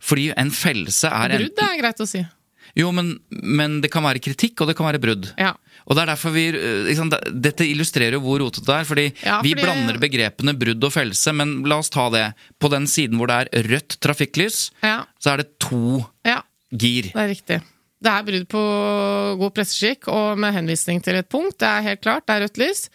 Fordi 0.00 0.30
en 0.40 0.48
fellelse 0.54 1.10
er 1.12 1.34
Brudd 1.36 1.50
enten 1.50 1.66
er 1.66 1.80
greit 1.82 1.98
å 2.00 2.06
si. 2.08 2.22
Jo, 2.78 2.92
men, 2.94 3.16
men 3.30 3.80
det 3.82 3.90
kan 3.92 4.04
være 4.06 4.22
kritikk, 4.22 4.62
og 4.62 4.70
det 4.70 4.76
kan 4.78 4.86
være 4.86 5.00
brudd. 5.02 5.26
Ja. 5.36 5.50
Og 5.90 5.96
det 5.98 6.04
er 6.04 6.10
derfor 6.12 6.30
vi, 6.32 6.44
det- 6.54 7.18
Dette 7.42 7.66
illustrerer 7.66 8.14
jo 8.16 8.20
hvor 8.24 8.38
rotete 8.40 8.64
det 8.64 8.76
er. 8.78 8.86
fordi 8.88 9.06
Ja, 9.26 9.40
vi 9.42 9.52
blander 9.58 9.98
begrepene 10.00 10.54
brudd 10.56 10.86
og 10.86 10.92
fellelse, 10.94 11.34
men 11.34 11.56
la 11.68 11.80
oss 11.82 11.90
ta 11.90 12.06
det. 12.14 12.24
På 12.62 12.70
den 12.72 12.86
siden 12.86 13.18
hvor 13.18 13.26
det 13.28 13.40
er 13.52 13.66
rødt 13.68 13.98
trafikklys, 14.00 14.70
Ja. 14.86 15.02
så 15.20 15.34
er 15.34 15.42
det 15.42 15.58
to 15.58 16.06
ja, 16.24 16.40
gir. 16.72 17.10
det 17.12 17.20
er 17.26 17.28
riktig. 17.34 17.60
Det 18.00 18.08
er 18.14 18.22
brudd 18.24 18.46
på 18.48 18.62
god 19.42 19.52
presseskikk, 19.58 20.08
og 20.08 20.38
med 20.40 20.54
henvisning 20.56 21.02
til 21.04 21.18
et 21.20 21.28
punkt. 21.28 21.58
Det 21.60 21.68
er 21.68 21.82
helt 21.90 22.00
klart, 22.00 22.24
det 22.24 22.36
er 22.38 22.46
rødt 22.46 22.56
lys. 22.62 22.86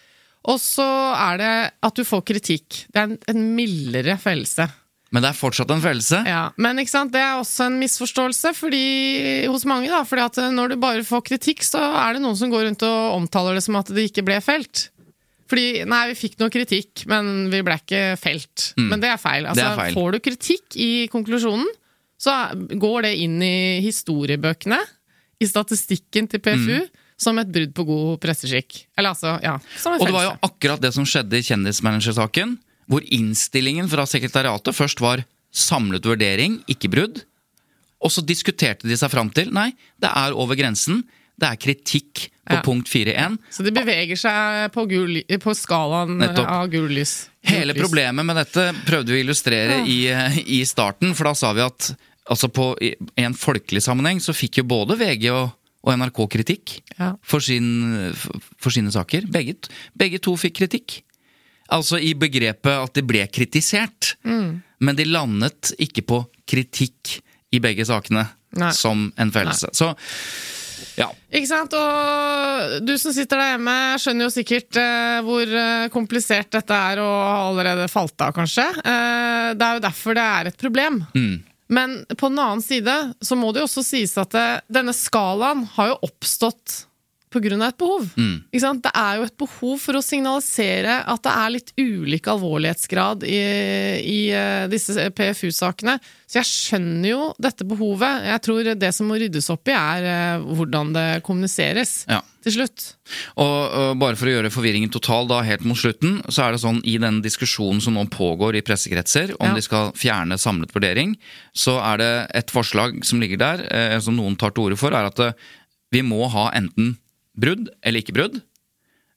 Og 0.52 0.60
så 0.62 0.86
er 1.18 1.38
det 1.42 1.54
at 1.84 1.96
du 1.98 2.04
får 2.06 2.22
kritikk. 2.28 2.84
Det 2.94 3.02
er 3.02 3.08
en, 3.10 3.18
en 3.32 3.46
mildere 3.58 4.18
følelse. 4.22 4.68
Men 5.14 5.24
det 5.24 5.30
er 5.32 5.38
fortsatt 5.38 5.70
en 5.72 5.82
følelse? 5.84 6.20
Ja, 6.28 6.50
Men 6.60 6.76
det 6.82 7.22
er 7.22 7.38
også 7.40 7.68
en 7.70 7.78
misforståelse 7.80 8.52
fordi, 8.58 9.46
hos 9.48 9.64
mange. 9.70 9.88
da, 9.88 10.02
fordi 10.04 10.26
at 10.26 10.40
når 10.54 10.74
du 10.74 10.76
bare 10.82 11.06
får 11.08 11.24
kritikk, 11.30 11.64
så 11.64 11.80
er 11.80 12.14
det 12.18 12.22
noen 12.26 12.36
som 12.36 12.52
går 12.52 12.66
rundt 12.68 12.84
og 12.84 13.16
omtaler 13.22 13.56
det 13.56 13.64
som 13.64 13.78
at 13.80 13.88
det 13.96 14.10
ikke 14.10 14.26
ble 14.28 14.42
felt. 14.44 14.90
Fordi 15.48 15.86
nei, 15.86 16.02
vi 16.10 16.18
fikk 16.18 16.40
noe 16.42 16.50
kritikk, 16.52 17.06
men 17.08 17.50
vi 17.54 17.62
ble 17.64 17.78
ikke 17.78 18.04
felt. 18.18 18.72
Men 18.82 19.00
det 19.00 19.12
er 19.14 19.22
feil. 19.22 19.46
Altså, 19.46 19.62
Mm. 19.62 19.64
Det 19.64 19.72
er 19.72 19.82
feil. 19.84 19.94
Får 19.94 20.12
du 20.12 20.20
kritikk 20.26 20.76
i 20.82 20.92
konklusjonen, 21.14 21.68
så 22.20 22.34
går 22.82 23.02
det 23.06 23.14
inn 23.22 23.42
i 23.46 23.82
historiebøkene, 23.86 24.80
i 25.42 25.46
statistikken 25.46 26.28
til 26.32 26.40
PFU, 26.40 26.80
Mm. 26.82 26.90
Som 27.18 27.38
et 27.40 27.48
brudd 27.52 27.74
på 27.78 27.86
god 27.88 28.20
presseskikk. 28.24 28.82
Eller 28.98 29.14
altså, 29.14 29.38
ja, 29.44 29.56
som 29.80 29.94
en 29.96 30.02
Og 30.04 30.10
det 30.10 30.16
var 30.18 30.26
jo 30.28 30.34
akkurat 30.50 30.82
det 30.84 30.94
som 30.96 31.06
skjedde 31.08 31.40
i 31.40 31.46
Kjendismanagersaken, 31.48 32.58
hvor 32.92 33.06
innstillingen 33.16 33.88
fra 33.90 34.04
sekretariatet 34.10 34.76
først 34.76 35.00
var 35.02 35.24
samlet 35.56 36.06
vurdering, 36.06 36.60
ikke 36.70 36.92
brudd. 36.92 37.22
Og 38.04 38.12
så 38.12 38.22
diskuterte 38.22 38.86
de 38.90 38.98
seg 39.00 39.10
fram 39.14 39.32
til 39.34 39.54
nei, 39.56 39.72
det 40.04 40.12
er 40.12 40.36
over 40.36 40.60
grensen. 40.60 41.06
Det 41.40 41.48
er 41.50 41.58
kritikk 41.60 42.28
på 42.46 42.54
Ja. 42.56 42.62
punkt 42.62 42.88
4.1. 42.88 43.40
Så 43.52 43.64
de 43.66 43.72
beveger 43.74 44.16
seg 44.20 44.70
på, 44.72 44.84
gul, 44.88 45.18
på 45.42 45.56
skalaen 45.58 46.18
Nettopp. 46.22 46.46
av 46.48 46.70
gul 46.70 46.92
lys. 46.94 47.30
Hele 47.44 47.74
problemet 47.74 48.24
med 48.28 48.38
dette 48.38 48.68
prøvde 48.86 49.12
vi 49.12 49.18
å 49.20 49.24
illustrere 49.26 49.80
i, 49.90 49.98
i 50.46 50.62
starten, 50.68 51.16
for 51.18 51.32
da 51.32 51.34
sa 51.36 51.52
vi 51.58 51.64
at 51.66 51.90
altså 52.30 52.48
på, 52.54 52.70
i 52.86 52.94
en 53.24 53.34
folkelig 53.34 53.82
sammenheng 53.84 54.22
så 54.22 54.34
fikk 54.38 54.62
jo 54.62 54.68
både 54.70 54.96
VG 55.02 55.28
og, 55.34 55.50
og 55.86 55.94
NRK 56.00 56.22
kritikk 56.34 56.80
Ja. 56.98 57.14
for, 57.22 57.44
sin, 57.44 58.14
for, 58.58 58.74
sine 58.74 58.92
saker. 58.94 59.28
Begge, 59.32 59.58
begge 59.98 60.20
to 60.24 60.34
fikk 60.40 60.58
kritikk. 60.64 61.02
Altså 61.74 62.00
i 62.02 62.14
begrepet 62.18 62.74
at 62.74 62.98
de 62.98 63.04
ble 63.06 63.24
kritisert. 63.34 64.16
Mm. 64.26 64.62
Men 64.82 64.98
de 64.98 65.06
landet 65.06 65.74
ikke 65.82 66.06
på 66.06 66.24
kritikk 66.50 67.20
i 67.56 67.62
begge 67.64 67.86
sakene 67.88 68.28
Nei. 68.58 68.74
som 68.76 69.08
en 69.18 69.32
fellelse. 69.34 69.72
Så 69.76 69.94
ja. 71.00 71.08
Ikke 71.36 71.50
sant? 71.50 71.74
Og 71.76 72.78
du 72.86 72.94
som 73.00 73.14
sitter 73.16 73.40
der 73.40 73.54
hjemme, 73.54 73.76
skjønner 74.02 74.28
jo 74.28 74.34
sikkert 74.34 74.80
eh, 74.80 75.18
hvor 75.26 75.44
eh, 75.44 75.88
komplisert 75.94 76.52
dette 76.56 76.78
er 76.92 77.02
og 77.04 77.12
har 77.16 77.42
allerede 77.50 77.90
falt 77.92 78.16
av, 78.24 78.36
kanskje. 78.36 78.66
Eh, 78.80 79.50
det 79.58 79.68
er 79.68 79.80
jo 79.80 79.84
derfor 79.88 80.18
det 80.18 80.26
er 80.40 80.52
et 80.52 80.60
problem. 80.62 81.02
Men 81.68 82.06
på 82.18 82.30
den 82.30 82.40
annen 82.40 82.62
side 82.62 83.14
så 83.22 83.38
må 83.40 83.52
det 83.52 83.64
jo 83.64 83.70
også 83.70 83.84
sies 83.86 84.14
at 84.22 84.34
det, 84.36 84.50
denne 84.70 84.94
skalaen 84.94 85.66
har 85.78 85.94
jo 85.94 86.02
oppstått 86.10 86.84
av 87.36 87.70
et 87.70 87.78
behov. 87.78 88.06
Sant? 88.60 88.84
Det 88.86 88.92
er 88.96 89.18
jo 89.20 89.24
et 89.28 89.38
behov 89.38 89.80
for 89.84 89.98
å 90.00 90.04
signalisere 90.04 91.00
at 91.06 91.24
det 91.26 91.34
er 91.36 91.54
litt 91.56 91.74
ulik 91.78 92.28
alvorlighetsgrad 92.32 93.24
i, 93.28 93.40
i 94.02 94.20
eh, 94.32 94.68
disse 94.72 95.10
PFU-sakene. 95.16 95.98
Så 96.26 96.40
jeg 96.40 96.50
skjønner 96.50 97.10
jo 97.12 97.26
dette 97.42 97.66
behovet. 97.68 98.24
Jeg 98.32 98.42
tror 98.48 98.70
det 98.82 98.94
som 98.96 99.08
må 99.12 99.20
ryddes 99.22 99.50
opp 99.54 99.68
i, 99.70 99.76
er 99.78 100.08
eh, 100.10 100.46
hvordan 100.56 100.94
det 100.96 101.08
kommuniseres 101.28 102.06
Ja. 102.10 102.22
til 102.46 102.56
slutt. 102.58 102.86
Og 103.42 103.54
øh, 103.78 103.92
bare 104.02 104.18
for 104.18 104.30
å 104.30 104.34
gjøre 104.34 104.52
forvirringen 104.54 104.92
total 104.94 105.28
da, 105.30 105.42
helt 105.46 105.66
mot 105.66 105.78
slutten, 105.78 106.20
så 106.30 106.48
er 106.48 106.56
det 106.56 106.62
sånn 106.64 106.82
i 106.86 106.98
den 107.02 107.22
diskusjonen 107.26 107.82
som 107.82 107.94
nå 107.98 108.08
pågår 108.14 108.58
i 108.58 108.64
pressekretser, 108.66 109.36
om 109.40 109.52
Ja. 109.52 109.56
de 109.58 109.62
skal 109.66 109.92
fjerne 109.98 110.38
samlet 110.42 110.74
vurdering, 110.76 111.16
så 111.54 111.78
er 111.94 111.98
det 112.02 112.12
et 112.42 112.52
forslag 112.54 113.04
som 113.06 113.22
ligger 113.22 113.38
der, 113.42 113.66
eh, 113.70 114.00
som 114.00 114.16
noen 114.18 114.38
tar 114.38 114.52
til 114.56 114.70
orde 114.70 114.78
for, 114.82 114.94
er 114.94 115.06
at 115.12 115.20
eh, 115.20 115.34
vi 115.94 116.02
må 116.02 116.26
ha 116.34 116.50
enten 116.58 116.96
brudd 117.40 117.70
eller 117.82 118.04
ikke 118.04 118.16
brudd, 118.16 118.40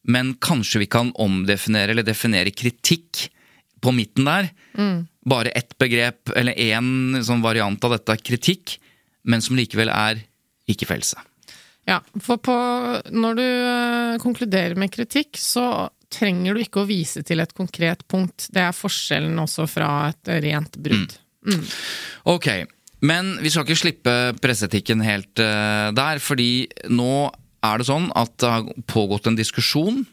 men 0.08 0.34
kanskje 0.42 0.82
vi 0.84 0.90
kan 0.90 1.12
omdefinere 1.20 1.92
eller 1.92 2.06
definere 2.06 2.54
kritikk 2.54 3.28
på 3.82 3.92
midten 3.94 4.28
der. 4.28 4.50
Bare 5.28 5.52
ett 5.58 5.76
begrep 5.78 6.32
eller 6.36 6.56
én 6.58 7.20
sånn 7.24 7.44
variant 7.44 7.82
av 7.84 7.96
dette, 7.96 8.16
kritikk, 8.24 8.78
men 9.28 9.44
som 9.44 9.58
likevel 9.58 9.92
er 9.92 10.22
ikke-felse. 10.68 11.20
Ja, 11.88 12.02
for 12.20 12.40
på, 12.44 12.54
når 13.16 13.38
du 13.38 13.44
eh, 13.44 14.16
konkluderer 14.20 14.76
med 14.76 14.92
kritikk, 14.92 15.38
så 15.40 15.88
trenger 16.12 16.56
du 16.56 16.62
ikke 16.62 16.82
å 16.82 16.88
vise 16.88 17.22
til 17.24 17.40
et 17.40 17.54
konkret 17.56 18.04
punkt. 18.08 18.48
Det 18.52 18.60
er 18.64 18.76
forskjellen 18.76 19.38
også 19.40 19.64
fra 19.68 19.92
et 20.10 20.32
rent 20.44 20.76
brudd. 20.80 21.16
Ok, 22.28 22.48
men 23.08 23.36
vi 23.40 23.52
skal 23.52 23.64
ikke 23.64 23.78
slippe 23.78 24.14
presseetikken 24.42 25.04
helt 25.04 25.40
uh, 25.40 25.88
der, 25.96 26.20
fordi 26.20 26.68
nå 26.92 27.28
er 27.64 27.80
det 27.80 27.88
sånn 27.88 28.08
at 28.18 28.34
det 28.40 28.50
har 28.52 28.68
pågått 28.90 29.28
en 29.28 29.38
diskusjon 29.38 30.04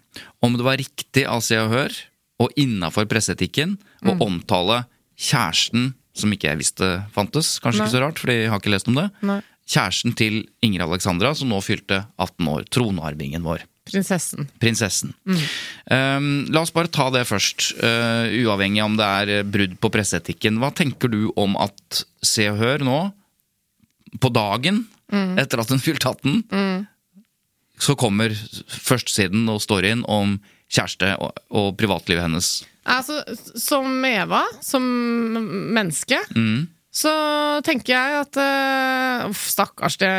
om 0.43 0.55
det 0.57 0.65
var 0.65 0.79
riktig 0.81 1.25
av 1.29 1.43
Se 1.45 1.57
og 1.61 1.73
Hør 1.73 1.97
og 2.43 2.55
innafor 2.59 3.07
presseetikken 3.09 3.77
å 4.05 4.15
omtale 4.25 4.83
kjæresten, 5.15 5.93
som 6.15 6.31
ikke 6.31 6.49
jeg 6.49 6.59
visste 6.59 6.89
fantes, 7.15 7.55
kanskje 7.63 7.83
Nei. 7.83 7.85
ikke 7.87 7.95
så 7.95 8.01
rart, 8.03 8.19
fordi 8.21 8.39
jeg 8.41 8.51
har 8.51 8.61
ikke 8.61 8.73
lest 8.73 8.89
om 8.91 8.97
det, 8.99 9.05
Nei. 9.25 9.39
kjæresten 9.71 10.15
til 10.19 10.41
Ingrid 10.65 10.83
Alexandra, 10.87 11.31
som 11.37 11.51
nå 11.51 11.61
fylte 11.63 12.03
18 12.19 12.51
år, 12.51 12.67
tronarvingen 12.75 13.45
vår. 13.45 13.63
Prinsessen. 13.85 14.47
Prinsessen. 14.59 15.13
Um, 15.29 16.47
la 16.49 16.63
oss 16.65 16.73
bare 16.73 16.89
ta 16.91 17.05
det 17.13 17.21
først, 17.29 17.69
uh, 17.77 18.25
uavhengig 18.33 18.81
om 18.83 18.97
det 18.97 19.09
er 19.21 19.33
uh, 19.43 19.45
brudd 19.45 19.77
på 19.77 19.91
presseetikken. 19.93 20.57
Hva 20.61 20.71
tenker 20.75 21.11
du 21.13 21.29
om 21.37 21.53
at 21.61 22.01
Se 22.25 22.47
og 22.49 22.57
Hør 22.63 22.85
nå, 22.87 22.99
på 24.19 24.31
dagen 24.33 24.85
etter 25.11 25.61
at 25.61 25.69
hun 25.69 25.81
fylte 25.83 26.09
18, 26.09 26.87
så 27.82 27.95
kommer 27.99 28.32
førstesiden 28.69 29.47
og 29.51 29.61
storyen 29.63 30.03
om 30.07 30.38
kjæreste 30.71 31.11
og, 31.21 31.36
og 31.53 31.73
privatlivet 31.80 32.26
hennes? 32.26 32.53
Altså, 32.86 33.19
som 33.57 34.03
Eva, 34.05 34.43
som 34.61 34.84
menneske, 35.73 36.19
Mm. 36.36 36.67
så 36.95 37.11
tenker 37.65 37.91
jeg 37.95 38.19
at 38.21 38.38
uh, 38.39 39.34
stakkars, 39.36 39.97
det, 39.99 40.11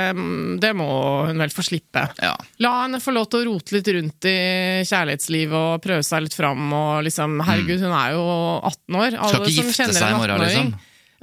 det 0.60 0.72
må 0.76 0.86
hun 1.28 1.38
vel 1.40 1.52
få 1.54 1.62
slippe. 1.64 2.02
Ja. 2.20 2.34
La 2.60 2.72
henne 2.82 3.00
få 3.00 3.14
lov 3.16 3.28
til 3.32 3.44
å 3.44 3.52
rote 3.54 3.76
litt 3.78 3.88
rundt 3.96 4.28
i 4.28 4.36
kjærlighetslivet 4.84 5.56
og 5.56 5.80
prøve 5.84 6.04
seg 6.04 6.26
litt 6.26 6.36
fram. 6.36 6.66
Og 6.76 7.06
liksom, 7.06 7.38
herregud, 7.46 7.80
hun 7.86 7.94
er 7.96 8.16
jo 8.18 8.26
18 8.66 9.00
år. 9.00 9.16
Alle 9.16 9.30
Skal 9.32 9.46
ikke 9.46 9.68
gifte 9.70 9.88
seg 9.96 10.10
i 10.10 10.18
morgen, 10.18 10.44
liksom. 10.44 10.74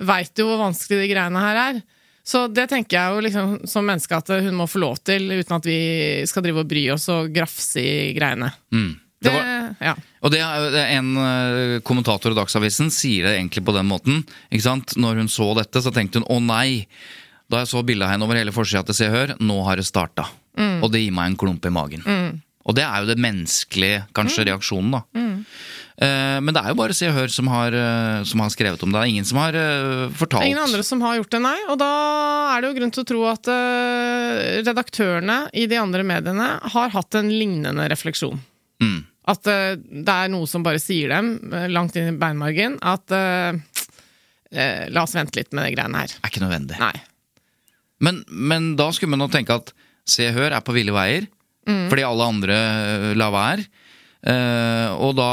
veit 0.10 0.42
jo 0.42 0.48
hvor 0.50 0.64
vanskelig 0.64 1.04
de 1.04 1.12
greiene 1.14 1.44
her 1.46 1.62
er. 1.68 1.84
Så 2.24 2.46
det 2.48 2.70
tenker 2.72 2.96
jeg 2.96 3.16
jo 3.16 3.24
liksom 3.26 3.56
som 3.68 3.86
menneske 3.88 4.16
at 4.16 4.30
hun 4.46 4.56
må 4.56 4.68
få 4.72 4.80
lov 4.80 5.02
til, 5.04 5.26
uten 5.36 5.58
at 5.58 5.66
vi 5.68 5.80
skal 6.30 6.46
drive 6.46 6.64
og 6.64 6.70
bry 6.72 6.86
oss 6.94 7.10
og 7.12 7.34
grafse 7.36 7.84
i 7.84 8.14
greiene. 8.16 8.48
Mm. 8.72 8.94
Det, 9.24 9.28
Det 9.28 9.34
var, 9.36 9.76
ja. 9.80 9.94
Og 10.24 10.32
det 10.32 10.40
en 10.44 11.12
eh, 11.20 11.82
kommentator 11.84 12.32
i 12.32 12.38
Dagsavisen 12.38 12.90
sier 12.92 13.28
det 13.28 13.38
egentlig 13.38 13.64
på 13.68 13.76
den 13.76 13.88
måten. 13.88 14.24
Ikke 14.52 14.66
sant? 14.66 14.96
Når 15.00 15.20
hun 15.22 15.30
så 15.32 15.50
dette, 15.60 15.84
så 15.84 15.92
tenkte 15.96 16.20
hun 16.22 16.28
å 16.32 16.40
nei. 16.44 16.86
Da 17.52 17.62
jeg 17.62 17.72
så 17.72 17.84
bildet 17.84 18.08
av 18.08 18.14
henne 18.16 18.28
over 18.28 18.40
hele 18.40 18.56
forsida 18.56 18.84
til 18.88 18.98
Se 18.98 19.08
og 19.12 19.16
Hør, 19.16 19.36
nå 19.44 19.60
har 19.68 19.80
det 19.80 19.88
starta. 19.88 20.30
Og 20.84 20.92
det 20.92 21.04
gir 21.04 21.16
meg 21.16 21.32
en 21.32 21.38
klump 21.40 21.66
i 21.68 21.72
magen. 21.76 22.04
Og 22.64 22.76
det 22.78 22.84
er 22.88 23.04
jo 23.04 23.10
det 23.12 23.20
menneskelige, 23.20 24.06
kanskje, 24.16 24.46
reaksjonen, 24.48 24.96
da. 24.96 25.02
Eh, 26.02 26.40
men 26.42 26.50
det 26.56 26.62
er 26.64 26.72
jo 26.72 26.78
bare 26.80 26.96
Se 26.98 27.06
og 27.10 27.14
Hør 27.18 27.30
som 27.30 27.50
har, 27.54 27.76
eh, 27.78 28.24
som 28.26 28.42
har 28.42 28.50
skrevet 28.54 28.82
om 28.82 28.90
det. 28.90 28.98
Det 28.98 29.04
er 29.06 29.12
ingen 29.14 29.28
som 29.30 29.40
har 29.42 29.58
eh, 29.58 30.08
fortalt. 30.18 30.48
Ingen 30.48 30.64
andre 30.64 30.84
som 30.86 31.04
har 31.06 31.20
gjort 31.20 31.34
det, 31.36 31.42
nei. 31.44 31.58
Og 31.70 31.78
da 31.82 31.90
er 32.56 32.62
det 32.64 32.72
jo 32.72 32.78
grunn 32.80 32.94
til 32.96 33.04
å 33.06 33.10
tro 33.12 33.26
at 33.30 33.52
redaktørene 34.64 35.38
i 35.54 35.68
de 35.70 35.78
andre 35.80 36.06
mediene 36.08 36.50
har 36.74 36.94
hatt 36.96 37.20
en 37.20 37.30
lignende 37.32 37.86
refleksjon. 37.92 38.42
Mm. 38.82 39.04
At 39.30 39.46
det 39.48 40.12
er 40.12 40.32
noe 40.34 40.50
som 40.52 40.66
bare 40.66 40.82
sier 40.84 41.14
dem, 41.14 41.38
langt 41.72 41.96
inn 41.96 42.10
i 42.12 42.18
beinmargen, 42.20 42.76
at 42.84 43.14
eh, 43.16 43.56
la 44.92 45.06
oss 45.06 45.16
vente 45.16 45.40
litt 45.40 45.54
med 45.56 45.70
de 45.70 45.78
greiene 45.78 46.02
her. 46.02 46.18
Er 46.20 46.34
ikke 46.34 46.44
nødvendig. 46.44 46.82
Nei. 46.82 46.96
Men, 48.04 48.24
men 48.28 48.74
da 48.76 48.90
skulle 48.92 49.14
man 49.14 49.24
jo 49.24 49.32
tenke 49.32 49.56
at 49.62 49.72
Se 50.04 50.26
og 50.28 50.36
Hør 50.36 50.52
er 50.58 50.66
på 50.66 50.76
ville 50.76 50.92
veier, 50.96 51.30
Mm. 51.64 51.86
fordi 51.88 52.04
alle 52.04 52.26
andre 52.28 52.56
la 53.16 53.30
lar 53.30 53.32
være. 53.32 53.64
Eh, 54.24 54.90
og 55.04 55.18
da, 55.20 55.30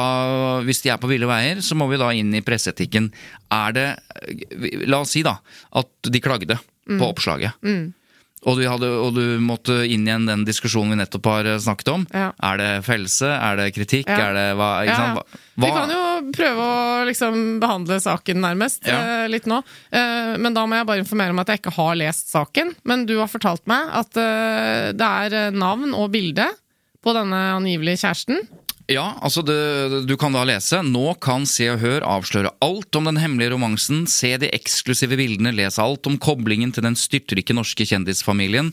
hvis 0.67 0.83
de 0.83 0.91
er 0.91 0.99
på 0.99 1.11
ville 1.11 1.29
veier, 1.31 1.63
så 1.63 1.77
må 1.79 1.87
vi 1.91 2.01
da 2.01 2.11
inn 2.17 2.35
i 2.35 2.43
presseetikken. 2.43 3.13
Er 3.55 3.77
det 3.77 3.87
La 4.91 5.01
oss 5.05 5.15
si 5.15 5.23
da 5.27 5.37
at 5.79 6.11
de 6.11 6.21
klagde 6.23 6.59
Mm. 6.91 6.99
på 6.99 7.07
oppslaget. 7.13 7.53
Og, 8.41 8.57
du 8.57 8.63
hadde, 8.65 8.89
og 8.89 9.13
du 9.15 9.37
måtte 9.45 9.75
inn 9.85 10.07
igjen 10.09 10.25
den 10.27 10.47
diskusjonen 10.49 10.95
vi 10.95 10.97
nettopp 11.03 11.27
har 11.29 11.47
eh, 11.47 11.59
snakket 11.61 11.91
om. 11.93 12.07
Ja. 12.11 12.31
Er 12.49 12.57
det 12.59 12.69
fellelse? 12.87 13.29
Er 13.29 13.59
det 13.61 13.67
kritikk? 13.77 14.09
Ja. 14.09 14.31
Er 14.31 14.35
det 14.35 14.45
hva, 14.59 14.69
ikke 14.81 14.95
Ja, 14.95 14.97
sant? 14.97 15.37
Hva, 15.61 15.67
Vi 15.67 15.71
kan 15.77 15.93
jo 15.93 16.33
prøve 16.35 16.65
å 16.65 17.05
liksom 17.07 17.37
behandle 17.61 18.01
saken 18.01 18.41
nærmest 18.43 18.89
eh, 18.89 19.27
litt 19.31 19.47
nå. 19.47 19.61
Uh, 19.93 20.35
men 20.41 20.57
da 20.57 20.65
må 20.67 20.81
jeg 20.81 20.89
bare 20.89 21.05
informere 21.05 21.37
om 21.37 21.43
at 21.45 21.53
jeg 21.53 21.61
ikke 21.61 21.77
har 21.77 22.01
lest 22.01 22.33
saken. 22.33 22.73
Men 22.89 23.05
du 23.07 23.19
har 23.21 23.29
fortalt 23.31 23.63
meg 23.71 23.93
at 24.01 24.19
eh, 24.25 24.89
det 24.97 25.13
er 25.29 25.39
eh, 25.45 25.55
navn 25.55 25.93
og 25.95 26.09
bilde 26.17 26.49
på 27.05 27.15
denne 27.17 27.45
angivelige 27.61 28.03
kjæresten. 28.03 28.41
Ja, 28.91 29.13
altså 29.23 29.43
det, 29.47 29.57
du 30.11 30.17
kan 30.19 30.35
da 30.35 30.43
lese 30.49 30.81
Nå 30.83 31.13
kan 31.23 31.45
Se 31.47 31.69
og 31.71 31.79
Hør 31.83 32.07
avsløre 32.17 32.51
alt 32.65 32.97
om 32.99 33.07
den 33.07 33.21
hemmelige 33.23 33.53
romansen, 33.55 34.03
se 34.11 34.33
de 34.43 34.51
eksklusive 34.51 35.19
bildene, 35.21 35.53
lese 35.55 35.83
alt 35.83 36.09
om 36.11 36.19
koblingen 36.19 36.73
til 36.75 36.87
den 36.87 36.99
styrtrike 36.99 37.55
norske 37.55 37.87
kjendisfamilien. 37.87 38.73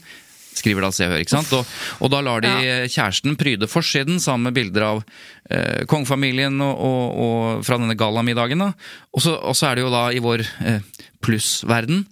Skriver 0.57 0.87
da 0.87 0.89
Se 0.95 1.05
og 1.05 1.13
Hør, 1.13 1.21
ikke 1.21 1.35
sant? 1.35 1.53
Og, 1.53 1.75
og 2.01 2.09
da 2.13 2.23
lar 2.25 2.41
de 2.41 2.53
kjæresten 2.89 3.37
pryde 3.37 3.69
forsiden 3.69 4.17
sammen 4.23 4.49
med 4.49 4.57
bilder 4.57 4.87
av 4.87 5.03
eh, 5.03 5.83
kongefamilien 5.91 6.57
og, 6.65 6.81
og, 6.89 7.03
og 7.27 7.67
fra 7.67 7.77
denne 7.77 7.97
gallamiddagen. 7.99 8.65
da. 8.65 8.71
Og 9.13 9.21
så, 9.21 9.37
er 9.69 9.77
det 9.77 9.85
jo 9.85 9.93
da 9.93 10.07
i 10.09 10.23
vår 10.23 10.47
eh, 10.65 11.05
plussverden 11.21 12.07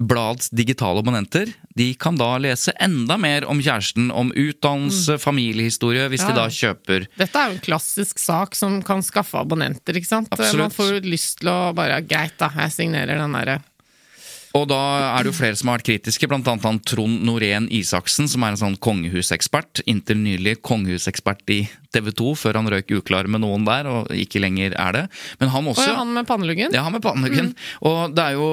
Blads 0.00 0.48
digitale 0.54 1.02
abonnenter 1.02 1.50
de 1.78 1.94
kan 1.94 2.16
da 2.18 2.32
lese 2.42 2.72
enda 2.82 3.16
mer 3.20 3.46
om 3.46 3.60
kjæresten, 3.62 4.10
om 4.10 4.32
utdannelse, 4.34 5.18
familiehistorie, 5.22 6.08
hvis 6.10 6.24
de 6.26 6.30
Mm. 6.30 6.36
Da 6.40 6.46
kjøper 6.48 7.06
Dette 7.18 7.38
er 7.38 7.48
jo 7.50 7.56
en 7.56 7.64
klassisk 7.64 8.18
sak 8.18 8.54
som 8.54 8.82
kan 8.82 9.02
skaffe 9.02 9.38
abonnenter, 9.38 9.94
ikke 9.94 10.06
sant? 10.06 10.28
Absolutt. 10.30 10.58
Man 10.58 10.70
får 10.70 10.92
jo 10.94 11.00
lyst 11.10 11.38
til 11.40 11.48
å 11.48 11.74
bare 11.74 12.00
Greit, 12.06 12.36
da, 12.38 12.50
jeg 12.56 12.70
signerer 12.72 13.18
den 13.18 13.32
derre 13.32 13.60
Og 14.58 14.66
da 14.70 14.78
er 15.14 15.22
det 15.22 15.30
jo 15.30 15.36
flere 15.36 15.58
som 15.58 15.70
har 15.70 15.78
vært 15.78 15.86
kritiske, 15.86 16.26
han 16.30 16.80
Trond 16.86 17.22
Norén 17.26 17.68
Isaksen, 17.70 18.26
som 18.30 18.42
er 18.42 18.54
en 18.54 18.58
sånn 18.58 18.78
kongehusekspert. 18.82 19.84
Inntil 19.90 20.18
nylig 20.18 20.56
kongehusekspert 20.66 21.52
i 21.54 21.60
TV 21.94 22.10
2, 22.18 22.32
før 22.38 22.58
han 22.58 22.70
røyk 22.70 22.90
uklar 22.98 23.28
med 23.30 23.42
noen 23.44 23.66
der, 23.66 23.86
og 23.90 24.10
ikke 24.14 24.42
lenger 24.42 24.74
er 24.74 24.96
det. 24.96 25.04
Men 25.42 25.52
han 25.54 25.70
også 25.70 25.86
Og 25.86 26.00
han 26.00 26.14
med 26.16 26.26
panneluggen? 26.26 26.74
Ja, 26.74 26.82
han 26.86 26.96
med 26.96 27.04
panneluggen. 27.04 27.52
Og 27.86 28.14
det 28.14 28.24
er 28.24 28.38
jo 28.38 28.48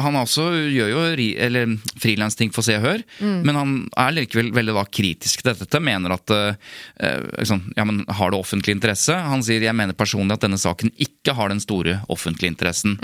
Han 0.00 0.16
også 0.20 0.44
gjør 0.72 0.90
jo 0.92 1.00
eller 1.10 1.74
frilansting 2.00 2.52
for 2.52 2.64
Se 2.64 2.76
og 2.78 2.84
Hør, 2.84 3.02
men 3.20 3.56
han 3.56 3.74
er 3.98 4.14
likevel 4.16 4.52
veldig 4.54 4.76
da 4.76 4.84
kritisk 4.84 5.42
til 5.42 5.54
dette. 5.54 5.80
Mener 5.80 6.14
at 6.16 6.30
eh, 6.36 7.24
liksom, 7.38 7.64
Ja, 7.76 7.84
men 7.88 8.04
har 8.08 8.30
det 8.30 8.40
offentlig 8.40 8.76
interesse? 8.76 9.16
Han 9.16 9.42
sier 9.46 9.64
jeg 9.64 9.76
mener 9.76 9.96
personlig 9.96 10.36
at 10.36 10.44
denne 10.44 10.60
saken 10.60 10.92
ikke 11.00 11.34
har 11.36 11.52
den 11.52 11.60
store 11.60 12.00
offentlige 12.12 12.52
interessen. 12.52 12.98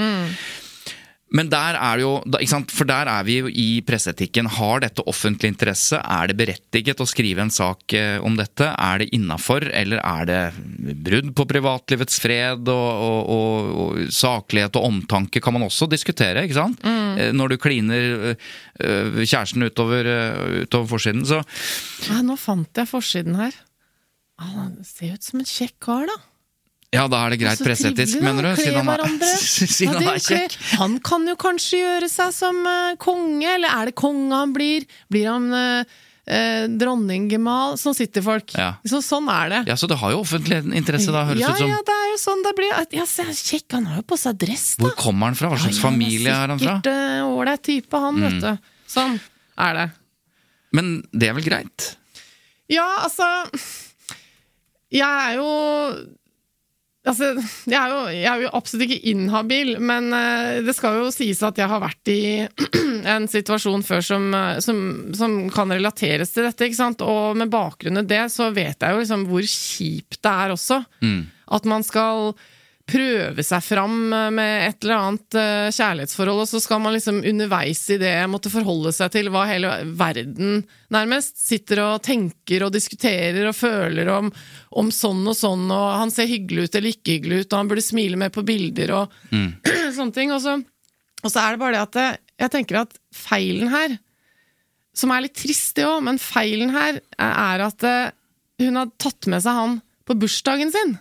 Men 1.34 1.48
der 1.50 1.74
er 1.74 1.98
det 1.98 2.04
jo, 2.04 2.10
ikke 2.38 2.52
sant? 2.52 2.70
For 2.70 2.86
der 2.86 3.08
er 3.10 3.24
vi 3.26 3.40
jo 3.40 3.48
i 3.50 3.80
presseetikken. 3.86 4.46
Har 4.60 4.84
dette 4.84 5.02
offentlig 5.10 5.50
interesse? 5.50 5.98
Er 5.98 6.30
det 6.30 6.36
berettiget 6.38 7.02
å 7.02 7.06
skrive 7.08 7.42
en 7.42 7.50
sak 7.50 7.96
eh, 7.98 8.20
om 8.22 8.36
dette? 8.38 8.68
Er 8.70 9.02
det 9.02 9.08
innafor, 9.16 9.66
eller 9.74 9.98
er 10.06 10.28
det 10.30 10.38
brudd 11.02 11.32
på 11.34 11.48
privatlivets 11.50 12.20
fred? 12.22 12.70
Og, 12.70 13.02
og, 13.08 13.32
og, 13.34 13.72
og 13.82 14.14
saklighet 14.14 14.78
og 14.78 14.86
omtanke 14.86 15.42
kan 15.42 15.56
man 15.56 15.66
også 15.66 15.90
diskutere, 15.90 16.46
ikke 16.46 16.60
sant? 16.60 16.86
Mm. 16.86 17.34
Når 17.34 17.52
du 17.52 17.58
kliner 17.58 18.08
eh, 18.30 18.48
eh, 18.78 19.20
kjæresten 19.24 19.66
utover, 19.66 20.06
eh, 20.06 20.62
utover 20.62 20.92
forsiden. 20.94 21.26
Så 21.26 21.42
Ja, 22.06 22.22
nå 22.22 22.38
fant 22.38 22.70
jeg 22.78 22.86
forsiden 22.92 23.34
her. 23.40 23.58
Ah, 24.38 24.52
Han 24.62 24.78
ser 24.86 25.16
ut 25.16 25.26
som 25.26 25.42
en 25.42 25.48
kjekk 25.48 25.74
kar, 25.82 26.06
da. 26.06 26.20
Ja, 26.94 27.04
da 27.10 27.22
er 27.26 27.34
det 27.34 27.40
greit 27.40 27.60
presseetisk, 27.64 28.20
mener 28.22 28.46
du? 28.46 28.50
Siden 28.60 28.86
han 28.86 28.90
er, 28.94 29.22
siden 29.76 29.96
han 29.98 30.10
er 30.14 30.22
kjekk. 30.22 30.56
Han 30.80 30.98
kan 31.04 31.26
jo 31.28 31.36
kanskje 31.40 31.80
gjøre 31.82 32.10
seg 32.10 32.34
som 32.36 32.60
eh, 32.70 32.96
konge, 33.02 33.46
eller 33.56 33.72
er 33.72 33.90
det 33.90 33.96
konge 33.98 34.30
han 34.34 34.54
blir? 34.54 34.86
Blir 35.12 35.28
han 35.32 35.50
uh, 35.56 35.96
dronninggemal? 36.78 37.76
Sånn 37.80 37.96
sitter 37.98 38.24
folk. 38.24 38.54
Ja. 38.56 38.72
Så, 38.86 39.02
sånn 39.04 39.28
er 39.32 39.52
det. 39.52 39.60
Ja, 39.72 39.78
Så 39.80 39.90
det 39.90 39.98
har 40.00 40.14
jo 40.14 40.22
offentlig 40.22 40.62
interesse, 40.78 41.12
da, 41.14 41.26
høres 41.28 41.42
ja, 41.42 41.52
ut 41.52 41.64
som. 41.64 41.74
ja, 41.74 41.82
det 41.90 41.96
er 41.98 42.08
jo 42.12 42.18
sånn 42.22 42.44
det 42.46 42.54
blir. 42.58 42.82
Ja, 42.96 43.06
se, 43.10 43.26
kjekk, 43.34 43.68
han 43.76 43.90
har 43.90 44.02
jo 44.02 44.08
på 44.14 44.20
seg 44.22 44.38
dress, 44.46 44.68
da. 44.78 44.86
Hvor 44.86 44.98
kommer 45.06 45.32
han 45.32 45.38
fra? 45.38 45.52
Hva 45.52 45.62
slags 45.66 45.82
familie 45.82 46.32
er 46.32 46.54
han 46.54 46.62
fra? 46.62 46.78
Mm. 46.78 46.84
Sikkert 46.86 47.32
ålreit 47.32 47.62
uh, 47.62 47.66
type, 47.72 48.04
han, 48.06 48.22
vet 48.28 48.42
du. 48.44 48.74
Sånn 48.96 49.18
er 49.66 49.80
det. 49.80 49.88
Men 50.76 50.92
det 51.12 51.30
er 51.30 51.36
vel 51.38 51.46
greit? 51.46 51.90
Ja, 52.72 52.86
altså 53.06 53.26
Jeg 54.92 55.06
er 55.06 55.36
jo 55.38 55.50
Altså, 57.06 57.28
jeg 57.70 57.76
er, 57.78 57.92
jo, 57.92 57.98
jeg 58.10 58.26
er 58.32 58.40
jo 58.42 58.50
absolutt 58.58 58.88
ikke 58.88 59.12
inhabil, 59.12 59.76
men 59.78 60.08
eh, 60.16 60.58
det 60.66 60.74
skal 60.74 60.98
jo 60.98 61.12
sies 61.14 61.38
at 61.46 61.58
jeg 61.60 61.70
har 61.70 61.82
vært 61.82 62.10
i 62.10 62.20
en 63.14 63.28
situasjon 63.30 63.84
før 63.86 64.02
som, 64.02 64.26
eh, 64.34 64.58
som, 64.64 64.80
som 65.14 65.36
kan 65.54 65.70
relateres 65.70 66.34
til 66.34 66.48
dette, 66.48 66.66
ikke 66.66 66.80
sant? 66.80 67.04
Og 67.06 67.38
med 67.38 67.52
bakgrunn 67.52 68.02
i 68.02 68.06
det, 68.10 68.24
så 68.34 68.50
vet 68.54 68.82
jeg 68.82 68.96
jo 68.96 69.04
liksom 69.04 69.26
hvor 69.30 69.46
kjipt 69.46 70.18
det 70.18 70.34
er 70.34 70.56
også. 70.56 70.82
Mm. 71.04 71.22
At 71.56 71.70
man 71.70 71.86
skal 71.86 72.34
prøve 72.86 73.42
seg 73.42 73.64
fram 73.66 73.94
med 74.34 74.68
et 74.68 74.84
eller 74.84 74.94
annet 74.94 75.36
eh, 75.40 75.68
kjærlighetsforhold, 75.74 76.42
og 76.44 76.48
så 76.48 76.60
skal 76.62 76.78
man 76.84 76.94
liksom 76.94 77.18
underveis 77.26 77.82
i 77.90 77.98
det 77.98 78.12
måtte 78.30 78.52
forholde 78.52 78.92
seg 78.94 79.10
til 79.14 79.30
hva 79.34 79.42
hele 79.50 79.72
verden 79.98 80.60
nærmest 80.94 81.40
sitter 81.42 81.82
og 81.82 82.04
tenker 82.06 82.62
og 82.62 82.74
diskuterer 82.76 83.48
og 83.50 83.58
føler 83.58 84.10
om, 84.14 84.30
om 84.78 84.92
sånn 84.94 85.24
og 85.26 85.34
sånn, 85.34 85.66
og 85.74 85.86
han 85.98 86.14
ser 86.14 86.30
hyggelig 86.30 86.68
ut 86.68 86.78
eller 86.78 86.94
ikke 86.94 87.18
hyggelig 87.18 87.42
ut, 87.42 87.50
og 87.50 87.58
han 87.58 87.74
burde 87.74 87.86
smile 87.88 88.22
mer 88.22 88.34
på 88.34 88.46
bilder 88.46 88.94
og 89.00 89.20
sånne 89.98 90.14
ting. 90.14 90.34
Og 90.36 90.42
så, 90.46 90.56
og 91.24 91.32
så 91.32 91.42
er 91.42 91.56
det 91.56 91.64
bare 91.64 91.74
det 91.74 91.84
at 91.88 92.02
jeg, 92.04 92.24
jeg 92.46 92.54
tenker 92.54 92.82
at 92.84 92.98
feilen 93.26 93.72
her, 93.74 93.98
som 94.96 95.10
er 95.12 95.26
litt 95.26 95.36
trist 95.36 95.74
det 95.76 95.84
òg, 95.90 96.04
men 96.06 96.22
feilen 96.22 96.70
her 96.72 97.02
er 97.18 97.66
at 97.66 97.82
eh, 97.84 98.12
hun 98.62 98.78
har 98.78 98.94
tatt 99.02 99.26
med 99.28 99.42
seg 99.42 99.58
han 99.58 99.80
på 100.06 100.14
bursdagen 100.22 100.70
sin. 100.70 101.00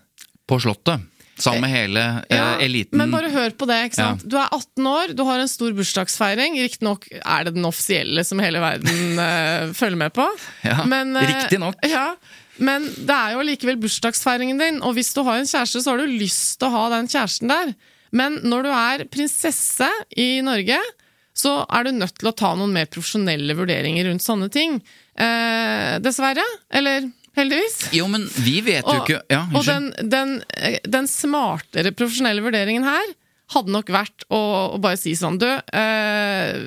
På 0.49 0.57
Slottet. 0.59 1.11
Sammen 1.41 1.65
med 1.65 1.71
hele 1.73 2.03
eh, 2.29 2.37
Ja, 2.37 2.45
eliten. 2.63 2.97
Men 2.99 3.11
bare 3.11 3.29
hør 3.33 3.51
på 3.59 3.67
det. 3.67 3.79
ikke 3.89 3.97
sant? 3.99 4.23
Du 4.23 4.37
er 4.39 4.47
18 4.55 4.87
år, 4.87 5.13
du 5.17 5.23
har 5.27 5.41
en 5.43 5.51
stor 5.51 5.73
bursdagsfeiring. 5.75 6.55
Riktignok 6.63 7.07
er 7.19 7.47
det 7.47 7.55
den 7.57 7.67
offisielle 7.67 8.23
som 8.27 8.39
hele 8.43 8.61
verden 8.63 9.19
eh, 9.25 9.73
følger 9.75 9.99
med 9.99 10.13
på. 10.15 10.27
Ja, 10.63 10.85
men, 10.87 11.15
eh, 11.19 11.27
riktignok. 11.33 11.75
Ja, 11.91 12.13
men 12.57 12.87
det 12.95 13.11
er 13.17 13.35
jo 13.35 13.43
likevel 13.43 13.81
bursdagsfeiringen 13.83 14.61
din, 14.61 14.79
og 14.85 14.95
hvis 14.95 15.11
du 15.15 15.23
har 15.27 15.41
en 15.41 15.49
kjæreste, 15.49 15.83
så 15.83 15.91
har 15.91 15.99
du 16.05 16.13
lyst 16.15 16.55
til 16.61 16.69
å 16.69 16.75
ha 16.77 16.85
den 16.95 17.11
kjæresten 17.11 17.51
der. 17.51 17.73
Men 18.15 18.39
når 18.47 18.63
du 18.63 18.71
er 18.71 19.03
prinsesse 19.11 19.89
i 20.15 20.39
Norge, 20.45 20.77
så 21.35 21.57
er 21.67 21.83
du 21.83 21.97
nødt 21.97 22.15
til 22.15 22.29
å 22.31 22.35
ta 22.37 22.53
noen 22.55 22.71
mer 22.71 22.87
profesjonelle 22.87 23.57
vurderinger 23.59 24.07
rundt 24.07 24.23
sånne 24.23 24.47
ting. 24.53 24.77
Eh, 25.19 25.97
dessverre. 25.99 26.45
Eller 26.71 27.09
heldigvis. 27.35 27.77
Jo, 27.95 28.07
men 28.11 28.25
vi 28.41 28.59
vet 28.65 28.87
jo 28.87 28.97
ikke 29.03 29.21
Ja, 29.31 29.43
og 29.51 29.67
den, 29.67 29.91
den, 30.11 30.39
eh, 30.57 30.79
den 30.83 31.07
smartere 31.11 31.93
profesjonelle 31.95 32.43
vurderingen 32.45 32.87
her 32.87 33.13
hadde 33.53 33.73
nok 33.73 33.91
vært 33.93 34.25
å, 34.33 34.41
å 34.75 34.81
bare 34.81 34.97
si 34.97 35.13
sånn 35.17 35.37
Du, 35.41 35.47
eh, 35.47 36.65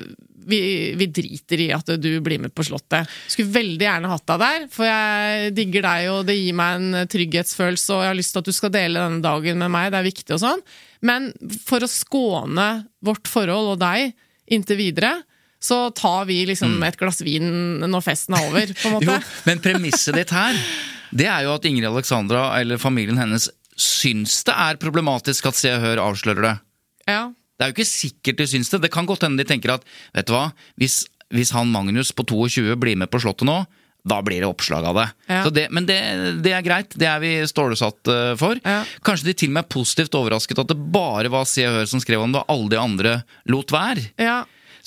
vi, 0.49 0.59
vi 0.97 1.07
driter 1.13 1.61
i 1.61 1.69
at 1.75 1.91
du 2.01 2.09
blir 2.25 2.41
med 2.41 2.53
på 2.55 2.65
Slottet. 2.65 3.09
Skulle 3.29 3.53
veldig 3.53 3.85
gjerne 3.85 4.09
hatt 4.09 4.25
deg 4.31 4.39
der, 4.41 4.63
for 4.73 4.87
jeg 4.87 5.51
digger 5.57 5.85
deg, 5.85 6.07
og 6.13 6.23
det 6.25 6.37
gir 6.39 6.55
meg 6.57 6.79
en 6.79 7.09
trygghetsfølelse, 7.11 7.93
og 7.93 8.01
jeg 8.01 8.11
har 8.11 8.17
lyst 8.17 8.33
til 8.33 8.41
at 8.41 8.49
du 8.49 8.55
skal 8.55 8.73
dele 8.73 9.03
denne 9.03 9.21
dagen 9.21 9.61
med 9.61 9.73
meg, 9.75 9.91
det 9.93 9.99
er 9.99 10.07
viktig 10.07 10.37
og 10.37 10.41
sånn. 10.41 10.63
Men 11.05 11.29
for 11.67 11.85
å 11.85 11.91
skåne 11.91 12.69
vårt 13.05 13.29
forhold 13.29 13.75
og 13.75 13.83
deg 13.83 14.15
inntil 14.49 14.79
videre, 14.79 15.19
så 15.59 15.89
tar 15.91 16.25
vi 16.29 16.41
liksom 16.47 16.77
et 16.87 16.97
glass 16.99 17.19
vin 17.25 17.49
når 17.83 18.03
festen 18.05 18.37
er 18.37 18.47
over, 18.47 18.71
på 18.73 18.89
en 18.89 18.95
måte. 18.95 19.09
Mm. 19.09 19.25
Jo, 19.29 19.43
men 19.49 19.63
premisset 19.63 20.15
ditt 20.15 20.31
her, 20.35 20.59
det 21.11 21.27
er 21.27 21.47
jo 21.47 21.55
at 21.57 21.65
Ingrid 21.67 21.89
Alexandra 21.89 22.45
eller 22.59 22.79
familien 22.81 23.19
hennes 23.19 23.49
syns 23.79 24.41
det 24.47 24.55
er 24.55 24.79
problematisk 24.79 25.49
at 25.49 25.57
Se 25.59 25.71
og 25.75 25.83
Hør 25.83 26.03
avslører 26.09 26.45
det. 26.45 26.55
Ja. 27.09 27.21
Det 27.59 27.65
er 27.65 27.71
jo 27.71 27.77
ikke 27.77 27.91
sikkert 27.91 28.39
de 28.39 28.47
syns 28.47 28.71
det. 28.71 28.83
Det 28.85 28.91
kan 28.93 29.07
godt 29.07 29.25
hende 29.25 29.39
de 29.41 29.47
tenker 29.47 29.75
at 29.75 29.87
vet 30.15 30.27
du 30.29 30.35
hva, 30.35 30.49
hvis, 30.79 31.01
hvis 31.35 31.51
han 31.55 31.71
Magnus 31.73 32.13
på 32.15 32.23
22 32.27 32.75
blir 32.79 32.99
med 32.99 33.11
på 33.11 33.19
Slottet 33.23 33.47
nå, 33.49 33.61
da 34.09 34.21
blir 34.23 34.39
det 34.39 34.47
oppslag 34.47 34.85
av 34.87 34.95
det. 34.95 35.07
Ja. 35.27 35.41
Så 35.43 35.51
det 35.51 35.65
men 35.75 35.87
det, 35.87 35.97
det 36.43 36.53
er 36.55 36.63
greit. 36.63 36.95
Det 36.95 37.07
er 37.09 37.19
vi 37.19 37.33
stålsatt 37.49 38.11
eh, 38.11 38.35
for. 38.39 38.59
Ja. 38.63 38.83
Kanskje 39.05 39.27
de 39.27 39.35
til 39.41 39.51
og 39.51 39.57
med 39.57 39.65
er 39.65 39.73
positivt 39.75 40.15
overrasket 40.15 40.61
at 40.63 40.71
det 40.71 40.79
bare 40.93 41.31
var 41.33 41.49
Se 41.49 41.67
og 41.67 41.75
Hør 41.81 41.91
som 41.91 42.03
skrev 42.03 42.23
om 42.23 42.31
det, 42.31 42.45
og 42.45 42.55
alle 42.55 42.71
de 42.71 42.79
andre 42.79 43.17
lot 43.51 43.75
være. 43.75 44.07
ja. 44.21 44.39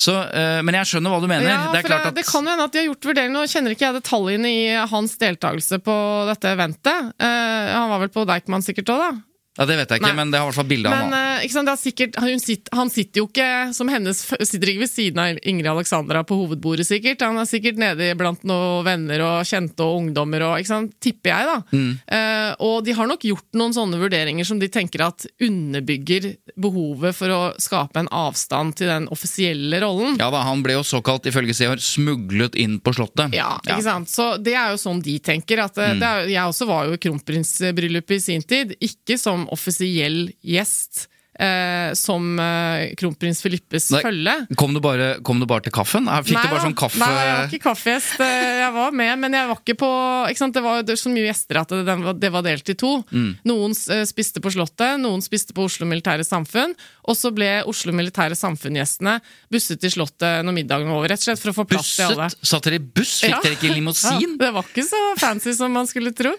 Så, 0.03 0.13
eh, 0.35 0.59
men 0.65 0.75
jeg 0.79 0.89
skjønner 0.89 1.13
hva 1.13 1.19
du 1.23 1.29
mener. 1.31 1.47
Ja, 1.47 1.67
det 1.71 1.83
klart 1.87 2.09
at 2.09 2.17
det 2.17 2.25
kan 2.27 2.47
hende 2.49 2.65
at 2.67 2.73
de 2.73 2.81
har 2.81 2.89
gjort 2.89 3.07
vurderinger. 3.07 3.35
Nå 3.37 3.43
kjenner 3.51 3.75
ikke 3.75 3.87
jeg 3.87 3.99
detaljene 4.01 4.49
i 4.51 4.63
hans 4.91 5.13
deltakelse 5.21 5.79
på 5.85 5.95
dette 6.27 6.51
eventet. 6.57 7.13
Eh, 7.23 7.69
han 7.71 7.91
var 7.93 8.03
vel 8.03 8.11
på 8.11 8.25
Deichman 8.27 8.65
sikkert 8.65 8.91
òg, 8.95 9.05
da? 9.05 9.11
Ja, 9.57 9.65
Det 9.69 9.75
vet 9.77 9.89
jeg 9.91 10.01
ikke, 10.01 10.09
Nei. 10.09 10.15
men 10.17 10.31
det 10.33 10.39
har 10.39 10.47
i 10.47 10.49
hvert 10.49 10.57
fall 10.57 10.69
bilde 10.71 10.89
av 10.89 10.95
han. 10.97 11.13
eh, 11.13 11.43
er 11.45 11.77
sikkert, 11.77 12.15
hun 12.17 12.39
sitter, 12.41 12.75
han 12.75 12.89
sitter 12.89 13.21
jo 13.21 13.27
ikke 13.27 13.73
som 13.77 13.87
hennes 13.91 14.21
Sitter 14.49 14.71
ikke 14.71 14.81
ved 14.85 14.89
siden 14.89 15.19
av 15.21 15.37
Ingrid 15.45 15.67
Alexandra 15.69 16.23
på 16.25 16.37
hovedbordet, 16.39 16.87
sikkert. 16.87 17.21
Han 17.21 17.37
er 17.37 17.45
sikkert 17.45 17.77
nede 17.77 18.15
blant 18.17 18.41
noen 18.43 18.83
venner 18.85 19.21
og 19.21 19.45
kjente 19.45 19.85
og 19.85 19.99
ungdommer 20.01 20.41
og 20.47 20.89
Tipper 21.03 21.29
jeg, 21.29 21.45
da. 21.45 21.57
Mm. 21.71 21.91
Eh, 22.07 22.55
og 22.65 22.83
de 22.85 22.95
har 22.97 23.07
nok 23.07 23.21
gjort 23.27 23.45
noen 23.59 23.73
sånne 23.75 23.99
vurderinger 24.01 24.45
som 24.47 24.57
de 24.59 24.67
tenker 24.73 25.05
at 25.05 25.25
underbygger 25.43 26.31
behovet 26.59 27.13
for 27.15 27.29
å 27.33 27.41
skape 27.61 27.99
en 28.01 28.09
avstand 28.09 28.75
til 28.79 28.89
den 28.89 29.07
offisielle 29.13 29.79
rollen. 29.83 30.17
Ja 30.21 30.31
da, 30.33 30.41
Han 30.47 30.63
ble 30.65 30.73
jo 30.79 30.83
såkalt, 30.87 31.27
ifølge 31.29 31.53
Sehar, 31.53 31.77
smuglet 31.77 32.55
inn 32.59 32.79
på 32.83 32.93
Slottet. 32.95 33.33
Ja, 33.37 33.59
ikke 33.63 33.83
sant? 33.85 34.09
Så 34.09 34.31
det 34.41 34.55
er 34.57 34.73
jo 34.73 34.81
sånn 34.81 35.01
de 35.03 35.19
tenker. 35.19 35.61
At 35.63 35.75
Mm. 35.77 35.83
eh, 35.83 35.99
det 35.99 36.07
er, 36.09 36.27
jeg 36.33 36.43
også 36.49 36.67
var 36.67 36.85
jo 36.87 36.93
i 36.93 36.97
kronprinsbryllupet 36.97 38.15
i 38.17 38.19
sin 38.19 38.41
tid. 38.41 38.75
Ikke 38.81 39.17
som 39.19 39.42
offisiell 39.51 40.29
gjest. 40.43 41.07
Eh, 41.33 41.95
som 41.97 42.37
eh, 42.37 42.91
kronprins 42.93 43.39
Filippes 43.41 43.87
Nei, 43.89 44.03
følge. 44.05 44.33
Kom 44.53 44.75
du, 44.75 44.77
bare, 44.85 45.15
kom 45.25 45.39
du 45.41 45.47
bare 45.49 45.63
til 45.65 45.73
kaffen? 45.73 46.05
Fikk 46.21 46.35
Nei 46.37 46.43
du 46.45 46.51
bare 46.51 46.61
sånn 46.67 46.75
kaffe... 46.77 46.99
Nei, 47.01 47.07
jeg 47.09 47.31
var 47.39 47.47
ikke 47.47 47.63
kaffegjest. 47.63 48.19
Eh, 48.21 48.49
Jeg 48.61 48.73
var 48.75 48.91
med, 48.93 49.13
men 49.23 49.33
jeg 49.33 49.47
var 49.49 49.57
ikke 49.63 49.75
på 49.81 49.87
ikke 50.29 50.37
sant? 50.43 50.53
Det 50.53 50.61
var 50.61 50.83
så 51.01 51.09
mye 51.09 51.23
gjester 51.25 51.57
at 51.63 51.73
det, 51.73 51.95
det 52.21 52.29
var 52.35 52.45
delt 52.45 52.69
i 52.69 52.75
to. 52.77 52.91
Mm. 53.09 53.31
Noen 53.49 53.73
eh, 53.73 54.03
spiste 54.05 54.43
på 54.45 54.51
Slottet, 54.53 55.01
noen 55.01 55.25
spiste 55.25 55.55
på 55.57 55.65
Oslo 55.65 55.87
Militære 55.89 56.21
Samfunn. 56.27 56.75
Og 57.09 57.17
så 57.17 57.31
ble 57.33 57.49
Oslo 57.65 57.95
Militære 57.97 58.37
Samfunn-gjestene 58.37 59.15
busset 59.49 59.81
til 59.81 59.89
Slottet 59.95 60.45
når 60.45 60.53
middagen 60.59 60.85
var 60.93 60.99
over. 61.01 61.09
Rett 61.15 61.25
og 61.25 61.31
slett 61.31 61.41
for 61.41 61.49
å 61.49 61.55
få 61.63 61.65
plass 61.73 61.95
til 61.97 62.11
alle. 62.11 62.29
Busset? 62.29 62.45
Satt 62.53 62.69
dere 62.69 62.77
i 62.77 62.83
buss? 62.85 63.15
Fikk 63.25 63.33
Ja. 63.33 63.41
dere 63.47 63.57
ikke 63.57 63.73
limousin? 63.79 64.21
Ja, 64.21 64.29
det 64.45 64.51
var 64.53 64.69
ikke 64.69 64.85
så 64.85 65.01
fancy 65.17 65.57
som 65.57 65.73
man 65.73 65.89
skulle 65.89 66.13
tro. 66.13 66.35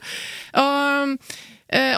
Og, 0.62 1.18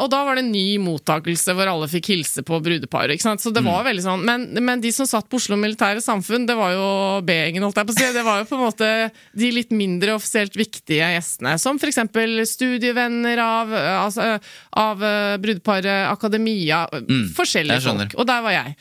og 0.01 0.09
da 0.11 0.23
var 0.25 0.37
det 0.39 0.45
en 0.47 0.53
ny 0.55 0.79
mottakelse 0.81 1.53
hvor 1.57 1.69
alle 1.69 1.89
fikk 1.91 2.07
hilse 2.15 2.43
på 2.47 2.59
brudeparet. 2.65 3.21
Så 3.21 3.53
det 3.53 3.61
Mm. 3.63 3.69
var 3.73 3.85
veldig 3.85 4.03
sånn, 4.05 4.23
men, 4.25 4.47
men 4.65 4.81
de 4.81 4.91
som 4.93 5.05
satt 5.07 5.29
på 5.29 5.37
Oslo 5.37 5.57
Militære 5.61 6.01
Samfunn, 6.01 6.47
det 6.49 6.57
var 6.57 6.73
jo 6.73 6.87
B-gjengen, 7.27 7.63
holdt 7.67 7.77
jeg 7.77 7.87
på 7.91 7.93
å 7.93 7.99
si. 7.99 8.13
Det 8.17 8.25
var 8.25 8.39
jo 8.41 8.49
på 8.49 8.57
en 8.57 8.65
måte 8.65 8.91
de 9.37 9.51
litt 9.53 9.71
mindre 9.77 10.15
offisielt 10.17 10.57
viktige 10.57 11.05
gjestene. 11.17 11.59
Som 11.61 11.77
f.eks. 11.77 11.99
studievenner 12.57 13.39
av, 13.43 13.73
eh, 13.75 14.01
altså, 14.01 14.41
av 14.73 15.03
eh, 15.05 15.37
brudeparet, 15.43 16.09
akademia, 16.11 16.87
Mm. 16.93 17.29
forskjellige 17.37 17.83
folk. 17.85 18.15
Og 18.19 18.27
der 18.27 18.41
var 18.43 18.51
jeg. 18.53 18.77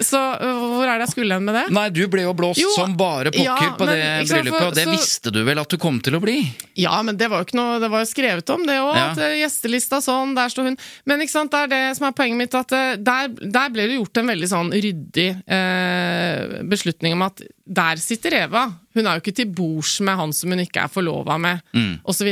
Så 0.00 0.18
øh, 0.18 0.60
hvor 0.74 0.84
er 0.88 0.98
det 0.98 1.04
jeg 1.06 1.12
skulle 1.14 1.34
hen 1.38 1.44
med 1.46 1.54
det? 1.54 1.64
Nei, 1.74 1.88
du 1.94 2.00
ble 2.10 2.24
jo 2.24 2.32
blåst 2.34 2.58
Jo, 2.58 2.70
som 2.74 2.96
bare 2.98 3.30
pokker 3.30 3.44
ja, 3.46 3.74
på 3.78 3.86
det 3.86 3.98
bryllupet, 4.28 4.58
for- 4.58 4.66
og 4.66 4.74
det 4.74 4.84
så- 4.88 4.94
visste 4.96 5.30
du 5.34 5.40
vel 5.46 5.58
at 5.62 5.68
du 5.70 5.76
kom 5.78 6.00
til 6.00 6.16
å 6.18 6.20
bli? 6.24 6.38
Ja, 6.80 7.00
men 7.02 7.16
det 7.16 7.28
var 7.30 7.42
jo 7.42 7.46
ikke 7.48 7.58
noe 7.60 7.78
Det 7.80 7.90
var 7.92 8.02
jo 8.04 8.10
skrevet 8.10 8.50
om 8.50 8.64
det 8.66 8.78
òg. 8.80 8.94
Ja. 8.96 9.04
At 9.12 9.18
eh, 9.18 9.36
gjestelista 9.44 10.00
sånn, 10.02 10.34
der 10.34 10.48
står 10.50 10.64
hun. 10.72 10.78
Men 11.06 11.20
ikke 11.22 11.30
sant, 11.36 11.50
det 11.54 11.60
er 11.64 11.72
det 11.74 11.82
som 11.98 12.08
er 12.08 12.16
poenget 12.18 12.38
mitt. 12.42 12.54
At 12.58 12.72
eh, 12.72 12.96
der, 12.96 13.28
der 13.28 13.68
ble 13.70 13.86
det 13.88 13.98
gjort 14.00 14.16
en 14.22 14.26
veldig 14.32 14.48
sånn 14.50 14.72
ryddig 14.74 15.28
eh, 15.46 16.62
beslutning 16.68 17.12
om 17.16 17.22
at 17.28 17.42
der 17.64 17.96
sitter 18.02 18.34
Eva. 18.44 18.66
Hun 18.94 19.06
er 19.08 19.16
jo 19.18 19.22
ikke 19.24 19.36
til 19.40 19.46
bords 19.56 19.96
med 20.04 20.18
han 20.20 20.32
som 20.36 20.52
hun 20.52 20.62
ikke 20.64 20.84
er 20.84 20.92
forlova 20.92 21.38
med, 21.40 21.62
Mm. 21.74 22.00
og 22.04 22.14
Så, 22.14 22.26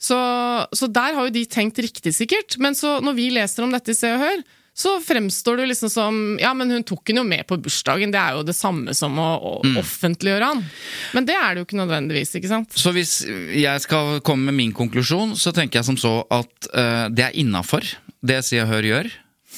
så 0.00 0.66
Så 0.74 0.88
der 0.92 1.14
har 1.14 1.24
jo 1.26 1.30
de 1.30 1.44
tenkt 1.46 1.76
riktig, 1.78 2.12
sikkert. 2.14 2.58
Men 2.58 2.74
så 2.74 3.00
når 3.02 3.14
vi 3.14 3.30
leser 3.30 3.62
om 3.64 3.70
dette 3.72 3.90
i 3.90 3.94
Se 3.94 4.10
og 4.12 4.20
Hør, 4.20 4.42
så 4.74 4.94
fremstår 5.04 5.56
du 5.60 5.66
liksom 5.66 5.90
som 5.92 6.20
Ja, 6.40 6.54
men 6.56 6.70
hun 6.72 6.84
tok 6.88 7.04
henne 7.10 7.20
jo 7.20 7.28
med 7.28 7.46
på 7.46 7.58
bursdagen. 7.60 8.10
Det 8.14 8.18
er 8.18 8.38
jo 8.38 8.42
det 8.48 8.54
samme 8.56 8.94
som 8.96 9.18
å, 9.20 9.30
å 9.36 9.52
Mm. 9.64 9.76
offentliggjøre 9.82 10.48
han. 10.48 10.64
Men 11.12 11.26
det 11.28 11.34
er 11.36 11.54
det 11.54 11.60
jo 11.62 11.66
ikke 11.68 11.80
nødvendigvis, 11.82 12.32
ikke 12.40 12.48
sant? 12.48 12.72
Så 12.72 12.92
hvis 12.96 13.20
jeg 13.52 13.80
skal 13.84 14.20
komme 14.24 14.48
med 14.50 14.54
min 14.54 14.72
konklusjon, 14.72 15.36
så 15.36 15.52
tenker 15.52 15.80
jeg 15.80 15.84
som 15.92 15.96
så 16.00 16.14
at 16.30 16.70
uh, 16.74 17.08
det 17.12 17.26
er 17.28 17.36
innafor, 17.38 17.84
det 18.24 18.40
Se 18.44 18.58
og 18.62 18.68
Hør 18.72 18.82
gjør. 18.88 19.12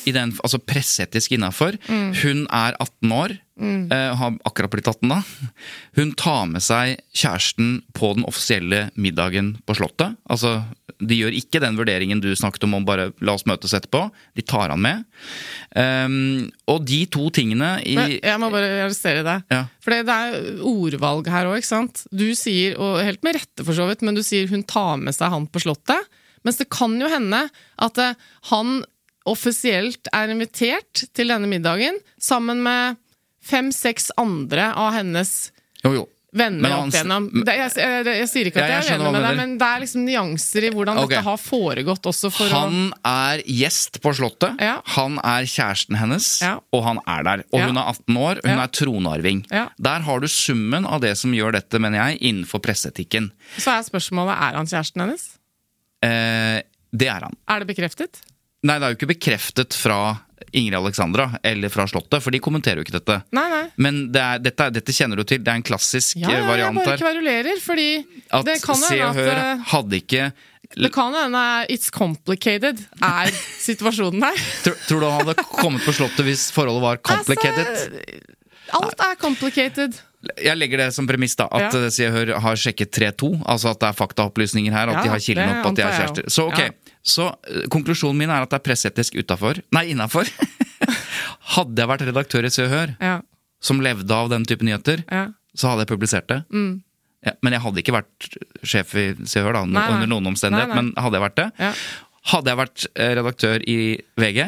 I 0.05 0.15
den, 0.15 0.35
altså 0.45 0.61
presseetisk 0.61 1.35
innafor. 1.37 1.79
Mm. 1.89 2.13
Hun 2.21 2.45
er 2.53 2.77
18 2.79 3.13
år, 3.15 3.37
eh, 3.61 4.15
har 4.21 4.39
akkurat 4.45 4.73
blitt 4.73 4.89
18 4.91 5.09
da. 5.09 5.21
Hun 5.97 6.13
tar 6.19 6.47
med 6.51 6.65
seg 6.65 6.99
kjæresten 7.15 7.83
på 7.97 8.15
den 8.17 8.27
offisielle 8.29 8.89
middagen 8.97 9.55
på 9.67 9.77
Slottet. 9.79 10.17
Altså, 10.31 10.65
de 11.01 11.19
gjør 11.19 11.37
ikke 11.37 11.61
den 11.63 11.79
vurderingen 11.79 12.21
du 12.23 12.31
snakket 12.37 12.67
om 12.67 12.77
om 12.79 12.87
bare 12.87 13.11
la 13.25 13.35
oss 13.35 13.47
møtes 13.49 13.75
etterpå. 13.77 14.07
De 14.37 14.45
tar 14.47 14.73
han 14.73 14.83
med. 14.83 15.05
Um, 15.75 16.51
og 16.71 16.85
de 16.87 17.05
to 17.11 17.29
tingene 17.35 17.77
i 17.83 17.97
Men 17.99 18.17
jeg 18.19 18.41
må 18.43 18.51
bare 18.55 18.71
arrestere 18.85 19.25
deg. 19.27 19.47
Ja. 19.53 19.65
For 19.85 19.95
det 19.95 20.05
det 20.09 20.15
er 20.15 20.61
ordvalg 20.65 21.31
her 21.33 21.51
òg, 21.51 21.61
ikke 21.61 21.73
sant? 21.73 22.05
Du 22.15 22.27
sier, 22.39 22.79
og 22.79 23.03
helt 23.03 23.25
med 23.27 23.39
rette 23.39 23.67
for 23.67 23.77
så 23.77 23.89
vidt, 23.91 24.05
men 24.07 24.17
du 24.17 24.23
sier 24.27 24.51
hun 24.51 24.67
tar 24.67 25.01
med 25.01 25.17
seg 25.17 25.33
han 25.35 25.49
på 25.51 25.65
Slottet. 25.65 26.11
Mens 26.45 26.61
det 26.61 26.69
kan 26.73 26.95
jo 27.01 27.09
hende 27.09 27.47
at 27.83 28.01
eh, 28.01 28.19
han 28.51 28.83
offisielt 29.27 30.09
er 30.12 30.33
invitert 30.35 31.07
til 31.16 31.29
denne 31.33 31.49
middagen 31.51 31.97
sammen 32.20 32.62
med 32.64 32.97
fem-seks 33.45 34.11
andre 34.20 34.70
av 34.77 34.93
hennes 34.97 35.51
Jo, 35.85 35.93
jo. 35.93 36.03
venner 36.35 36.70
han- 36.72 36.89
opp 36.89 36.95
igjennom. 36.97 37.27
Det, 37.45 37.55
jeg, 37.57 37.70
jeg, 37.77 38.07
jeg 38.18 38.29
sier 38.31 38.49
ikke 38.51 38.62
at 38.64 38.70
jeg 38.72 38.83
jeg, 38.85 38.95
er 38.95 38.99
enig 39.05 39.12
med 39.12 39.22
deg, 39.22 39.37
men 39.37 39.53
det 39.61 39.68
er 39.68 39.83
liksom 39.85 40.05
nyanser 40.09 40.64
i 40.66 40.70
hvordan 40.75 40.99
okay. 41.03 41.12
dette 41.12 41.22
har 41.29 41.37
foregått 41.39 42.09
også 42.11 42.31
for 42.35 42.49
Han 42.57 42.89
er 43.07 43.43
gjest 43.47 44.01
på 44.03 44.14
Slottet. 44.16 44.57
Ja. 44.64 44.79
Han 44.97 45.20
er 45.22 45.47
kjæresten 45.47 45.97
hennes, 46.01 46.41
Ja. 46.43 46.57
og 46.72 46.83
han 46.89 46.99
er 47.07 47.22
der. 47.29 47.45
Og 47.53 47.61
Ja. 47.61 47.66
hun 47.68 47.77
er 47.77 47.93
18 47.93 48.16
år, 48.16 48.41
og 48.43 48.49
hun 48.51 48.59
er 48.64 48.72
tronarving. 48.81 49.45
Der 49.79 50.01
har 50.09 50.20
du 50.20 50.27
summen 50.29 50.85
av 50.87 51.01
det 51.05 51.16
som 51.20 51.33
gjør 51.33 51.53
dette, 51.61 51.79
mener 51.79 52.01
jeg, 52.01 52.20
innenfor 52.33 52.61
presseetikken. 52.64 53.31
Så 53.57 53.70
er 53.77 53.83
spørsmålet 53.87 54.35
er 54.37 54.57
han 54.57 54.66
kjæresten 54.66 55.01
hennes? 55.05 55.29
Eh, 56.03 56.62
det 56.93 57.09
er 57.09 57.20
han. 57.29 57.37
Er 57.49 57.61
det 57.61 57.68
bekreftet? 57.77 58.20
Nei, 58.65 58.79
det 58.81 58.87
er 58.87 58.95
jo 58.95 58.97
ikke 58.99 59.11
bekreftet 59.12 59.75
fra 59.77 59.99
Ingrid 60.55 60.77
Alexandra 60.79 61.27
eller 61.45 61.69
fra 61.73 61.85
Slottet, 61.91 62.23
for 62.23 62.33
de 62.35 62.39
kommenterer 62.43 62.81
jo 62.81 62.85
ikke 62.87 62.95
dette. 62.97 63.19
Nei, 63.37 63.45
nei. 63.51 63.62
Men 63.83 63.99
det 64.15 64.23
er, 64.23 64.39
dette, 64.45 64.69
dette 64.79 64.95
kjenner 64.95 65.19
du 65.21 65.25
til, 65.29 65.43
det 65.45 65.51
er 65.53 65.59
en 65.61 65.67
klassisk 65.67 66.17
Ja, 66.23 66.31
her. 66.31 66.41
ja, 66.47 66.57
jeg 66.62 66.77
bare 66.79 66.97
kverulerer, 67.01 67.61
fordi 67.65 67.89
At 68.31 68.47
det 68.49 68.59
kan 68.65 68.79
Se 68.81 69.01
og 69.05 69.19
Hør 69.19 69.33
at 69.35 69.43
eh, 69.45 69.65
hadde 69.75 69.99
ikke 70.01 70.29
Det 70.79 70.91
kan 70.95 71.12
hende 71.19 71.43
it's 71.75 71.91
complicated 71.93 72.81
er 73.03 73.35
situasjonen 73.69 74.25
her. 74.25 74.41
Tror, 74.65 74.79
tror 74.89 75.01
du 75.05 75.07
han 75.11 75.21
hadde 75.29 75.47
kommet 75.59 75.85
på 75.87 75.93
Slottet 75.99 76.25
hvis 76.29 76.49
forholdet 76.55 76.83
var 76.87 77.03
complicated? 77.05 77.69
Altså, 77.69 78.81
alt 78.81 79.05
er 79.11 79.19
complicated. 79.21 80.01
Jeg 80.41 80.57
legger 80.57 80.81
det 80.81 80.89
som 80.97 81.07
premiss, 81.07 81.35
da. 81.37 81.51
At 81.53 81.67
Ja. 81.75 81.83
ja. 81.85 81.91
Se 81.93 82.07
og 82.09 82.15
Hør 82.17 82.33
har 82.41 82.57
sjekket 82.57 82.91
3-2. 82.97 83.35
Altså 83.45 83.75
at 83.75 83.83
det 83.83 83.91
er 83.91 83.99
faktaopplysninger 83.99 84.73
her. 84.73 84.89
At 84.89 84.97
Ja, 84.97 85.03
de 85.05 85.12
har 85.12 85.21
kilden 85.21 85.53
opp 85.59 85.69
at 85.69 85.77
de 85.77 85.83
er 85.85 85.99
kjærester. 85.99 86.31
Så 86.33 86.47
ok, 86.49 86.59
Ja. 86.65 86.71
Så 87.05 87.29
eh, 87.51 87.67
konklusjonen 87.73 88.17
min 88.23 88.33
er 88.33 88.45
at 88.47 88.51
det 88.55 88.59
er 88.61 88.65
presseetisk 88.65 89.19
utafor. 89.21 89.61
Nei, 89.77 89.87
innafor. 89.93 90.29
hadde 91.55 91.83
jeg 91.85 91.91
vært 91.91 92.07
redaktør 92.09 92.47
i 92.49 92.53
Se 92.53 92.65
og 92.67 92.73
Hør, 92.73 92.95
Ja, 93.03 93.19
som 93.65 93.79
levde 93.81 94.13
av 94.13 94.29
den 94.33 94.43
type 94.45 94.65
nyheter, 94.67 95.05
ja. 95.09 95.29
så 95.57 95.71
hadde 95.71 95.87
jeg 95.87 95.93
publisert 95.95 96.27
det. 96.29 96.43
Ja, 97.25 97.33
men 97.41 97.55
jeg 97.57 97.63
hadde 97.65 97.81
ikke 97.81 97.95
vært 97.97 98.27
sjef 98.67 98.91
i 99.01 99.05
Se 99.25 99.41
og 99.41 99.47
Hør 99.49 99.57
da, 99.57 99.63
Mm. 99.65 99.73
Nei, 99.79 99.85
under 99.95 100.11
noen 100.11 100.27
omstendighet. 100.35 100.69
Nei, 100.69 100.77
nei. 100.77 100.91
Men 100.93 101.05
hadde 101.05 101.17
jeg 101.17 101.25
vært 101.25 101.39
det, 101.41 101.47
hadde 102.35 102.53
jeg 102.53 102.61
vært 102.61 102.85
eh, 102.93 103.13
redaktør 103.21 103.65
i 103.69 103.79
VG, 104.21 104.43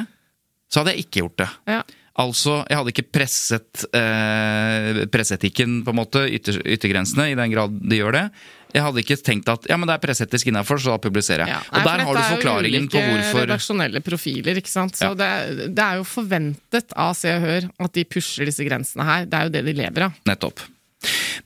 så 0.69 0.81
hadde 0.83 0.93
jeg 0.97 1.07
ikke 1.07 1.23
gjort 1.25 1.39
det. 1.45 1.49
ja. 1.77 1.85
Altså, 2.17 2.63
jeg 2.65 2.79
hadde 2.81 2.93
ikke 2.95 3.11
presset 3.13 3.83
eh, 3.93 5.03
presseetikken, 5.13 5.83
på 5.85 5.93
en 5.93 5.99
måte, 5.99 6.23
ytter, 6.33 6.63
yttergrensene, 6.65 7.27
i 7.29 7.37
den 7.37 7.53
grad 7.53 7.75
de 7.77 7.99
gjør 7.99 8.17
det. 8.17 8.23
Jeg 8.75 8.83
hadde 8.85 9.01
ikke 9.03 9.17
tenkt 9.25 9.49
at 9.49 9.67
ja, 9.71 9.77
men 9.79 9.89
det 9.89 9.95
er 9.97 10.03
presseetisk 10.03 10.51
innafor, 10.51 10.81
så 10.83 10.95
da 10.97 10.99
publiserer 11.07 11.47
jeg. 11.47 11.55
Ja. 11.55 11.61
Nei, 11.73 11.81
og 11.81 11.87
der 11.87 12.05
har 12.05 12.13
du 12.13 12.19
dette 12.19 12.27
er 12.27 12.31
jo 12.31 12.37
forklaringen 12.37 12.89
på 12.91 12.99
ulike 12.99 13.13
hvorfor 13.15 13.45
redaksjonelle 13.47 14.03
profiler, 14.05 14.61
ikke 14.61 14.73
sant. 14.73 14.97
Så 14.99 15.13
Ja. 15.13 15.15
det, 15.15 15.69
det 15.77 15.85
er 15.85 16.01
jo 16.01 16.05
forventet 16.05 16.93
av 16.97 17.15
Se 17.17 17.33
og 17.37 17.45
Hør 17.47 17.69
at 17.87 17.93
de 17.97 18.05
pusher 18.05 18.45
disse 18.51 18.65
grensene 18.67 19.05
her. 19.07 19.25
Det 19.31 19.39
er 19.39 19.45
jo 19.49 19.55
det 19.55 19.65
de 19.69 19.77
lever 19.81 20.09
av. 20.09 20.13
Nettopp. 20.29 20.61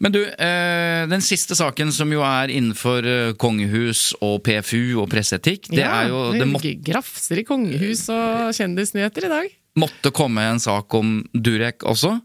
Men 0.01 0.12
du, 0.14 0.21
eh, 0.25 1.07
den 1.11 1.21
siste 1.21 1.57
saken 1.59 1.91
som 1.93 2.11
jo 2.14 2.23
er 2.25 2.49
innenfor 2.55 3.05
eh, 3.05 3.33
kongehus 3.37 4.14
og 4.25 4.39
PFU 4.47 5.03
og 5.03 5.11
presseetikk, 5.12 5.68
det 5.75 5.83
ja, 5.83 5.91
er 6.05 6.09
jo 6.12 6.21
Det 6.39 6.47
må, 6.49 6.61
grafser 6.87 7.43
i 7.43 7.45
kongehus 7.45 8.07
og 8.14 8.55
kjendisnyheter 8.57 9.27
i 9.29 9.33
dag. 9.35 9.51
måtte 9.77 10.11
komme 10.14 10.41
en 10.49 10.59
sak 10.62 10.95
om 10.95 11.21
Durek 11.35 11.85
også. 11.85 12.21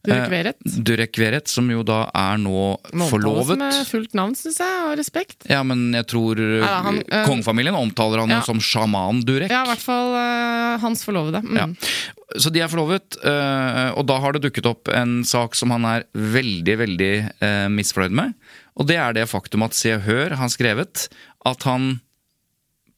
Durek 0.00 0.22
Eh, 0.24 0.30
Verrett. 0.32 0.60
Durek 0.64 1.18
Veret, 1.20 1.48
som 1.52 1.66
jo 1.70 1.82
da 1.84 2.06
er 2.16 2.38
nå 2.40 2.78
forlovet 3.10 3.52
omtales 3.52 3.52
som 3.52 3.58
med 3.60 3.88
fullt 3.90 4.14
navn, 4.16 4.34
syns 4.38 4.56
jeg, 4.62 4.78
og 4.86 4.94
respekt. 4.96 5.44
Ja, 5.50 5.58
men 5.66 5.92
jeg 5.92 6.06
tror 6.08 6.40
Ja, 6.40 6.70
han, 6.86 7.02
øh, 7.04 7.26
kongefamilien 7.28 7.76
omtaler 7.76 8.22
han 8.24 8.32
ja. 8.32 8.40
som 8.46 8.60
sjaman 8.64 9.20
Durek. 9.28 9.50
Ja, 9.52 9.60
i 9.66 9.70
hvert 9.74 9.84
fall 9.84 10.14
øh, 10.16 10.78
hans 10.80 11.04
forlovede. 11.04 11.42
Mm. 11.44 11.58
Ja. 11.60 11.66
Så 12.40 12.48
de 12.54 12.62
er 12.64 12.70
forlovet, 12.72 13.18
øh, 13.26 13.90
og 13.98 14.06
da 14.08 14.16
har 14.22 14.32
det 14.32 14.42
dukket 14.46 14.66
opp 14.70 14.88
en 14.94 15.20
sak 15.28 15.54
som 15.58 15.70
han 15.74 15.84
er 15.84 16.06
veldig, 16.14 16.78
veldig 16.80 17.12
misfornøyd 17.74 18.14
med. 18.16 18.32
Og 18.80 18.86
det 18.88 18.96
er 19.02 19.12
det 19.12 19.28
faktum 19.28 19.66
at 19.66 19.74
Se 19.76 19.92
og 19.98 20.06
Hør 20.06 20.36
har 20.40 20.48
skrevet 20.48 21.08
at 21.44 21.62
han 21.68 21.98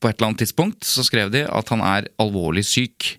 På 0.02 0.08
et 0.10 0.16
eller 0.18 0.32
annet 0.32 0.42
tidspunkt 0.42 0.82
så 0.86 1.02
skrev 1.06 1.30
de 1.30 1.44
at 1.46 1.68
han 1.70 1.80
er 1.80 2.08
alvorlig 2.18 2.64
syk. 2.66 3.18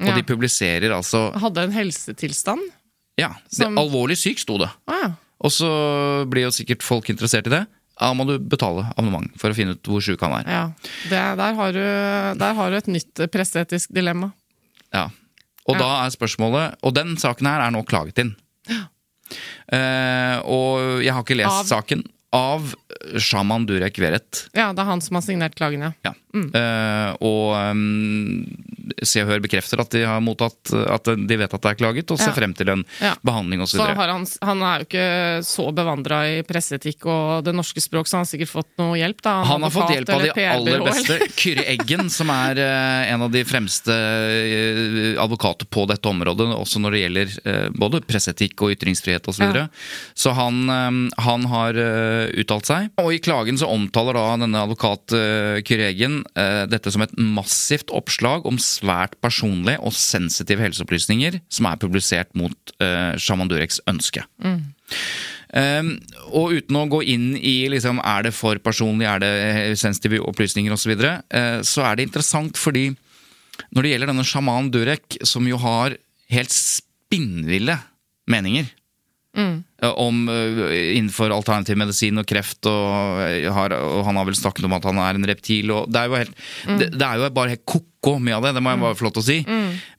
Og 0.00 0.08
Ja. 0.10 0.14
de 0.16 0.22
publiserer 0.26 0.90
altså 0.92 1.32
Hadde 1.38 1.62
en 1.62 1.72
helsetilstand. 1.72 2.60
Ja, 3.18 3.28
det, 3.48 3.56
Som- 3.56 3.78
alvorlig 3.80 4.16
syk 4.20 4.38
sto 4.42 4.58
det. 4.58 4.68
Ah, 4.86 4.98
ja. 5.02 5.10
Og 5.40 5.50
så 5.52 5.68
blir 6.28 6.46
jo 6.48 6.50
sikkert 6.54 6.82
folk 6.82 7.08
interessert 7.12 7.46
i 7.46 7.50
det. 7.50 7.66
Da 7.98 8.10
må 8.12 8.26
du 8.28 8.38
betale 8.38 8.86
abonnement 8.96 9.30
for 9.40 9.48
å 9.50 9.56
finne 9.56 9.72
ut 9.76 9.82
hvor 9.88 10.00
sjuk 10.04 10.20
han 10.20 10.32
er. 10.40 10.44
ja. 10.50 10.64
Det, 11.08 11.20
der, 11.40 11.54
har 11.56 11.72
du, 11.72 11.80
der 12.40 12.54
har 12.54 12.70
du 12.70 12.76
et 12.76 12.86
nytt 12.92 13.14
presseetisk 13.32 13.92
dilemma. 13.96 14.32
Ja. 14.92 15.06
Og 15.66 15.74
Ja. 15.76 15.78
da 15.80 15.88
er 16.06 16.10
spørsmålet 16.14 16.76
Og 16.84 16.94
den 16.94 17.16
saken 17.16 17.46
her 17.48 17.60
er 17.66 17.70
nå 17.74 17.82
klaget 17.88 18.18
inn. 18.22 18.36
Eh, 19.72 20.36
og 20.46 21.02
jeg 21.02 21.12
har 21.12 21.22
ikke 21.24 21.36
lest 21.40 21.50
Av? 21.50 21.64
saken. 21.80 22.04
Av 22.36 22.74
sjaman 23.22 23.66
Durek 23.68 23.98
Verrett. 24.02 24.46
Ja, 24.56 24.72
det 24.72 24.82
er 24.82 24.90
han 24.90 25.00
som 25.04 25.18
har 25.18 25.22
signert 25.26 25.54
klagen, 25.58 25.82
ja. 25.86 25.92
Ja. 26.06 26.14
Eh, 26.36 27.10
og 27.24 27.54
um, 27.56 28.42
Se 29.02 29.22
og 29.24 29.30
Hør 29.30 29.40
bekrefter 29.40 29.80
at 29.80 29.88
de 29.94 30.02
har 30.04 30.20
mottatt 30.20 30.68
At 30.76 31.08
de 31.08 31.36
vet 31.40 31.48
at 31.48 31.62
det 31.64 31.70
er 31.70 31.78
klaget, 31.78 32.10
og 32.12 32.18
ser 32.20 32.28
Ja. 32.28 32.34
frem 32.36 32.52
til 32.52 32.68
en 32.74 32.82
Ja. 33.00 33.14
behandling 33.24 33.62
osv. 33.64 33.80
Han, 33.80 34.26
han 34.42 34.62
er 34.62 34.82
jo 34.82 34.84
ikke 34.84 35.06
så 35.48 35.64
bevandra 35.72 36.18
i 36.28 36.42
presseetikk 36.44 37.06
og 37.08 37.44
det 37.46 37.54
norske 37.56 37.80
språk, 37.80 38.06
så 38.06 38.18
han 38.18 38.26
har 38.26 38.30
sikkert 38.30 38.52
fått 38.52 38.68
noe 38.78 38.98
hjelp. 39.00 39.22
da. 39.24 39.32
Han 39.48 39.62
har 39.64 39.70
fått 39.72 39.94
hjelp 39.94 40.12
av 40.12 40.22
de 40.26 40.44
aller 40.44 40.84
beste. 40.84 41.18
Kyrre 41.40 41.64
Eggen, 41.72 42.10
som 42.12 42.28
er 42.34 42.60
uh, 42.60 43.12
en 43.14 43.22
av 43.22 43.32
de 43.32 43.42
fremste 43.48 43.96
uh, 43.96 45.22
advokater 45.24 45.66
på 45.72 45.86
dette 45.88 46.04
området, 46.08 46.50
også 46.52 46.80
når 46.84 46.96
det 46.98 47.02
gjelder 47.04 47.70
både 47.76 48.02
presseetikk 48.06 48.60
og 48.66 48.74
ytringsfrihet 48.76 49.24
osv. 49.28 49.36
Så, 49.36 49.44
videre. 49.46 49.68
så 50.16 50.32
han, 50.36 50.62
um, 50.70 51.00
han 51.20 51.44
har 51.50 51.76
uttalt 52.36 52.66
seg. 52.68 52.88
Og 53.02 53.12
i 53.12 53.20
klagen 53.20 53.58
så 53.60 53.68
omtaler 53.68 54.16
da 54.16 54.24
denne 54.40 54.62
advokat 54.64 55.12
uh, 55.12 55.58
Kyregen 55.60 55.86
Eggen 55.86 56.14
eh, 56.38 56.64
dette 56.70 56.90
som 56.92 57.04
et 57.04 57.12
massivt 57.16 57.92
oppslag 57.94 58.46
om 58.48 58.56
svært 58.60 59.14
personlige 59.22 59.80
og 59.84 59.94
sensitive 59.94 60.64
helseopplysninger 60.64 61.38
som 61.52 61.68
er 61.68 61.80
publisert 61.80 62.32
mot 62.38 62.72
uh, 62.82 63.12
Shaman 63.20 63.50
Dureks 63.52 63.78
ønske. 63.90 64.24
Um, 65.56 65.92
og 66.34 66.56
uten 66.58 66.78
å 66.80 66.86
gå 66.90 67.02
inn 67.14 67.28
i 67.38 67.68
liksom, 67.72 68.00
er 68.04 68.26
det 68.26 68.34
for 68.36 68.58
personlig, 68.60 69.06
er 69.08 69.22
det 69.22 69.32
eh, 69.46 69.74
sensitive 69.78 70.20
opplysninger 70.26 70.74
osv., 70.74 70.82
så, 70.82 70.90
videre, 70.90 71.12
uh, 71.30 71.60
så 71.64 71.86
er 71.86 71.96
det 71.96 72.08
interessant 72.08 72.58
fordi 72.60 72.90
når 73.72 73.86
det 73.86 73.92
gjelder 73.92 74.12
denne 74.12 74.26
sjaman 74.26 74.72
Durek, 74.74 75.20
som 75.24 75.46
jo 75.48 75.60
har 75.62 75.96
helt 76.32 76.52
spinnville 76.52 77.78
meninger 78.28 78.68
eh, 79.36 79.90
om 80.02 80.28
eh, 80.28 80.96
innenfor 80.96 81.34
alternativ 81.34 81.78
medisin 81.78 82.20
og 82.20 82.26
kreft, 82.28 82.66
og, 82.70 83.20
eh, 83.24 83.48
har, 83.52 83.74
og 83.76 84.04
han 84.08 84.20
har 84.20 84.28
vel 84.28 84.38
snakket 84.38 84.68
om 84.68 84.76
at 84.76 84.88
han 84.88 85.00
er 85.02 85.18
en 85.18 85.28
reptil, 85.28 85.72
og 85.74 85.90
det 85.92 86.02
er 86.02 86.10
jo, 86.10 86.20
helt, 86.22 86.40
det, 86.80 86.90
det 86.96 87.08
er 87.08 87.20
jo 87.20 87.30
bare 87.36 87.54
helt 87.54 87.66
ko-ko 87.68 88.16
mye 88.22 88.36
av 88.36 88.46
det, 88.46 88.54
det 88.56 88.62
må 88.62 88.72
jeg 88.72 88.82
bare 88.84 88.98
få 88.98 89.08
lov 89.08 89.16
til 89.16 89.24
å 89.24 89.26
si. 89.26 89.38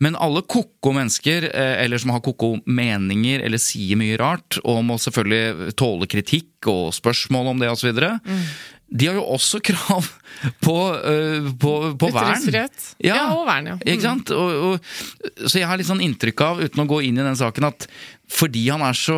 Men 0.04 0.16
alle 0.24 0.46
ko-ko 0.48 0.94
mennesker, 0.96 1.50
eller 1.52 2.00
som 2.00 2.14
har 2.16 2.24
ko-ko 2.24 2.54
meninger, 2.64 3.44
eller 3.44 3.60
sier 3.60 4.00
mye 4.00 4.16
rart, 4.22 4.62
og 4.64 4.80
må 4.88 4.96
selvfølgelig 5.02 5.76
tåle 5.78 6.08
kritikk 6.08 6.70
og 6.72 6.96
spørsmål 6.96 7.52
om 7.52 7.62
det 7.62 7.74
osv., 7.74 7.92
de 8.88 9.08
har 9.10 9.18
jo 9.18 9.26
også 9.36 9.60
krav 9.68 10.06
på, 10.64 10.76
uh, 10.96 11.50
på, 11.60 11.74
på 12.00 12.12
vern. 12.14 12.32
Ytringsfrihet. 12.32 12.92
Ja, 13.04 13.20
og 13.36 13.46
vern, 13.50 13.74
ja. 13.74 13.78
Ikke 13.84 14.06
sant? 14.06 14.32
Og, 14.36 14.68
og, 14.72 14.92
så 15.46 15.60
jeg 15.60 15.70
har 15.70 15.80
litt 15.80 15.90
sånn 15.90 16.04
inntrykk 16.06 16.46
av, 16.46 16.64
uten 16.64 16.84
å 16.84 16.88
gå 16.90 17.02
inn 17.10 17.20
i 17.20 17.26
den 17.26 17.40
saken, 17.40 17.68
at 17.72 17.88
fordi 18.32 18.66
han 18.70 18.84
er 18.86 18.98
så 18.98 19.18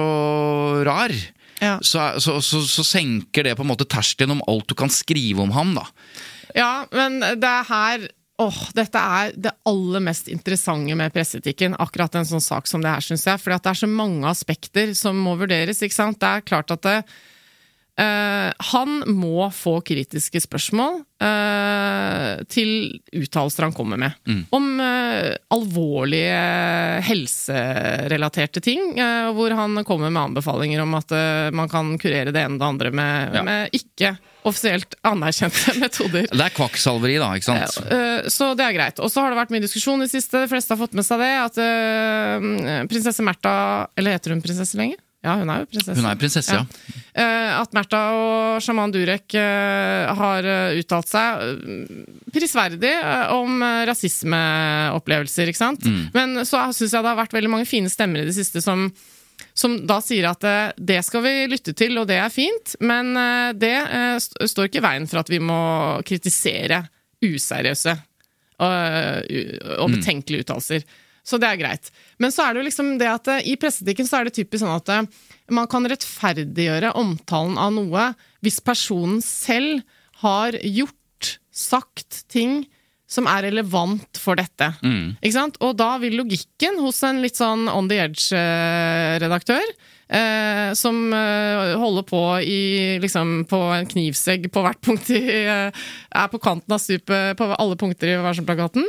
rar, 0.88 1.14
Ja. 1.60 1.74
så, 1.84 2.14
så, 2.24 2.38
så, 2.42 2.62
så 2.64 2.84
senker 2.88 3.44
det 3.44 3.56
på 3.60 3.66
en 3.66 3.72
måte 3.74 3.88
terskelen 3.90 4.38
om 4.38 4.44
alt 4.48 4.70
du 4.72 4.76
kan 4.80 4.90
skrive 4.94 5.42
om 5.44 5.52
ham, 5.52 5.74
da. 5.76 5.84
Ja, 6.56 6.86
men 6.96 7.20
det 7.20 7.50
er 7.50 7.68
her 7.70 8.08
Åh, 8.40 8.60
dette 8.72 8.96
er 8.96 9.34
det 9.36 9.52
aller 9.68 10.00
mest 10.00 10.30
interessante 10.32 10.96
med 10.96 11.12
presseetikken. 11.12 11.74
Akkurat 11.76 12.14
en 12.16 12.24
sånn 12.30 12.40
sak 12.40 12.70
som 12.72 12.80
det 12.80 12.88
her, 12.88 13.04
syns 13.04 13.26
jeg. 13.28 13.36
Fordi 13.44 13.58
det 13.60 13.68
er 13.74 13.80
så 13.82 13.90
mange 13.92 14.30
aspekter 14.30 14.94
som 14.96 15.20
må 15.20 15.34
vurderes. 15.36 15.82
ikke 15.84 15.98
sant? 15.98 16.22
Det 16.22 16.30
er 16.38 16.46
klart 16.48 16.72
at 16.72 16.86
det, 16.88 16.94
eh, 18.00 18.50
han 18.72 18.94
må 19.12 19.50
få 19.54 19.80
kritiske 19.86 20.40
spørsmål 20.46 21.02
uh, 21.24 22.40
til 22.52 22.72
uttalelser 23.20 23.66
han 23.68 23.76
kommer 23.76 24.00
med. 24.02 24.16
Om 24.56 24.68
uh, 24.80 25.34
alvorlige 25.52 26.40
helserelaterte 27.10 28.62
ting, 28.64 28.96
hvor 29.36 29.54
han 29.58 29.84
kommer 29.88 30.10
med 30.12 30.22
anbefalinger 30.30 30.84
om 30.84 30.96
at 31.00 31.14
man 31.56 31.70
kan 31.72 31.92
kurere 32.02 32.32
det 32.36 32.44
ene 32.46 32.56
og 32.58 32.62
det 32.62 32.70
andre 32.70 32.92
med, 32.92 33.36
Ja. 33.40 33.44
med 33.46 33.76
ikke 33.76 34.14
offisielt 34.48 34.96
anerkjente 35.06 35.76
metoder. 35.84 36.30
Det 36.32 36.46
er 36.46 36.56
kvakksalveri, 36.56 37.18
da, 37.22 37.34
ikke 37.36 37.50
sant? 37.50 37.80
Så 38.32 38.54
det 38.58 38.66
er 38.66 38.78
greit. 38.78 39.02
Og 39.04 39.12
så 39.12 39.24
har 39.26 39.34
det 39.34 39.40
vært 39.42 39.52
mye 39.54 39.66
diskusjon 39.66 40.00
i 40.00 40.08
det 40.08 40.14
siste, 40.14 40.46
de 40.46 40.50
fleste 40.52 40.74
har 40.74 40.80
fått 40.80 40.96
med 40.98 41.06
seg 41.08 41.22
det, 41.22 41.34
at 41.44 41.60
prinsesse 42.90 43.26
Märtha 43.26 43.54
Eller 44.00 44.16
heter 44.18 44.34
hun 44.36 44.42
prinsesse 44.46 44.80
lenger? 44.80 44.98
Ja, 45.26 45.34
hun 45.36 45.50
er 45.52 45.66
jo 45.66 45.68
prinsesse. 45.68 45.98
Hun 46.00 46.08
er 46.08 46.20
prinsesse, 46.20 46.56
ja. 46.56 46.64
ja. 47.12 47.28
At 47.60 47.74
Märtha 47.76 48.00
og 48.16 48.64
sjaman 48.64 48.94
Durek 48.96 49.36
eh, 49.36 50.12
har 50.16 50.48
eh, 50.48 50.80
uttalt 50.80 51.10
seg 51.12 51.42
eh, 51.44 51.94
prisverdig 52.32 52.94
eh, 52.96 53.34
om 53.36 53.60
eh, 53.60 53.82
rasismeopplevelser, 53.90 55.52
ikke 55.52 55.60
sant? 55.60 55.84
Mm. 55.84 56.06
Men 56.16 56.44
så 56.48 56.70
syns 56.72 56.94
jeg 56.96 57.04
det 57.04 57.12
har 57.12 57.20
vært 57.20 57.36
veldig 57.36 57.52
mange 57.52 57.68
fine 57.68 57.92
stemmer 57.92 58.24
i 58.24 58.30
det 58.30 58.38
siste 58.38 58.64
som 58.64 58.88
som 59.54 59.76
da 59.88 60.00
sier 60.04 60.30
at 60.30 60.44
eh, 60.48 60.72
det 60.78 61.02
skal 61.06 61.24
vi 61.26 61.34
lytte 61.52 61.74
til, 61.78 61.98
og 62.00 62.08
det 62.10 62.20
er 62.20 62.32
fint, 62.32 62.76
men 62.84 63.12
eh, 63.20 63.50
det 63.60 63.76
eh, 63.76 64.16
står 64.20 64.70
ikke 64.70 64.82
i 64.82 64.86
veien 64.86 65.08
for 65.10 65.22
at 65.22 65.32
vi 65.32 65.42
må 65.44 65.60
kritisere 66.08 66.84
useriøse 67.24 67.96
og, 68.64 69.30
og 69.80 69.92
betenkelige 69.92 70.46
uttalelser. 70.46 70.84
Så 71.24 71.40
det 71.42 71.50
er 71.50 71.60
greit. 71.60 71.92
Men 72.22 72.34
så 72.34 72.46
er 72.46 72.54
det 72.54 72.64
jo 72.64 72.70
liksom 72.70 72.94
det 73.02 73.10
at 73.12 73.30
eh, 73.32 73.52
i 73.52 73.58
presseetikken 73.60 74.08
så 74.10 74.20
er 74.20 74.30
det 74.30 74.38
typisk 74.40 74.64
sånn 74.64 74.78
at 74.78 74.94
eh, 74.94 75.06
man 75.56 75.70
kan 75.72 75.88
rettferdiggjøre 75.90 76.94
omtalen 77.00 77.58
av 77.62 77.74
noe 77.76 78.10
hvis 78.46 78.62
personen 78.64 79.22
selv 79.26 79.84
har 80.24 80.56
gjort, 80.64 80.96
sagt 81.52 82.24
ting 82.32 82.64
som 83.10 83.26
er 83.28 83.48
relevant 83.48 84.20
for 84.22 84.38
dette. 84.40 84.68
Ikke 85.20 85.34
sant? 85.36 85.58
Og 85.66 85.74
da 85.80 85.96
vil 86.00 86.14
logikken 86.20 86.78
hos 86.84 87.02
en 87.08 87.24
litt 87.24 87.40
sånn 87.40 87.66
on 87.72 87.90
the 87.90 87.98
edge-redaktør 88.04 89.66
eh, 89.66 90.70
som 90.78 91.00
eh, 91.18 91.74
holder 91.82 92.06
på 92.08 92.22
i, 92.46 92.62
liksom, 93.02 93.48
på 93.50 93.64
en 93.80 93.90
knivsegg 93.90 94.46
på 94.54 94.64
hvert 94.66 94.82
punkt 94.86 95.10
i, 95.10 95.24
Er 95.26 96.30
på 96.30 96.42
kanten 96.44 96.76
av 96.78 96.84
stupet 96.84 97.40
på 97.40 97.50
alle 97.50 97.80
punkter 97.82 98.14
i 98.14 98.20
Varsom-plakaten. 98.22 98.86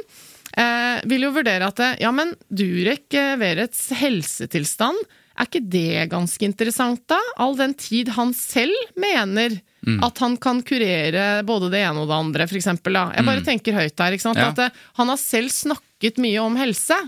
Eh, 0.59 1.01
vil 1.11 1.29
jo 1.29 1.35
vurdere 1.35 1.69
at 1.71 1.81
eh, 1.85 1.99
ja, 2.03 2.11
men 2.15 2.33
Durek 2.51 3.15
eh, 3.15 3.37
Verets 3.39 3.85
helsetilstand, 4.01 4.99
er 5.41 5.47
ikke 5.47 5.63
det 5.73 6.09
ganske 6.13 6.45
interessant, 6.45 7.05
da? 7.09 7.19
All 7.41 7.55
den 7.57 7.73
tid 7.79 8.11
han 8.17 8.35
selv 8.37 8.75
mener 9.01 9.61
at 10.05 10.19
han 10.21 10.37
kan 10.37 10.61
kurere 10.67 11.43
både 11.47 11.71
det 11.73 11.81
ene 11.81 12.03
og 12.03 12.11
det 12.11 12.17
andre, 12.19 12.47
for 12.51 12.59
eksempel. 12.59 12.99
Da. 12.99 13.07
Jeg 13.17 13.25
bare 13.25 13.45
tenker 13.47 13.79
høyt 13.79 14.03
her. 14.03 14.17
Ja. 14.21 14.51
At 14.51 14.61
eh, 14.67 14.83
han 14.99 15.09
har 15.09 15.21
selv 15.21 15.49
snakket 15.55 16.21
mye 16.21 16.43
om 16.43 16.59
helse. 16.61 16.99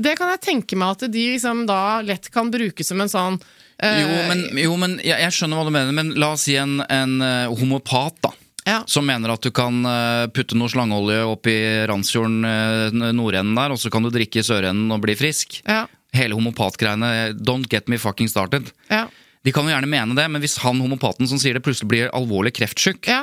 Det 0.00 0.14
kan 0.16 0.30
jeg 0.32 0.40
tenke 0.46 0.78
meg 0.78 0.94
at 0.94 1.10
de 1.12 1.26
liksom 1.34 1.66
da 1.68 2.00
lett 2.06 2.30
kan 2.32 2.48
bruke 2.52 2.86
som 2.86 3.02
en 3.02 3.10
sånn 3.10 3.36
eh, 3.82 4.00
Jo, 4.04 4.20
men, 4.30 4.44
jo, 4.62 4.76
men 4.80 4.96
jeg, 5.02 5.18
jeg 5.18 5.34
skjønner 5.36 5.60
hva 5.60 5.66
du 5.66 5.74
mener, 5.74 5.96
men 5.96 6.14
la 6.16 6.32
oss 6.36 6.46
si 6.48 6.54
en, 6.56 6.78
en 6.86 7.18
homopat, 7.50 8.22
da. 8.24 8.32
Ja. 8.70 8.80
Som 8.90 9.08
mener 9.10 9.34
at 9.34 9.42
du 9.44 9.50
kan 9.54 9.82
eh, 9.90 10.26
putte 10.34 10.56
noe 10.58 10.70
slangeolje 10.70 11.24
opp 11.26 11.48
i 11.50 11.58
Randsfjorden, 11.90 12.38
eh, 12.46 12.98
nordenden 13.16 13.58
der, 13.58 13.74
og 13.74 13.80
så 13.82 13.90
kan 13.92 14.06
du 14.06 14.12
drikke 14.14 14.40
i 14.42 14.46
sørenden 14.46 14.92
og 14.94 15.02
bli 15.04 15.16
frisk. 15.18 15.60
Ja, 15.66 15.86
Hele 16.14 16.34
homopatgreiene, 16.34 17.36
don't 17.38 17.68
get 17.70 17.86
me 17.86 17.98
fucking 17.98 18.26
started. 18.30 18.72
ja, 18.90 19.04
De 19.46 19.52
kan 19.54 19.62
jo 19.64 19.70
gjerne 19.70 19.86
mene 19.88 20.16
det, 20.18 20.24
men 20.28 20.42
hvis 20.42 20.56
han 20.64 20.80
homopaten 20.82 21.28
som 21.30 21.38
sier 21.38 21.54
det, 21.54 21.62
plutselig 21.62 21.88
blir 21.92 22.10
alvorlig 22.16 22.50
kreftsyk, 22.58 23.06
ja. 23.06 23.22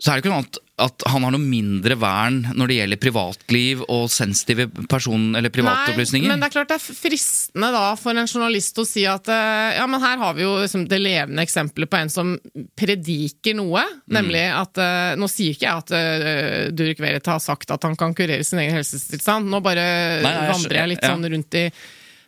Så 0.00 0.10
er 0.10 0.16
det 0.16 0.24
ikke 0.24 0.32
noe 0.32 0.40
annet 0.40 0.60
at 0.80 1.04
han 1.12 1.24
har 1.26 1.34
noe 1.34 1.42
mindre 1.44 1.96
vern 2.00 2.38
når 2.56 2.70
det 2.70 2.76
gjelder 2.78 3.00
privatliv 3.02 3.82
og 3.92 4.06
sensitive 4.08 4.64
person- 4.88 5.36
eller 5.36 5.52
privatopplysninger. 5.52 6.24
Nei, 6.24 6.32
men 6.32 6.40
det 6.40 6.48
er 6.48 6.54
klart 6.54 6.70
det 6.72 6.78
er 6.78 6.96
fristende 6.96 7.68
da 7.74 7.82
for 8.00 8.16
en 8.16 8.30
journalist 8.30 8.80
å 8.80 8.86
si 8.88 9.04
at 9.08 9.28
eh, 9.28 9.76
ja, 9.76 9.84
men 9.90 10.00
her 10.00 10.16
har 10.22 10.38
vi 10.38 10.46
jo 10.46 10.54
liksom 10.62 10.86
det 10.88 11.02
levende 11.02 11.44
eksempelet 11.44 11.90
på 11.92 12.00
en 12.00 12.12
som 12.12 12.32
prediker 12.80 13.58
noe. 13.60 13.84
Mm. 14.08 14.16
Nemlig 14.16 14.44
at 14.56 14.80
eh, 14.80 15.12
Nå 15.20 15.28
sier 15.28 15.52
ikke 15.52 15.66
jeg 15.66 15.82
at 15.84 15.92
uh, 15.92 16.72
Durek 16.72 17.00
Verita 17.02 17.34
har 17.34 17.42
sagt 17.42 17.72
at 17.74 17.84
han 17.84 17.96
kan 17.98 18.14
kurere 18.16 18.44
sin 18.46 18.62
egen 18.62 18.78
helsetilstand. 18.78 19.50
Nå 19.52 19.60
bare 19.64 19.84
Nei, 20.24 20.32
nei, 20.32 20.48
vandrer 20.48 20.80
jeg 20.80 20.94
litt 20.94 21.04
ja. 21.04 21.12
sånn 21.12 21.28
rundt 21.34 21.58
i 21.60 21.66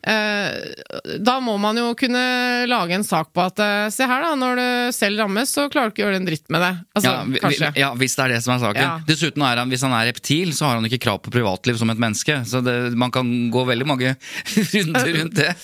da 0.02 1.36
må 1.44 1.54
man 1.62 1.78
jo 1.78 1.92
kunne 1.98 2.22
lage 2.66 2.96
en 2.96 3.04
sak 3.06 3.30
på 3.34 3.44
at 3.44 3.60
eh, 3.62 3.88
se 3.94 4.06
her, 4.08 4.24
da, 4.24 4.32
når 4.38 4.58
du 4.58 4.96
selv 4.96 5.22
rammes, 5.22 5.52
så 5.52 5.68
klarer 5.72 5.90
du 5.90 5.94
ikke 5.94 6.04
å 6.04 6.08
gjøre 6.08 6.20
en 6.20 6.28
dritt 6.28 6.50
med 6.52 6.64
det. 6.64 6.72
Altså, 6.96 7.12
ja, 7.12 7.42
kanskje. 7.44 7.70
ja, 7.78 7.90
hvis 7.98 8.16
det 8.18 8.24
er 8.24 8.34
det 8.34 8.40
som 8.44 8.54
er 8.54 8.62
saken. 8.64 8.82
Ja. 8.82 8.92
Dessuten 9.08 9.46
er 9.46 9.62
han, 9.62 9.72
hvis 9.72 9.84
han 9.86 9.94
er 9.96 10.08
reptil, 10.10 10.52
så 10.56 10.68
har 10.68 10.78
han 10.78 10.88
ikke 10.88 11.00
krav 11.06 11.22
på 11.24 11.32
privatliv 11.34 11.78
som 11.80 11.92
et 11.92 12.02
menneske. 12.02 12.40
Så 12.48 12.62
det, 12.64 12.76
man 12.98 13.14
kan 13.14 13.30
gå 13.54 13.64
veldig 13.68 13.88
mange 13.88 14.14
runder 14.74 15.12
rundt 15.18 15.38
det. 15.38 15.52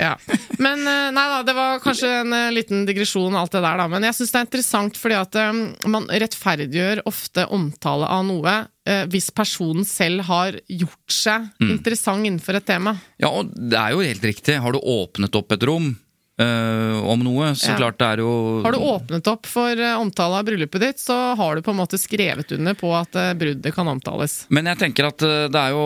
Ja. 0.00 0.14
Men 0.62 0.82
eh, 0.88 1.10
nei 1.12 1.24
da, 1.28 1.40
det 1.44 1.54
var 1.56 1.80
kanskje 1.82 2.08
en 2.22 2.34
eh, 2.36 2.50
liten 2.54 2.84
digresjon, 2.88 3.36
alt 3.36 3.52
det 3.52 3.62
der, 3.64 3.80
da. 3.80 3.86
Men 3.90 4.06
jeg 4.06 4.16
syns 4.16 4.32
det 4.32 4.38
er 4.38 4.46
interessant 4.46 5.00
fordi 5.00 5.16
at 5.18 5.38
eh, 5.40 5.62
man 5.90 6.08
rettferdiggjør 6.08 7.02
ofte 7.10 7.46
omtale 7.52 8.08
av 8.08 8.24
noe 8.28 8.54
eh, 8.54 8.68
hvis 9.12 9.30
personen 9.36 9.84
selv 9.88 10.24
har 10.28 10.60
gjort 10.68 11.12
seg 11.14 11.48
Mm. 11.60 11.70
interessant 11.78 12.26
innenfor 12.26 12.56
et 12.58 12.66
tema. 12.66 12.96
Ja, 13.20 13.28
og 13.30 13.50
det 13.54 13.76
er 13.78 13.90
jo 13.94 14.00
helt 14.04 14.22
riktig. 14.24 14.58
Har 14.60 14.72
du 14.72 14.80
åpnet 14.80 15.34
opp 15.36 15.52
et 15.52 15.62
rom 15.68 15.92
øh, 16.40 16.96
om 17.04 17.20
noe, 17.20 17.50
så 17.52 17.68
Ja. 17.74 17.76
klart 17.76 17.98
det 18.00 18.06
er 18.14 18.22
jo 18.22 18.62
Har 18.64 18.72
du 18.72 18.78
åpnet 18.80 19.26
opp 19.28 19.44
for 19.46 19.76
eh, 19.76 19.96
omtale 20.00 20.38
av 20.40 20.46
bryllupet 20.48 20.80
ditt, 20.80 20.96
så 21.02 21.36
har 21.36 21.54
du 21.56 21.60
på 21.62 21.70
en 21.74 21.76
måte 21.82 21.98
skrevet 22.00 22.52
under 22.56 22.72
på 22.80 22.88
at 22.96 23.14
eh, 23.20 23.34
bruddet 23.36 23.74
kan 23.76 23.86
omtales. 23.92 24.46
Men 24.48 24.64
jeg 24.70 24.78
tenker 24.80 25.04
at 25.10 25.18
det 25.52 25.60
er 25.60 25.74
jo 25.76 25.84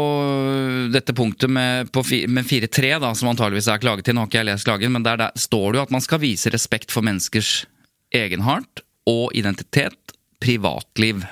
dette 0.95 1.13
punktet 1.13 1.51
med, 1.51 1.91
med 2.31 2.45
4-3, 2.47 3.01
da, 3.03 3.11
som 3.19 3.29
antageligvis 3.35 3.67
er 3.75 3.83
klaget 3.83 4.05
til. 4.07 4.15
Nå 4.15 4.21
har 4.23 4.31
ikke 4.31 4.43
jeg 4.45 4.51
lest 4.53 4.65
klagen, 4.69 4.93
men 4.95 5.03
der, 5.03 5.17
der 5.25 5.33
står 5.35 5.73
det 5.73 5.79
jo 5.81 5.87
at 5.89 5.91
man 5.99 6.01
skal 6.07 6.23
vise 6.23 6.53
respekt 6.55 6.95
for 6.95 7.03
menneskers 7.03 7.65
egenart 8.15 8.85
og 9.11 9.35
identitet, 9.35 9.99
privatliv, 10.41 11.25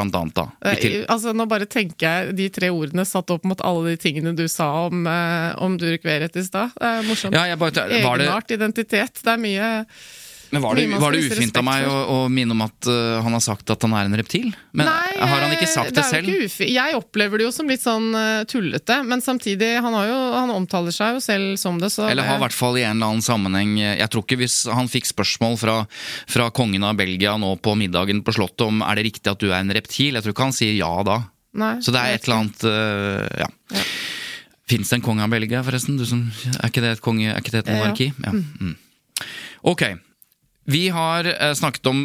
blant 0.00 0.16
annet. 0.16 0.34
da. 0.34 0.46
Eh, 0.72 1.04
Altså, 1.10 1.32
nå 1.36 1.46
bare 1.50 1.68
tenker 1.70 2.06
jeg 2.06 2.36
de 2.38 2.48
tre 2.52 2.70
ordene 2.72 3.04
satt 3.08 3.30
opp 3.30 3.44
mot 3.48 3.60
alle 3.66 3.92
de 3.94 4.00
tingene 4.00 4.34
du 4.36 4.46
sa 4.48 4.86
om, 4.88 5.06
eh, 5.06 5.52
om 5.60 5.76
Durek 5.78 6.04
Verret 6.06 6.36
i 6.36 6.44
stad. 6.46 6.72
Det 6.76 6.90
er 6.90 7.06
morsomt. 7.08 7.36
Ja, 7.36 7.56
bare, 7.56 7.86
Egenart, 7.90 8.48
det, 8.48 8.58
identitet. 8.60 9.22
Det 9.22 9.32
er 9.34 9.40
mye 9.40 9.70
Men 10.50 10.62
var 10.62 10.74
det, 10.74 10.86
var 10.98 11.14
det 11.14 11.20
ufint 11.30 11.56
av 11.60 11.64
meg 11.66 11.86
å, 11.86 11.96
å 12.10 12.16
minne 12.32 12.54
om 12.56 12.62
at 12.64 12.88
uh, 12.90 13.20
han 13.22 13.34
har 13.36 13.42
sagt 13.44 13.70
at 13.70 13.84
han 13.86 13.94
er 13.94 14.08
en 14.08 14.16
reptil? 14.18 14.48
Men 14.74 14.88
Nei, 14.90 15.12
har 15.20 15.44
han 15.44 15.54
ikke 15.54 15.68
sagt 15.70 15.94
det, 15.94 16.02
jo 16.02 16.48
selv? 16.48 16.66
Jeg 16.66 16.96
opplever 16.98 17.38
det 17.38 17.46
jo 17.46 17.52
som 17.54 17.70
litt 17.70 17.84
sånn 17.84 18.08
uh, 18.16 18.42
tullete, 18.50 18.96
men 19.06 19.22
samtidig, 19.22 19.70
han, 19.84 19.94
har 19.94 20.08
jo, 20.10 20.18
han 20.34 20.52
omtaler 20.54 20.94
seg 20.94 21.18
jo 21.18 21.22
selv 21.22 21.54
som 21.60 21.78
det, 21.82 21.92
så 21.94 22.08
Eller 22.10 22.26
har 22.26 22.40
i 22.40 22.44
hvert 22.44 22.56
fall 22.56 22.80
i 22.80 22.84
en 22.84 22.96
eller 22.98 23.12
annen 23.14 23.24
sammenheng 23.24 23.76
Jeg 23.78 24.10
tror 24.10 24.26
ikke 24.26 24.40
hvis 24.42 24.58
han 24.74 24.90
fikk 24.90 25.06
spørsmål 25.12 25.58
fra, 25.60 25.76
fra 26.30 26.50
kongen 26.54 26.86
av 26.86 26.98
Belgia 26.98 27.36
nå 27.38 27.54
på 27.62 27.76
middagen 27.78 28.24
på 28.26 28.34
Slottet 28.34 28.66
om 28.66 28.82
er 28.86 28.98
det 28.98 29.06
riktig 29.10 29.30
at 29.30 29.42
du 29.42 29.52
er 29.52 29.60
en 29.60 29.74
reptil, 29.74 30.18
jeg 30.18 30.26
tror 30.26 30.34
ikke 30.34 30.48
han 30.50 30.56
sier 30.56 30.74
ja 30.74 30.90
da. 31.06 31.20
Nei, 31.60 31.76
Så 31.82 31.94
det 31.94 32.02
er 32.02 32.18
et 32.18 32.26
eller 32.26 32.42
annet 32.42 32.66
uh, 32.66 33.46
Ja. 33.46 33.50
Fins 34.70 34.90
det 34.90 35.00
en 35.00 35.02
konge 35.02 35.24
av 35.24 35.32
Belgia, 35.32 35.64
forresten? 35.66 35.96
Du 35.98 36.04
som, 36.06 36.28
er 36.52 36.70
ikke 36.70 36.82
det 36.84 36.94
et, 36.94 37.02
konge, 37.02 37.26
er 37.32 37.42
ikke 37.42 37.56
det 37.56 37.64
et 37.64 37.72
Ja, 37.72 37.74
ja. 37.74 37.80
monarki? 37.80 38.12
Ja. 38.22 38.34
Mm. 38.62 38.76
Ok. 39.66 39.82
Vi 40.70 40.88
har 40.94 41.26
eh, 41.30 41.52
snakket 41.58 41.86
om 41.90 42.04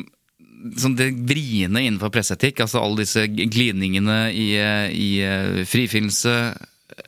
sånn 0.82 0.96
det 0.98 1.12
vriene 1.30 1.84
innenfor 1.86 2.10
presseetikk, 2.14 2.64
altså 2.66 2.82
alle 2.82 3.04
disse 3.04 3.28
glidningene 3.30 4.16
i, 4.34 4.48
eh, 4.58 4.88
i 4.96 5.10
eh, 5.26 5.60
frifinnelse 5.70 6.34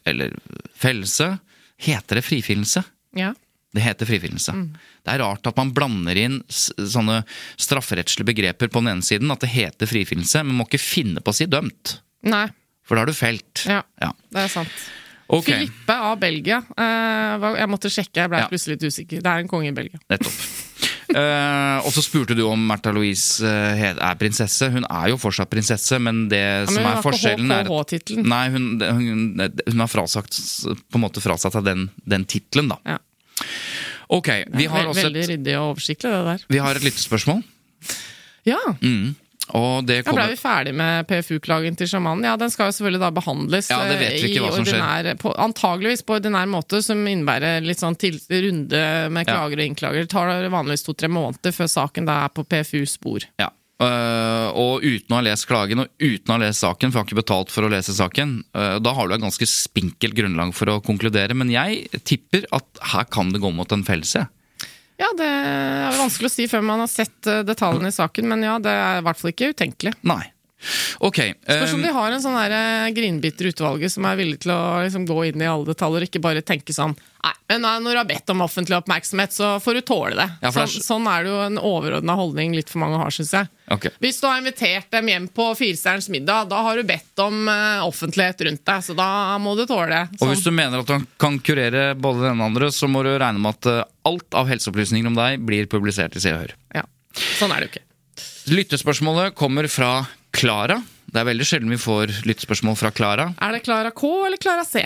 eller 0.05 0.35
fellelse. 0.77 1.31
Heter 1.81 2.19
det 2.19 2.25
frifinnelse? 2.27 2.83
Ja. 3.17 3.31
Det 3.73 3.83
heter 3.83 4.09
frifinnelse. 4.09 4.53
Mm. 4.55 4.67
Det 5.05 5.13
er 5.13 5.21
rart 5.21 5.47
at 5.49 5.57
man 5.59 5.71
blander 5.75 6.17
inn 6.17 6.37
sånne 6.49 7.19
strafferettslige 7.61 8.29
begreper 8.29 8.69
på 8.73 8.81
den 8.81 8.93
ene 8.95 9.05
siden, 9.05 9.31
at 9.33 9.43
det 9.43 9.51
heter 9.53 9.89
frifinnelse, 9.89 10.41
men 10.45 10.57
må 10.57 10.65
ikke 10.67 10.81
finne 10.81 11.21
på 11.23 11.33
å 11.33 11.37
si 11.37 11.45
dømt. 11.49 11.97
Nei, 12.27 12.47
For 12.87 12.95
da 12.95 13.03
er 13.03 13.09
du 13.11 13.17
felt. 13.17 13.65
ja, 13.67 13.81
Ja. 14.01 14.13
det 14.31 14.45
er 14.45 14.47
sant. 14.53 14.77
Ok, 15.29 15.49
Filippe 15.49 15.91
av 15.93 16.19
Belgia. 16.21 16.61
jeg 16.77 17.67
måtte 17.69 17.91
sjekke, 17.91 18.15
jeg 18.23 18.29
ble 18.31 18.39
Ja. 18.39 18.47
plutselig 18.47 18.77
litt 18.79 18.87
usikker. 18.93 19.21
Det 19.21 19.27
er 19.27 19.39
en 19.43 19.47
konge 19.51 19.67
i 19.67 19.75
Belgia. 19.75 19.99
nettopp. 20.09 20.76
Eh, 21.07 21.85
og 21.87 21.91
så 21.95 22.01
spurte 22.03 22.35
du 22.35 22.41
om 22.47 22.63
Märtha 22.67 22.91
Louise 22.91 23.45
eh, 23.47 23.83
er 23.95 24.17
prinsesse. 24.19 24.67
Hun 24.73 24.83
er 24.89 25.11
jo 25.13 25.19
fortsatt 25.21 25.49
prinsesse, 25.51 25.99
men 26.03 26.25
det 26.31 26.41
Ja, 26.41 26.65
men 26.65 26.73
som 26.75 26.89
er 26.89 27.01
forskjellen 27.05 27.53
er. 27.55 27.69
Nei, 28.27 28.43
hun, 28.51 28.65
hun, 28.81 29.21
hun 29.71 29.83
har 29.85 29.91
frasagt, 29.91 30.39
på 30.91 30.99
en 30.99 31.05
måte 31.05 31.23
frasatt 31.23 31.55
seg 31.55 31.63
den, 31.67 31.87
den 32.03 32.25
tittelen, 32.27 32.73
da. 32.73 32.79
Ja. 32.85 32.97
Ok, 34.17 34.29
vi 34.55 34.65
har 34.71 34.87
også 34.87 35.05
et, 35.05 35.11
Veldig 35.11 35.23
ryddig 35.33 35.55
og 35.59 35.69
oversiktlig, 35.75 36.11
det 36.11 36.25
der. 36.31 36.43
vi 36.55 36.59
har 36.63 36.79
et 36.79 36.85
lyttespørsmål. 36.87 37.41
Ja, 38.47 38.59
Mm. 38.81 39.15
Og 39.55 39.85
det 39.87 40.01
Da 40.05 40.11
ble 40.15 40.25
vi 40.33 40.39
ferdig 40.39 40.73
med 40.75 41.07
PFU-klagen 41.07 41.77
til 41.79 41.87
sjamanen. 41.87 42.25
Ja, 42.27 42.35
den 42.39 42.51
skal 42.51 42.67
jo 42.71 42.75
selvfølgelig 42.75 42.99
da 43.05 43.11
behandles 43.15 43.69
Ja, 43.71 43.79
det 43.87 43.99
vet 44.01 44.15
vi 44.17 44.23
eh, 44.23 44.31
ikke 44.31 44.43
hva 44.43 44.55
som 44.55 44.65
skjer. 44.67 44.81
ordinær, 44.81 45.19
på, 45.21 45.31
antageligvis 45.47 46.03
på 46.03 46.17
ordinær 46.17 46.49
måte, 46.51 46.81
som 46.83 46.99
innebærer 47.07 47.63
litt 47.63 47.79
sånn 47.79 47.95
til, 47.95 48.19
runde 48.27 48.81
med 49.13 49.27
Ja. 49.27 49.37
klager 49.37 49.61
og 49.61 49.65
innklager. 49.69 50.03
Det 50.03 50.11
tar 50.11 50.49
vanligvis 50.51 50.83
to-tre 50.83 51.07
måneder 51.07 51.55
før 51.55 51.71
saken 51.71 52.05
da 52.09 52.25
er 52.25 52.29
på 52.35 52.43
PFU-spor. 52.43 53.29
Ja. 53.39 53.51
Uh, 53.77 54.49
og 54.57 54.81
uten 54.81 55.13
å 55.13 55.19
ha 55.19 55.21
lest 55.21 55.45
klagen 55.45 55.83
og 55.83 55.91
uten 56.01 56.31
å 56.31 56.33
ha 56.33 56.41
lest 56.41 56.63
saken, 56.63 56.89
for 56.89 56.97
jeg 56.97 57.03
har 57.03 57.09
ikke 57.11 57.19
betalt 57.21 57.51
for 57.53 57.67
å 57.67 57.69
lese 57.69 57.93
saken, 57.93 58.39
uh, 58.57 58.79
da 58.81 58.93
har 58.97 59.07
du 59.07 59.13
et 59.13 59.21
ganske 59.21 59.45
spinkelt 59.45 60.17
grunnlag 60.17 60.53
for 60.57 60.65
å 60.73 60.79
konkludere. 60.81 61.37
Men 61.37 61.51
jeg 61.53 61.85
tipper 62.01 62.47
at 62.57 62.65
her 62.93 63.05
kan 63.05 63.29
det 63.29 63.39
gå 63.43 63.53
mot 63.53 63.71
en 63.71 63.85
fellelse. 63.85 64.25
Ja, 64.97 65.11
det 65.17 65.27
er 65.29 65.99
vanskelig 65.99 66.31
å 66.31 66.33
si 66.33 66.47
før 66.49 66.63
man 66.65 66.81
har 66.81 66.89
sett 66.89 67.29
eh, 67.29 67.43
detaljene 67.45 67.91
i 67.91 67.95
saken, 67.95 68.27
men 68.31 68.45
ja, 68.45 68.55
det 68.61 68.73
er 68.73 69.01
i 69.01 69.05
hvert 69.05 69.19
fall 69.19 69.33
ikke 69.33 69.51
utenkelig. 69.53 69.93
Nei. 70.09 70.23
Ok. 71.05 71.19
Spørs 71.45 71.73
om 71.75 71.83
øh, 71.83 71.85
de 71.85 71.93
har 71.93 72.13
en 72.13 72.23
sånn 72.23 72.37
der, 72.37 72.89
Grinbitter-utvalget 72.95 73.93
som 73.93 74.07
er 74.09 74.17
villig 74.17 74.39
til 74.41 74.55
å 74.55 74.61
liksom, 74.81 75.05
gå 75.05 75.27
inn 75.29 75.43
i 75.43 75.49
alle 75.49 75.69
detaljer, 75.69 76.07
ikke 76.07 76.23
bare 76.23 76.41
tenke 76.45 76.73
sånn 76.75 76.97
Nei, 77.27 77.33
men 77.57 77.83
når 77.83 77.91
du 77.91 77.97
har 77.97 78.07
bedt 78.07 78.29
om 78.31 78.43
offentlig 78.45 78.77
oppmerksomhet, 78.77 79.33
så 79.35 79.47
får 79.59 79.79
du 79.79 79.81
tåle 79.89 80.15
det. 80.15 80.27
Ja, 80.39 80.47
er 80.47 80.69
sånn, 80.69 80.83
sånn 80.85 81.07
er 81.11 81.25
det 81.25 81.31
jo 81.33 81.39
en 81.43 81.57
overordna 81.59 82.13
holdning 82.15 82.53
litt 82.55 82.69
for 82.71 82.79
mange 82.79 82.99
har, 83.01 83.11
syns 83.11 83.33
jeg. 83.35 83.49
Okay. 83.73 83.91
Hvis 84.05 84.21
du 84.21 84.27
har 84.29 84.37
invitert 84.39 84.87
dem 84.93 85.09
hjem 85.11 85.25
på 85.35 85.47
Firestjerners 85.59 86.07
middag, 86.13 86.47
da 86.53 86.61
har 86.63 86.79
du 86.79 86.87
bedt 86.87 87.23
om 87.25 87.49
eh, 87.51 87.81
offentlighet 87.83 88.45
rundt 88.47 88.63
deg, 88.69 88.85
så 88.85 88.95
da 88.95 89.09
må 89.43 89.57
du 89.59 89.65
tåle 89.67 89.89
det. 89.91 90.03
Og 90.13 90.23
Sånn. 90.23 90.31
hvis 90.31 90.45
du 90.45 90.53
mener 90.55 90.85
at 90.85 90.93
han 90.93 91.07
kan 91.19 91.41
kurere 91.43 91.89
både 91.99 92.29
den 92.29 92.39
og 92.39 92.47
andre, 92.47 92.71
så 92.71 92.87
må 92.87 93.03
du 93.03 93.11
regne 93.17 93.43
med 93.43 93.57
at 93.57 93.89
alt 94.07 94.37
av 94.37 94.47
helseopplysninger 94.53 95.11
om 95.11 95.17
deg 95.17 95.43
blir 95.49 95.67
publisert 95.67 96.15
i 96.15 96.23
Se 96.23 96.31
og 96.31 96.45
Hør. 96.45 96.55
ja. 96.79 96.85
sånn 97.41 97.51
er 97.51 97.65
det 97.65 97.67
jo 97.67 97.73
ikke. 97.73 97.85
Lyttespørsmålet 98.47 99.35
kommer 99.35 99.67
fra 99.67 99.91
Klara. 100.37 100.79
Det 101.07 101.21
er 101.21 101.27
veldig 101.29 101.45
sjelden 101.47 101.71
vi 101.71 101.79
får 101.79 102.11
lyttespørsmål 102.27 102.75
fra 102.77 102.91
Klara. 102.91 103.29
Er 103.41 103.55
det 103.57 103.63
Klara 103.65 103.93
K 103.95 104.09
eller 104.27 104.37
Klara 104.43 104.65
C? 104.67 104.83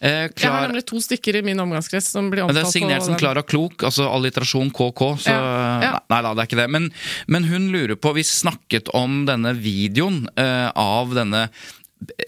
Eh, 0.00 0.28
Jeg 0.30 0.46
har 0.50 0.62
nemlig 0.68 0.84
to 0.86 1.00
stykker 1.02 1.40
i 1.40 1.42
min 1.42 1.58
omgangskrets 1.60 2.06
som 2.14 2.28
blir 2.30 2.46
men 2.46 2.54
det 2.54 2.62
er 2.62 2.70
signert 2.70 3.02
som. 3.04 3.16
Klara 3.18 3.42
Klok, 3.42 3.82
altså 3.88 4.06
alliterasjon 4.14 4.70
KK. 4.70 5.02
Så 5.26 5.34
Ja, 5.34 5.80
ja. 5.82 5.94
Nei 6.08 6.20
da, 6.22 6.34
det 6.38 6.44
er 6.44 6.50
ikke 6.50 6.60
det. 6.62 6.68
Men, 6.70 6.90
men 7.26 7.48
hun 7.50 7.68
lurer 7.74 7.98
på 7.98 8.14
Vi 8.16 8.22
snakket 8.24 8.88
om 8.94 9.24
denne 9.28 9.52
videoen 9.58 10.28
eh, 10.38 10.70
av 10.78 11.12
denne 11.18 11.48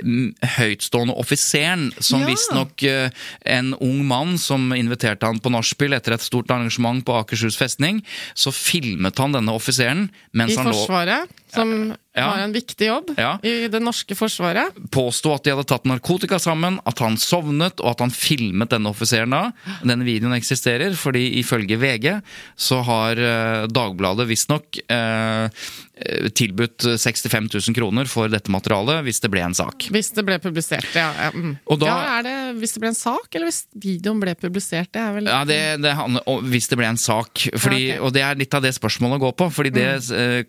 mm, 0.03 0.35
høytstående 0.59 1.15
offiseren, 1.15 1.93
som 2.03 2.25
Ja. 2.25 2.27
visstnok 2.27 2.83
uh, 2.91 3.11
en 3.47 3.73
ung 3.79 4.03
mann 4.05 4.37
som 4.39 4.73
inviterte 4.75 5.27
han 5.31 5.39
på 5.39 5.53
nachspiel 5.55 5.95
etter 5.95 6.17
et 6.17 6.27
stort 6.27 6.51
arrangement 6.51 7.05
på 7.07 7.15
Akershus 7.23 7.57
festning, 7.57 8.03
så 8.35 8.51
filmet 8.51 9.17
han 9.23 9.33
denne 9.33 9.55
offiseren 9.55 10.09
mens 10.35 10.57
I 10.57 10.59
han 10.59 10.73
lå 10.73 10.75
Forsvaret, 10.75 11.31
som 11.55 11.97
Ja. 12.17 12.25
har 12.27 12.39
en 12.43 12.53
viktig 12.53 12.87
jobb 12.89 13.13
Ja. 13.17 13.39
i 13.43 13.69
det 13.71 13.81
norske 13.81 14.17
forsvaret. 14.19 14.73
påsto 14.91 15.33
at 15.33 15.45
de 15.45 15.51
hadde 15.55 15.65
tatt 15.67 15.85
narkotika 15.87 16.39
sammen, 16.43 16.81
at 16.85 16.99
han 16.99 17.15
sovnet, 17.17 17.79
og 17.81 17.91
at 17.93 18.01
han 18.01 18.11
filmet 18.11 18.69
denne 18.71 18.91
offiseren 18.91 19.31
da. 19.31 19.53
Denne 19.85 20.05
videoen 20.05 20.35
eksisterer, 20.35 20.97
fordi 20.99 21.39
ifølge 21.39 21.79
VG 21.79 22.21
så 22.59 22.83
har 22.85 23.13
eh, 23.17 23.67
Dagbladet 23.71 24.27
visstnok 24.27 24.81
eh, 24.91 25.45
eh, 25.47 26.29
tilbudt 26.35 26.83
65 26.99 27.49
000 27.69 27.75
kroner 27.79 28.07
for 28.11 28.27
dette 28.29 28.51
materialet 28.51 29.05
hvis 29.07 29.21
det 29.23 29.31
ble 29.31 29.41
en 29.47 29.55
sak. 29.55 29.87
Hvis 29.95 30.11
det 30.13 30.25
ble 30.27 30.39
publisert, 30.43 30.91
ja. 30.95 31.13
mm. 31.31 31.59
Og 31.71 31.79
da- 31.79 31.87
ja 31.87 32.19
er 32.19 32.23
det 32.27 32.37
hvis 32.61 32.75
det 32.75 32.81
ble 32.83 32.89
en 32.91 32.99
sak, 32.99 33.29
eller 33.35 33.47
hvis 33.53 33.63
videoen 33.79 34.19
ble 34.21 34.35
publisert? 34.35 34.91
Det 34.93 35.01
er 35.01 35.15
vel 35.15 35.31
Ja, 35.31 35.45
det, 35.45 35.61
det 35.83 35.95
handler 35.95 36.23
om 36.27 36.43
hvis 36.51 36.67
det 36.69 36.77
ble 36.77 36.87
en 36.91 36.97
sak. 36.99 37.47
Fordi, 37.55 37.81
Ja, 37.91 37.95
okay. 37.95 37.99
Og 38.05 38.13
det 38.13 38.23
er 38.23 38.35
litt 38.35 38.53
av 38.55 38.63
det 38.63 38.75
spørsmålet 38.75 39.21
går 39.21 39.33
på. 39.39 39.51
Fordi 39.55 39.71
det 39.71 39.89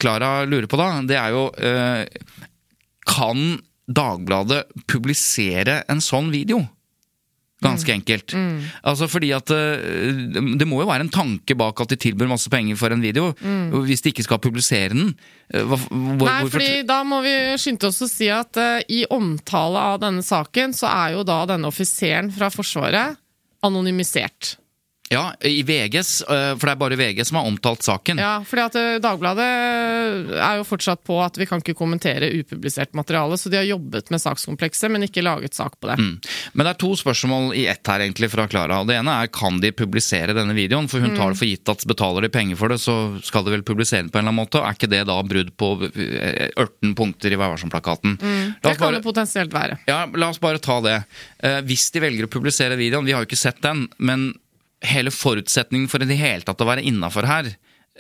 Klara 0.02 0.22
Klara 0.22 0.46
lurer 0.46 0.68
på 0.68 0.78
da, 0.78 0.91
det 1.10 1.18
er 1.20 1.30
jo 1.36 1.48
eh, 1.58 2.06
Kan 3.08 3.60
Dagbladet 3.92 4.66
publisere 4.88 5.82
en 5.92 6.00
sånn 6.04 6.30
video? 6.32 6.62
Ganske 7.62 7.94
enkelt. 7.94 8.34
Altså 8.90 9.06
fordi 9.12 9.28
at 9.38 9.52
eh, 9.54 10.16
Det 10.58 10.66
må 10.66 10.80
jo 10.82 10.88
være 10.90 11.04
en 11.06 11.12
tanke 11.14 11.54
bak 11.60 11.84
at 11.84 11.92
de 11.94 11.98
tilbyr 12.02 12.30
masse 12.32 12.50
penger 12.50 12.78
for 12.80 12.90
en 12.96 13.04
video, 13.04 13.28
hvis 13.86 14.02
de 14.02 14.10
ikke 14.14 14.26
skal 14.26 14.40
publisere 14.42 14.96
den. 14.96 15.12
Eh, 15.54 15.62
Hva, 15.70 15.78
hvor, 15.78 15.92
Nei, 15.92 16.40
hvorfor- 16.42 16.56
fordi 16.56 16.86
da 16.90 17.02
må 17.06 17.20
vi 17.26 17.36
skynde 17.62 17.92
oss 17.92 18.02
å 18.02 18.10
si 18.10 18.32
at 18.34 18.58
uh, 18.58 18.80
i 18.90 19.04
omtale 19.14 19.84
av 19.92 20.00
denne 20.02 20.24
saken, 20.26 20.74
så 20.74 20.90
er 20.90 21.18
jo 21.20 21.28
da 21.28 21.44
denne 21.54 21.70
offiseren 21.70 22.32
fra 22.34 22.50
Forsvaret 22.50 23.20
anonymisert. 23.62 24.56
Ja, 25.12 25.34
i 25.44 25.60
VGs, 25.68 26.22
eh, 26.24 26.54
for 26.56 26.70
det 26.70 26.74
er 26.76 26.80
bare 26.80 26.98
VG 27.00 27.26
som 27.28 27.38
har 27.42 27.48
omtalt 27.50 27.84
saken. 27.84 28.20
Ja, 28.22 28.38
fordi 28.48 28.64
at 28.64 28.76
eh, 28.80 29.00
Dagbladet 29.04 29.48
er 30.40 30.60
jo 30.62 30.66
fortsatt 30.68 31.02
på 31.08 31.18
at 31.24 31.36
vi 31.40 31.48
kan 31.50 31.60
ikke 31.64 31.76
kommentere 31.78 32.30
upublisert 32.40 32.94
materiale, 32.98 33.36
så 33.40 33.52
de 33.52 33.60
har 33.60 33.68
jobbet 33.68 34.12
med 34.14 34.22
sakskomplekset, 34.24 34.92
men 34.94 35.04
ikke 35.08 35.24
laget 35.26 35.56
sak 35.58 35.76
på 35.82 35.90
det. 35.92 35.98
Mm. 36.00 36.14
Men 36.54 36.66
det 36.68 36.74
er 36.74 36.80
to 36.84 36.92
spørsmål 37.00 37.52
i 37.60 37.66
ett 37.72 37.92
her 37.92 38.06
egentlig 38.06 38.32
fra 38.32 38.48
Klara. 38.52 38.82
Det 38.88 38.96
ene 38.98 39.18
er 39.24 39.32
kan 39.36 39.60
de 39.64 39.74
publisere 39.76 40.36
denne 40.38 40.56
videoen? 40.58 40.88
For 40.92 41.04
hun 41.04 41.16
tar 41.18 41.34
det 41.34 41.40
for 41.42 41.50
gitt 41.50 41.72
at 41.76 41.86
betaler 41.90 42.28
de 42.28 42.32
penger 42.34 42.60
for 42.60 42.72
det, 42.72 42.80
så 42.84 42.96
skal 43.26 43.46
de 43.48 43.56
vel 43.58 43.66
publisere 43.68 44.06
den 44.06 44.12
på 44.14 44.20
en 44.20 44.26
eller 44.26 44.32
annen 44.34 44.42
måte. 44.46 44.62
Er 44.64 44.78
ikke 44.78 44.92
det 44.92 45.04
da 45.10 45.18
brudd 45.28 45.52
på 45.60 45.72
eh, 45.92 46.48
18 46.56 46.96
punkter 46.98 47.34
i 47.36 47.40
Vær 47.42 47.52
varsom-plakaten? 47.56 48.16
Mm. 48.22 48.54
Det 48.62 48.78
kan 48.78 48.86
bare- 48.88 49.00
det 49.02 49.04
potensielt 49.06 49.52
være. 49.54 49.80
Ja, 49.90 50.06
la 50.16 50.30
oss 50.32 50.40
bare 50.40 50.60
ta 50.64 50.80
det. 50.82 50.98
Eh, 51.44 51.60
hvis 51.68 51.90
de 51.92 52.00
velger 52.04 52.28
å 52.28 52.32
publisere 52.32 52.80
videoen, 52.80 53.06
vi 53.06 53.12
har 53.16 53.26
jo 53.26 53.30
ikke 53.30 53.40
sett 53.44 53.62
den, 53.62 53.88
men 54.00 54.32
hele 54.82 55.12
forutsetningen 55.14 55.90
for 55.92 56.04
i 56.04 56.10
det 56.10 56.18
hele 56.20 56.46
tatt 56.46 56.62
å 56.62 56.68
være 56.68 56.86
innafor 56.88 57.28
her, 57.30 57.52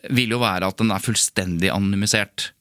vil 0.09 0.33
jo 0.33 0.41
være 0.41 0.69
at 0.71 0.79
den 0.81 0.93
er 0.93 1.03
fullstendig 1.03 1.69
anonymisert. 1.73 2.51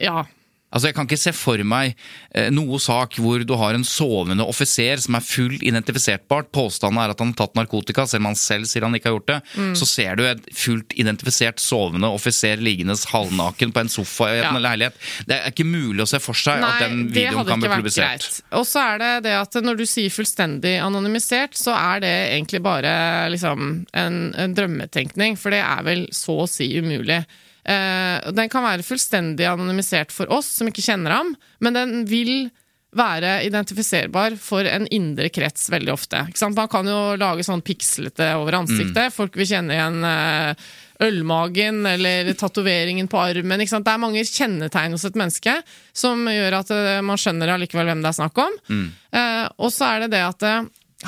Ja. 0.00 0.26
Altså, 0.70 0.86
Jeg 0.90 0.94
kan 0.94 1.06
ikke 1.08 1.18
se 1.18 1.32
for 1.34 1.62
meg 1.66 1.96
eh, 2.34 2.50
noe 2.54 2.78
sak 2.78 3.16
hvor 3.18 3.42
du 3.42 3.54
har 3.58 3.74
en 3.74 3.82
sovende 3.86 4.44
offiser 4.46 5.00
som 5.02 5.16
er 5.18 5.24
full 5.26 5.56
identifisertbart. 5.66 6.50
Påstanden 6.54 7.00
er 7.02 7.10
at 7.14 7.18
han 7.22 7.32
har 7.32 7.40
tatt 7.42 7.58
narkotika, 7.58 8.04
selv 8.06 8.22
om 8.22 8.30
han 8.30 8.38
selv 8.38 8.68
sier 8.70 8.86
han 8.86 8.94
ikke 8.94 9.10
har 9.10 9.16
gjort 9.18 9.30
det. 9.32 9.38
Mm. 9.58 9.72
Så 9.80 9.88
ser 9.90 10.14
du 10.20 10.24
et 10.28 10.44
fullt 10.54 10.94
identifisert 10.94 11.58
sovende 11.62 12.10
offiser 12.14 12.62
liggende 12.62 12.94
halvnaken 13.10 13.74
på 13.74 13.82
en 13.84 13.90
sofa 13.92 14.30
i 14.30 14.38
en 14.44 14.60
Ja. 14.60 14.62
leilighet. 14.70 14.94
Det 15.26 15.36
er 15.40 15.50
ikke 15.50 15.66
mulig 15.66 16.04
å 16.04 16.08
se 16.08 16.22
for 16.22 16.38
seg 16.38 16.62
at 16.62 16.80
den 16.86 17.08
videoen 17.10 17.46
kan 17.46 17.60
bli 17.60 17.68
publisert. 17.74 18.42
Og 18.52 18.64
så 18.66 18.94
er 18.94 18.98
det 19.02 19.12
det 19.26 19.34
at 19.40 19.60
når 19.64 19.76
du 19.82 19.86
sier 19.86 20.10
fullstendig 20.10 20.76
anonymisert, 20.80 21.58
så 21.58 21.74
er 21.74 22.00
det 22.06 22.14
egentlig 22.30 22.62
bare 22.62 22.94
liksom 23.34 23.86
en, 23.92 24.34
en 24.38 24.54
drømmetenkning, 24.54 25.36
for 25.38 25.50
det 25.50 25.62
er 25.66 25.82
vel 25.86 26.06
så 26.14 26.44
å 26.44 26.48
si 26.50 26.70
umulig. 26.78 27.24
Eh, 27.70 28.30
den 28.34 28.50
kan 28.50 28.66
være 28.66 28.86
fullstendig 28.86 29.46
anonymisert 29.46 30.14
for 30.14 30.30
oss 30.32 30.48
som 30.58 30.70
ikke 30.70 30.84
kjenner 30.84 31.20
ham, 31.20 31.34
men 31.62 31.76
den 31.76 32.02
vil 32.10 32.50
være 32.96 33.44
identifiserbar 33.46 34.34
for 34.42 34.66
en 34.66 34.86
indre 34.90 35.28
krets 35.30 35.68
veldig 35.70 35.92
ofte. 35.92 36.24
Man 36.42 36.70
kan 36.70 36.88
jo 36.90 36.98
lage 37.20 37.44
sånn 37.46 37.62
pikslete 37.62 38.32
over 38.40 38.58
ansiktet. 38.58 39.14
Folk 39.14 39.38
vil 39.38 39.46
kjenne 39.46 39.76
igjen 39.76 40.06
eh, 40.06 40.64
ølmagen 41.06 41.84
eller 41.86 42.32
tatoveringen 42.34 43.08
på 43.10 43.20
armen. 43.22 43.62
Det 43.62 43.78
er 43.78 44.02
mange 44.02 44.26
kjennetegn 44.26 44.96
hos 44.96 45.06
et 45.06 45.18
menneske 45.18 45.54
som 45.94 46.26
gjør 46.26 46.58
at 46.64 46.74
eh, 46.74 46.98
man 47.06 47.20
skjønner 47.20 47.54
allikevel 47.54 47.92
hvem 47.92 48.02
det 48.02 48.10
er 48.10 48.18
snakk 48.18 48.42
om. 48.42 48.58
Eh, 49.14 49.46
og 49.62 49.70
så 49.74 49.94
er 49.94 50.04
det 50.04 50.12
det 50.16 50.26
at 50.26 50.48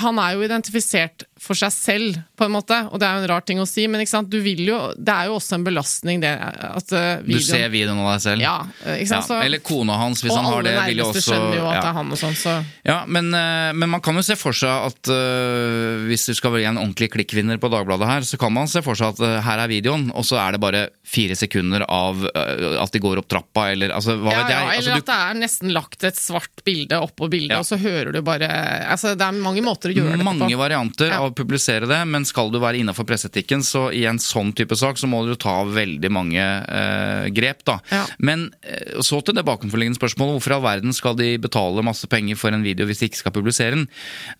han 0.00 0.18
er 0.22 0.36
jo 0.36 0.46
identifisert 0.46 1.26
for 1.42 1.58
seg 1.58 1.72
selv, 1.74 2.18
på 2.38 2.46
en 2.46 2.52
måte, 2.54 2.76
og 2.92 3.00
det 3.02 3.06
er 3.06 3.16
jo 3.16 3.22
en 3.24 3.30
rar 3.32 3.42
ting 3.42 3.58
å 3.58 3.66
si, 3.66 3.88
men 3.90 4.04
ikke 4.04 4.12
sant? 4.12 4.28
Du 4.30 4.38
vil 4.44 4.60
jo, 4.62 4.76
det 4.94 5.10
er 5.10 5.26
jo 5.26 5.38
også 5.40 5.56
en 5.56 5.64
belastning, 5.66 6.20
det 6.22 6.30
at 6.38 6.94
eh, 6.94 7.24
Du 7.26 7.40
ser 7.42 7.66
videoen 7.72 7.98
av 7.98 8.12
deg 8.12 8.22
selv? 8.22 8.44
Ja, 8.44 8.54
eh, 8.84 9.00
ikke 9.02 9.10
sant? 9.10 9.32
Ja, 9.34 9.40
eller 9.48 9.62
kona 9.66 9.96
hans, 9.98 10.22
hvis 10.22 10.36
han 10.36 10.46
har 10.46 10.62
det. 10.62 10.76
alle 10.76 10.92
vil 10.92 11.02
jo 11.02 11.08
nærmeste 11.08 11.24
også 11.24 11.34
skjønner 11.34 11.58
jo 11.58 11.64
at 11.66 11.74
ja. 11.74 11.80
det 11.80 11.90
er 11.90 11.96
han 11.98 12.14
og 12.14 12.20
sånn, 12.20 12.36
så 12.38 12.54
Ja, 12.86 12.98
men, 13.10 13.32
uh, 13.34 13.72
men 13.74 13.90
man 13.96 14.04
kan 14.06 14.18
jo 14.18 14.22
se 14.26 14.36
for 14.38 14.54
seg 14.54 14.86
at 14.92 15.10
uh, 15.10 16.06
hvis 16.06 16.28
du 16.30 16.34
skal 16.38 16.54
bli 16.54 16.62
en 16.68 16.78
ordentlig 16.78 17.10
klikkvinner 17.16 17.58
på 17.62 17.72
Dagbladet 17.74 18.10
her, 18.12 18.28
så 18.28 18.38
kan 18.38 18.54
man 18.54 18.70
se 18.70 18.84
for 18.86 18.98
seg 18.98 19.18
at 19.18 19.42
her 19.48 19.64
er 19.64 19.72
videoen, 19.72 20.12
og 20.14 20.26
så 20.28 20.38
er 20.44 20.54
det 20.54 20.62
bare 20.62 20.84
fire 21.02 21.34
sekunder 21.36 21.82
av 21.90 22.22
at 22.32 22.94
de 22.94 23.00
går 23.02 23.18
opp 23.20 23.28
trappa, 23.28 23.66
eller 23.74 23.92
altså, 23.92 24.14
hva 24.20 24.30
ja, 24.30 24.38
vet 24.38 24.54
jeg? 24.54 24.62
ja, 24.62 24.70
Altså, 24.72 24.78
Eller 24.78 24.94
du- 24.94 25.02
at 25.02 25.10
det 25.10 25.18
er 25.18 25.40
nesten 25.42 25.74
lagt 25.74 26.06
et 26.06 26.18
svart 26.18 26.62
bilde 26.64 27.02
oppå 27.02 27.28
bildet, 27.32 27.58
og 27.58 27.66
så 27.66 27.76
hører 27.82 28.14
du 28.14 28.22
bare 28.24 28.48
Altså, 28.92 29.16
det 29.18 29.26
er 29.26 29.36
mange 29.42 29.64
måter 29.64 29.90
å 29.90 29.96
gjøre 29.96 30.16
det 30.16 30.26
mange 30.26 30.56
varianter 30.58 31.12
av 31.16 31.31
publisere 31.36 31.88
det, 31.90 31.98
men 32.08 32.24
skal 32.28 32.50
du 32.52 32.58
være 32.62 32.78
innafor 32.82 33.06
presseetikken, 33.08 33.62
så 33.66 33.86
i 33.94 34.04
en 34.08 34.18
sånn 34.22 34.52
type 34.56 34.76
sak 34.78 34.98
så 35.00 35.08
må 35.10 35.22
du 35.26 35.34
ta 35.40 35.62
veldig 35.68 36.10
mange 36.12 36.40
eh, 36.42 37.28
grep, 37.34 37.64
da. 37.68 37.78
Ja. 37.92 38.04
Men 38.18 38.48
eh, 38.62 39.00
så 39.04 39.20
til 39.24 39.34
det 39.38 39.44
bakenforliggende 39.48 39.98
spørsmålet, 39.98 40.36
hvorfor 40.38 40.54
i 40.54 40.56
all 40.58 40.64
verden 40.66 40.92
skal 40.96 41.16
de 41.18 41.32
betale 41.42 41.82
masse 41.86 42.06
penger 42.10 42.36
for 42.40 42.52
en 42.54 42.62
video 42.64 42.86
hvis 42.88 43.02
de 43.02 43.08
ikke 43.10 43.22
skal 43.24 43.34
publisere 43.36 43.76
den? 43.76 43.88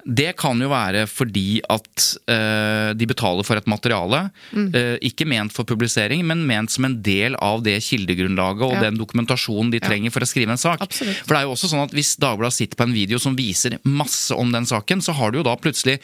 Det 0.07 0.33
kan 0.41 0.61
jo 0.63 0.71
være 0.73 1.07
fordi 1.11 1.61
at 1.73 2.09
eh, 2.31 2.93
de 2.99 3.09
betaler 3.11 3.47
for 3.49 3.57
et 3.61 3.69
materiale, 3.71 4.31
Mm. 4.53 4.69
eh, 4.77 4.97
ikke 5.09 5.25
ment 5.29 5.53
for 5.55 5.65
publisering, 5.65 6.23
men 6.27 6.43
ment 6.47 6.71
som 6.71 6.85
en 6.85 6.99
del 7.03 7.35
av 7.41 7.63
det 7.65 7.79
kildegrunnlaget 7.85 8.63
og 8.67 8.73
Ja. 8.75 8.81
den 8.91 8.99
dokumentasjonen 9.01 9.71
de 9.73 9.81
trenger 9.81 10.11
for 10.13 10.21
å 10.21 10.29
skrive 10.29 10.51
en 10.53 10.61
sak. 10.61 10.81
Absolutt. 10.85 11.17
For 11.27 11.35
det 11.35 11.41
er 11.41 11.47
jo 11.47 11.53
også 11.55 11.71
sånn 11.73 11.85
at 11.85 11.93
Hvis 11.93 12.17
Dagbladet 12.21 12.53
sitter 12.57 12.77
på 12.77 12.85
en 12.89 12.93
video 12.95 13.19
som 13.19 13.37
viser 13.37 13.79
masse 13.85 14.31
om 14.37 14.51
den 14.53 14.65
saken, 14.69 15.01
så 15.03 15.13
har 15.15 15.31
du 15.33 15.39
jo 15.39 15.45
da 15.45 15.57
plutselig 15.57 15.99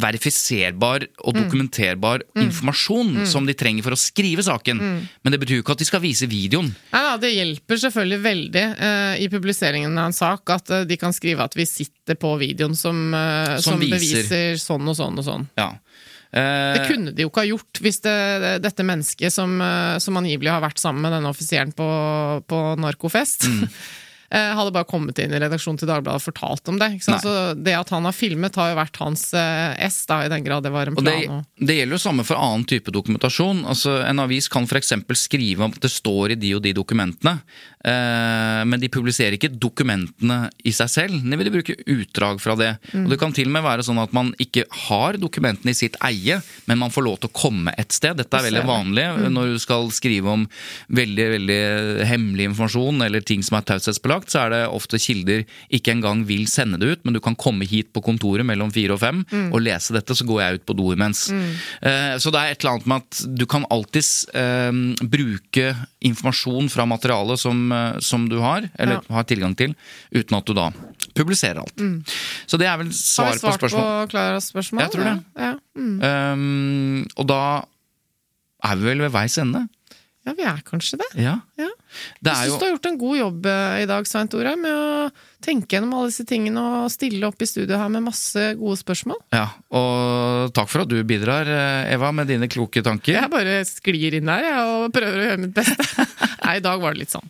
verifiserbar 0.00 1.04
og 1.24 1.34
Mm. 1.34 1.40
dokumenterbar 1.44 2.22
informasjon 2.38 3.26
som 3.26 3.46
de 3.46 3.54
trenger 3.54 3.82
for 3.82 3.92
å 3.92 3.98
skrive 3.98 4.42
saken. 4.42 4.78
Mm. 4.80 5.08
Men 5.24 5.32
det 5.32 5.40
betyr 5.40 5.56
jo 5.58 5.62
ikke 5.64 5.72
at 5.76 5.78
de 5.78 5.88
skal 5.88 6.00
vise 6.00 6.26
videoen. 6.30 6.70
Ja, 6.92 7.02
da, 7.02 7.16
Det 7.20 7.32
hjelper 7.34 7.76
selvfølgelig 7.82 8.20
veldig 8.22 8.64
uh, 8.80 9.14
i 9.20 9.28
publiseringen 9.28 9.98
av 9.98 10.06
en 10.10 10.12
sak 10.16 10.50
at 10.50 10.70
uh, 10.70 10.84
de 10.84 10.96
kan 10.96 11.12
skrive 11.12 11.40
at 11.44 11.54
vi 11.56 11.64
sitter 11.66 12.14
på 12.14 12.34
videoen 12.40 12.74
som, 12.76 13.12
uh, 13.14 13.56
Som 13.58 13.74
som, 13.74 13.80
viser. 13.80 14.22
beviser 14.24 14.54
sånn 14.60 14.88
og 14.88 14.96
sånn 14.96 15.18
og 15.18 15.24
sånn. 15.24 15.48
Ja. 15.58 15.72
Det 16.30 16.84
kunne 16.86 17.10
de 17.10 17.24
jo 17.24 17.28
ikke 17.28 17.42
ha 17.42 17.48
gjort 17.48 17.80
hvis 17.82 17.96
det, 18.04 18.62
dette 18.62 18.84
mennesket 18.86 19.32
som, 19.34 19.56
som 19.98 20.14
angivelig 20.20 20.52
har 20.52 20.60
vært 20.62 20.78
sammen 20.78 21.02
med 21.02 21.10
denne 21.16 21.26
offiseren 21.32 21.72
på, 21.74 21.88
på 22.46 22.60
narkofest, 22.78 23.48
Mm. 23.50 23.66
hadde 24.38 24.70
bare 24.72 24.84
kommet 24.86 25.18
inn 25.18 25.32
i 25.34 25.38
redaksjonen 25.42 25.78
til 25.80 25.88
Dagbladet 25.90 26.20
og 26.20 26.26
fortalt 26.32 26.68
om 26.70 26.78
det. 26.78 27.02
Så 27.02 27.54
det 27.58 27.74
at 27.74 27.88
han 27.90 28.04
har 28.06 28.12
filmet, 28.14 28.54
har 28.54 28.70
jo 28.70 28.76
vært 28.78 28.96
hans 29.02 29.32
eh, 29.34 29.74
S, 29.88 30.04
da, 30.06 30.20
i 30.24 30.28
den 30.30 30.44
grad 30.44 30.62
det 30.62 30.70
var 30.70 30.86
en 30.86 30.94
plan. 30.94 31.04
det, 31.04 31.28
og- 31.28 31.66
det 31.66 31.76
gjelder 31.80 31.96
jo 31.98 32.02
samme 32.08 32.24
for 32.24 32.36
annen 32.38 32.64
type 32.64 32.90
dokumentasjon. 32.94 33.64
Altså, 33.66 33.98
en 34.06 34.18
avis 34.22 34.48
kan 34.48 34.64
f.eks. 34.70 34.92
skrive 35.18 35.60
om 35.64 35.72
at 35.74 35.80
det 35.80 35.90
står 35.90 36.30
i 36.30 36.34
de 36.38 36.54
og 36.54 36.62
de 36.62 36.72
dokumentene, 36.72 37.40
eh, 37.40 37.69
men 37.84 38.80
de 38.80 38.88
publiserer 38.92 39.36
ikke 39.38 39.48
dokumentene 39.56 40.50
i 40.68 40.72
seg 40.76 40.90
selv. 40.92 41.22
De 41.24 41.36
vil 41.40 41.50
bruke 41.54 41.76
utdrag 41.88 42.40
fra 42.42 42.54
det. 42.60 42.74
Mm. 42.92 43.04
Og 43.06 43.10
Det 43.14 43.18
kan 43.22 43.32
til 43.32 43.48
og 43.48 43.54
med 43.56 43.64
være 43.64 43.84
sånn 43.86 44.02
at 44.02 44.12
man 44.12 44.32
ikke 44.42 44.64
har 44.88 45.16
dokumentene 45.20 45.72
i 45.72 45.78
sitt 45.78 45.96
eie, 46.04 46.40
men 46.68 46.78
man 46.78 46.90
får 46.92 47.06
lov 47.06 47.20
til 47.22 47.30
å 47.30 47.36
komme 47.40 47.72
et 47.80 47.92
sted. 47.96 48.16
Dette 48.20 48.36
er 48.36 48.48
veldig 48.50 48.66
vanlig 48.68 49.06
Mm. 49.10 49.32
når 49.32 49.52
du 49.54 49.58
skal 49.58 49.88
skrive 49.90 50.28
om 50.28 50.48
veldig 50.92 51.26
veldig 51.32 52.06
hemmelig 52.06 52.44
informasjon 52.50 53.02
eller 53.02 53.20
ting 53.24 53.42
som 53.42 53.56
er 53.58 53.62
taushetsbelagt, 53.62 54.28
så 54.30 54.44
er 54.46 54.50
det 54.50 54.60
ofte 54.68 54.98
kilder 55.00 55.44
ikke 55.72 55.92
engang 55.94 56.24
vil 56.26 56.44
sende 56.46 56.78
det 56.78 56.88
ut, 56.98 57.04
men 57.04 57.14
du 57.14 57.20
kan 57.20 57.34
komme 57.36 57.64
hit 57.66 57.92
på 57.94 58.02
kontoret 58.04 58.44
mellom 58.46 58.70
fire 58.70 58.92
og 58.92 59.00
fem 59.00 59.24
Mm. 59.30 59.52
og 59.54 59.60
lese 59.62 59.92
dette, 59.92 60.14
så 60.14 60.24
går 60.26 60.40
jeg 60.42 60.54
ut 60.60 60.66
på 60.66 60.76
do 60.76 60.92
imens. 60.92 61.30
Eh, 61.82 62.16
Så 62.20 62.30
det 62.30 62.40
er 62.40 62.50
et 62.52 62.60
eller 62.64 62.72
annet 62.74 62.86
med 62.86 63.02
at 63.02 63.36
du 63.38 63.46
kan 63.46 63.64
alltids 63.70 64.26
eh, 64.34 64.70
bruke 65.02 65.74
informasjon 66.02 66.68
fra 66.70 66.84
materialet 66.86 67.38
som, 67.38 67.69
eh, 67.72 67.98
som 68.00 68.28
du 68.28 68.38
har, 68.42 68.68
eller 68.78 69.00
Ja. 69.00 69.14
har 69.16 69.24
tilgang 69.24 69.56
til, 69.56 69.74
uten 70.14 70.36
at 70.38 70.44
du 70.46 70.54
da 70.54 70.70
publiserer 71.14 71.58
alt. 71.62 71.76
Så 72.46 72.58
det 72.58 72.66
er 72.70 72.76
vel 72.78 72.86
Har 72.86 72.92
svar 72.94 73.32
vi 73.32 73.38
på 73.38 73.40
svart 73.40 73.60
på, 73.60 73.68
spørsmål. 73.68 74.08
Klaras 74.12 74.48
spørsmål? 74.52 74.80
Jeg 74.82 74.90
tror 74.94 75.04
det. 75.04 75.16
Ja. 75.36 75.50
Ja. 75.50 75.54
Mm. 75.76 76.00
Um, 76.02 77.06
og 77.16 77.26
da 77.28 77.40
er 78.64 78.76
vi 78.76 78.84
vel 78.90 78.98
ved 79.06 79.10
veis 79.14 79.38
ende. 79.38 79.68
ja, 80.26 80.32
vi 80.36 80.42
er 80.44 80.60
kanskje 80.66 80.98
det. 81.00 81.10
Ja. 81.22 81.38
Ja. 81.58 81.68
Det 82.20 82.32
Jeg 82.32 82.50
syns 82.50 82.54
jo 82.54 82.60
du 82.60 82.66
har 82.66 82.72
gjort 82.74 82.88
en 82.90 83.00
god 83.00 83.18
jobb 83.18 83.50
eh, 83.50 83.82
i 83.82 83.88
dag, 83.90 84.08
Svein 84.08 84.30
Tore, 84.30 84.54
med 84.60 84.70
å 84.70 85.10
tenke 85.40 85.76
gjennom 85.76 85.94
alle 85.96 86.10
disse 86.10 86.26
tingene 86.28 86.60
og 86.60 86.90
stille 86.92 87.24
opp 87.24 87.40
i 87.40 87.48
studio 87.48 87.78
her 87.80 87.88
med 87.92 88.04
masse 88.04 88.42
gode 88.60 88.76
spørsmål. 88.80 89.20
Ja, 89.32 89.46
og 89.72 90.52
takk 90.56 90.68
for 90.68 90.84
at 90.84 90.90
du 90.90 90.98
bidrar, 91.08 91.48
eh, 91.48 91.92
Eva, 91.94 92.12
med 92.12 92.28
dine 92.30 92.48
kloke 92.52 92.82
tanker. 92.84 93.16
Jeg 93.16 93.32
bare 93.32 93.60
sklir 93.68 94.18
inn 94.18 94.28
her 94.30 94.46
jeg, 94.46 94.66
og 94.74 94.92
prøver 94.94 95.16
å 95.22 95.26
gjøre 95.30 95.42
mitt 95.46 95.56
beste. 95.56 96.06
Nei, 96.44 96.56
i 96.58 96.64
dag 96.64 96.82
var 96.82 96.94
det 96.94 97.04
litt 97.04 97.14
sånn. 97.14 97.26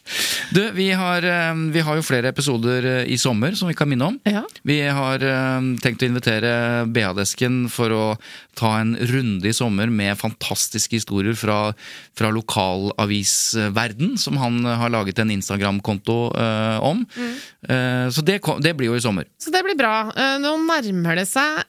Du, 0.51 0.63
vi 0.75 0.91
har, 0.97 1.23
eh, 1.23 1.63
vi 1.77 1.85
har 1.87 2.01
jo 2.01 2.07
flere 2.07 2.33
episoder 2.35 2.91
i 3.07 3.19
sommer 3.21 3.55
som 3.59 3.71
vi 3.71 3.79
kan 3.79 3.91
minne 3.91 4.11
om. 4.11 4.19
Ja. 4.27 4.43
Vi 4.67 4.81
har 4.83 5.23
tenkt 5.81 6.03
å 6.03 6.09
invitere 6.09 6.53
BA-desken 6.91 7.63
for 7.73 7.95
å 7.95 8.05
ta 8.59 8.75
en 8.81 8.97
runde 9.09 9.49
i 9.49 9.55
sommer 9.57 9.91
med 9.93 10.19
fantastiske 10.21 10.99
historier 10.99 11.37
fra, 11.39 11.73
fra 12.19 12.31
lokalavisverden, 12.35 14.17
som 14.21 14.41
han 14.43 14.50
har 14.65 14.93
laget 14.93 15.19
en 15.23 15.31
Instagram-konto 15.35 16.17
eh, 16.37 16.79
om. 16.87 17.03
Eh, 17.17 18.07
så 18.15 18.25
det, 18.27 18.39
det 18.65 18.75
blir 18.79 18.91
jo 18.93 18.99
i 18.99 19.03
sommer. 19.05 19.29
Så 19.41 19.53
det 19.55 19.63
blir 19.67 19.79
bra. 19.79 19.95
Eh, 20.15 20.37
Nå 20.43 20.55
nærmer 20.67 21.21
det 21.23 21.27
seg 21.31 21.63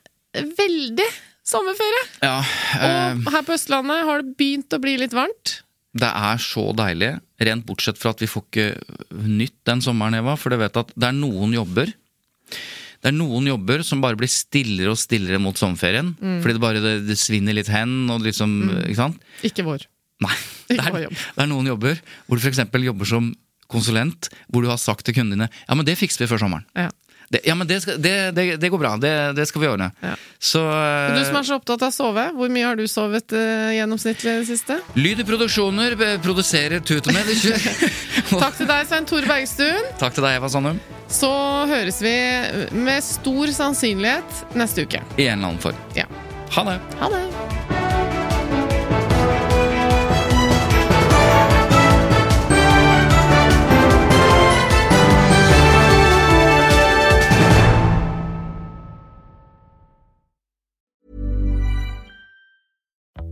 veldig 0.57 1.07
sommerferie. 1.51 2.03
Ja, 2.23 2.37
eh, 2.79 3.17
Og 3.25 3.31
her 3.33 3.43
på 3.47 3.55
Østlandet 3.57 4.05
har 4.07 4.21
det 4.23 4.35
begynt 4.39 4.73
å 4.77 4.81
bli 4.83 4.97
litt 5.01 5.15
varmt. 5.17 5.57
Det 5.91 6.07
er 6.07 6.37
så 6.39 6.69
deilig, 6.77 7.15
rent 7.43 7.65
bortsett 7.67 7.97
fra 7.99 8.13
at 8.13 8.21
vi 8.23 8.29
får 8.31 8.45
ikke 8.47 8.67
nytt 9.27 9.57
den 9.67 9.81
sommeren, 9.83 10.15
Eva. 10.21 10.37
For 10.39 10.53
du 10.53 10.59
vet 10.61 10.77
at 10.79 10.93
det 10.95 11.09
er 11.09 11.17
noen 11.17 11.51
jobber 11.57 11.89
Det 13.01 13.09
er 13.09 13.15
noen 13.17 13.47
jobber 13.49 13.81
som 13.83 13.99
bare 14.03 14.15
blir 14.19 14.29
stillere 14.31 14.93
og 14.93 14.99
stillere 15.01 15.39
mot 15.41 15.57
sommerferien. 15.57 16.13
Fordi 16.21 16.53
det 16.55 16.61
bare 16.63 16.83
det, 16.83 16.93
det 17.09 17.17
svinner 17.19 17.57
litt 17.57 17.71
hen, 17.73 18.05
og 18.13 18.21
liksom 18.23 18.53
Ikke 18.85 18.99
sant? 19.01 19.17
Ikke 19.47 19.65
vår. 19.67 19.83
Nei. 20.21 20.35
Det 20.71 20.79
er, 20.79 21.09
det 21.11 21.43
er 21.43 21.49
noen 21.51 21.67
jobber 21.67 21.97
hvor 22.27 22.39
du 22.39 22.45
f.eks. 22.45 22.61
jobber 22.85 23.09
som 23.09 23.33
konsulent, 23.71 24.29
hvor 24.51 24.63
du 24.63 24.69
har 24.71 24.79
sagt 24.79 25.05
til 25.07 25.15
kundene 25.15 25.47
dine 25.47 25.63
Ja, 25.67 25.75
men 25.75 25.87
det 25.87 25.97
fikser 25.99 26.25
vi 26.25 26.31
før 26.31 26.45
sommeren. 26.45 26.67
Ja. 26.77 26.89
Det, 27.31 27.39
ja, 27.47 27.55
men 27.55 27.67
det, 27.67 27.77
skal, 27.81 27.95
det, 28.01 28.31
det, 28.35 28.69
går 28.69 28.77
bra. 28.77 28.97
Det, 28.99 29.11
det 29.37 29.45
skal 29.47 29.61
vi 29.61 29.67
ordne. 29.69 29.87
Ja. 30.03 30.17
Så 30.35 30.59
uh, 30.67 31.13
Du 31.15 31.21
som 31.23 31.37
er 31.39 31.47
så 31.47 31.55
opptatt 31.61 31.85
av 31.87 31.93
å 31.93 31.95
sove, 31.95 32.25
hvor 32.35 32.51
mye 32.51 32.65
har 32.67 32.75
du 32.75 32.83
sovet 32.91 33.31
uh, 33.31 33.71
gjennomsnittlig 33.71 34.33
i 34.33 34.41
det 34.41 34.49
siste? 34.49 34.81
Lyd 34.99 35.23
i 35.23 35.27
produksjoner 35.27 35.95
eh, 35.95 36.17
produserer 36.23 36.83
Tutemed. 36.83 37.31
Takk 38.43 38.59
til 38.59 38.67
deg, 38.67 38.83
Svein 38.91 39.07
Tore 39.07 39.31
Bergstuen. 39.31 39.87
Takk 40.01 40.19
til 40.19 40.27
deg, 40.27 40.41
Eva 40.41 40.51
Sandum. 40.51 40.83
Så 41.11 41.31
høres 41.71 42.03
vi 42.03 42.15
med 42.75 42.99
stor 43.07 43.55
sannsynlighet 43.55 44.45
neste 44.59 44.83
uke. 44.83 45.03
I 45.15 45.31
en 45.31 45.39
eller 45.39 45.53
annen 45.53 45.65
form. 45.69 45.83
Ja. 45.95 46.11
Ha 46.51 46.67
det. 46.67 46.79
Ha 46.99 47.15
det. 47.15 47.60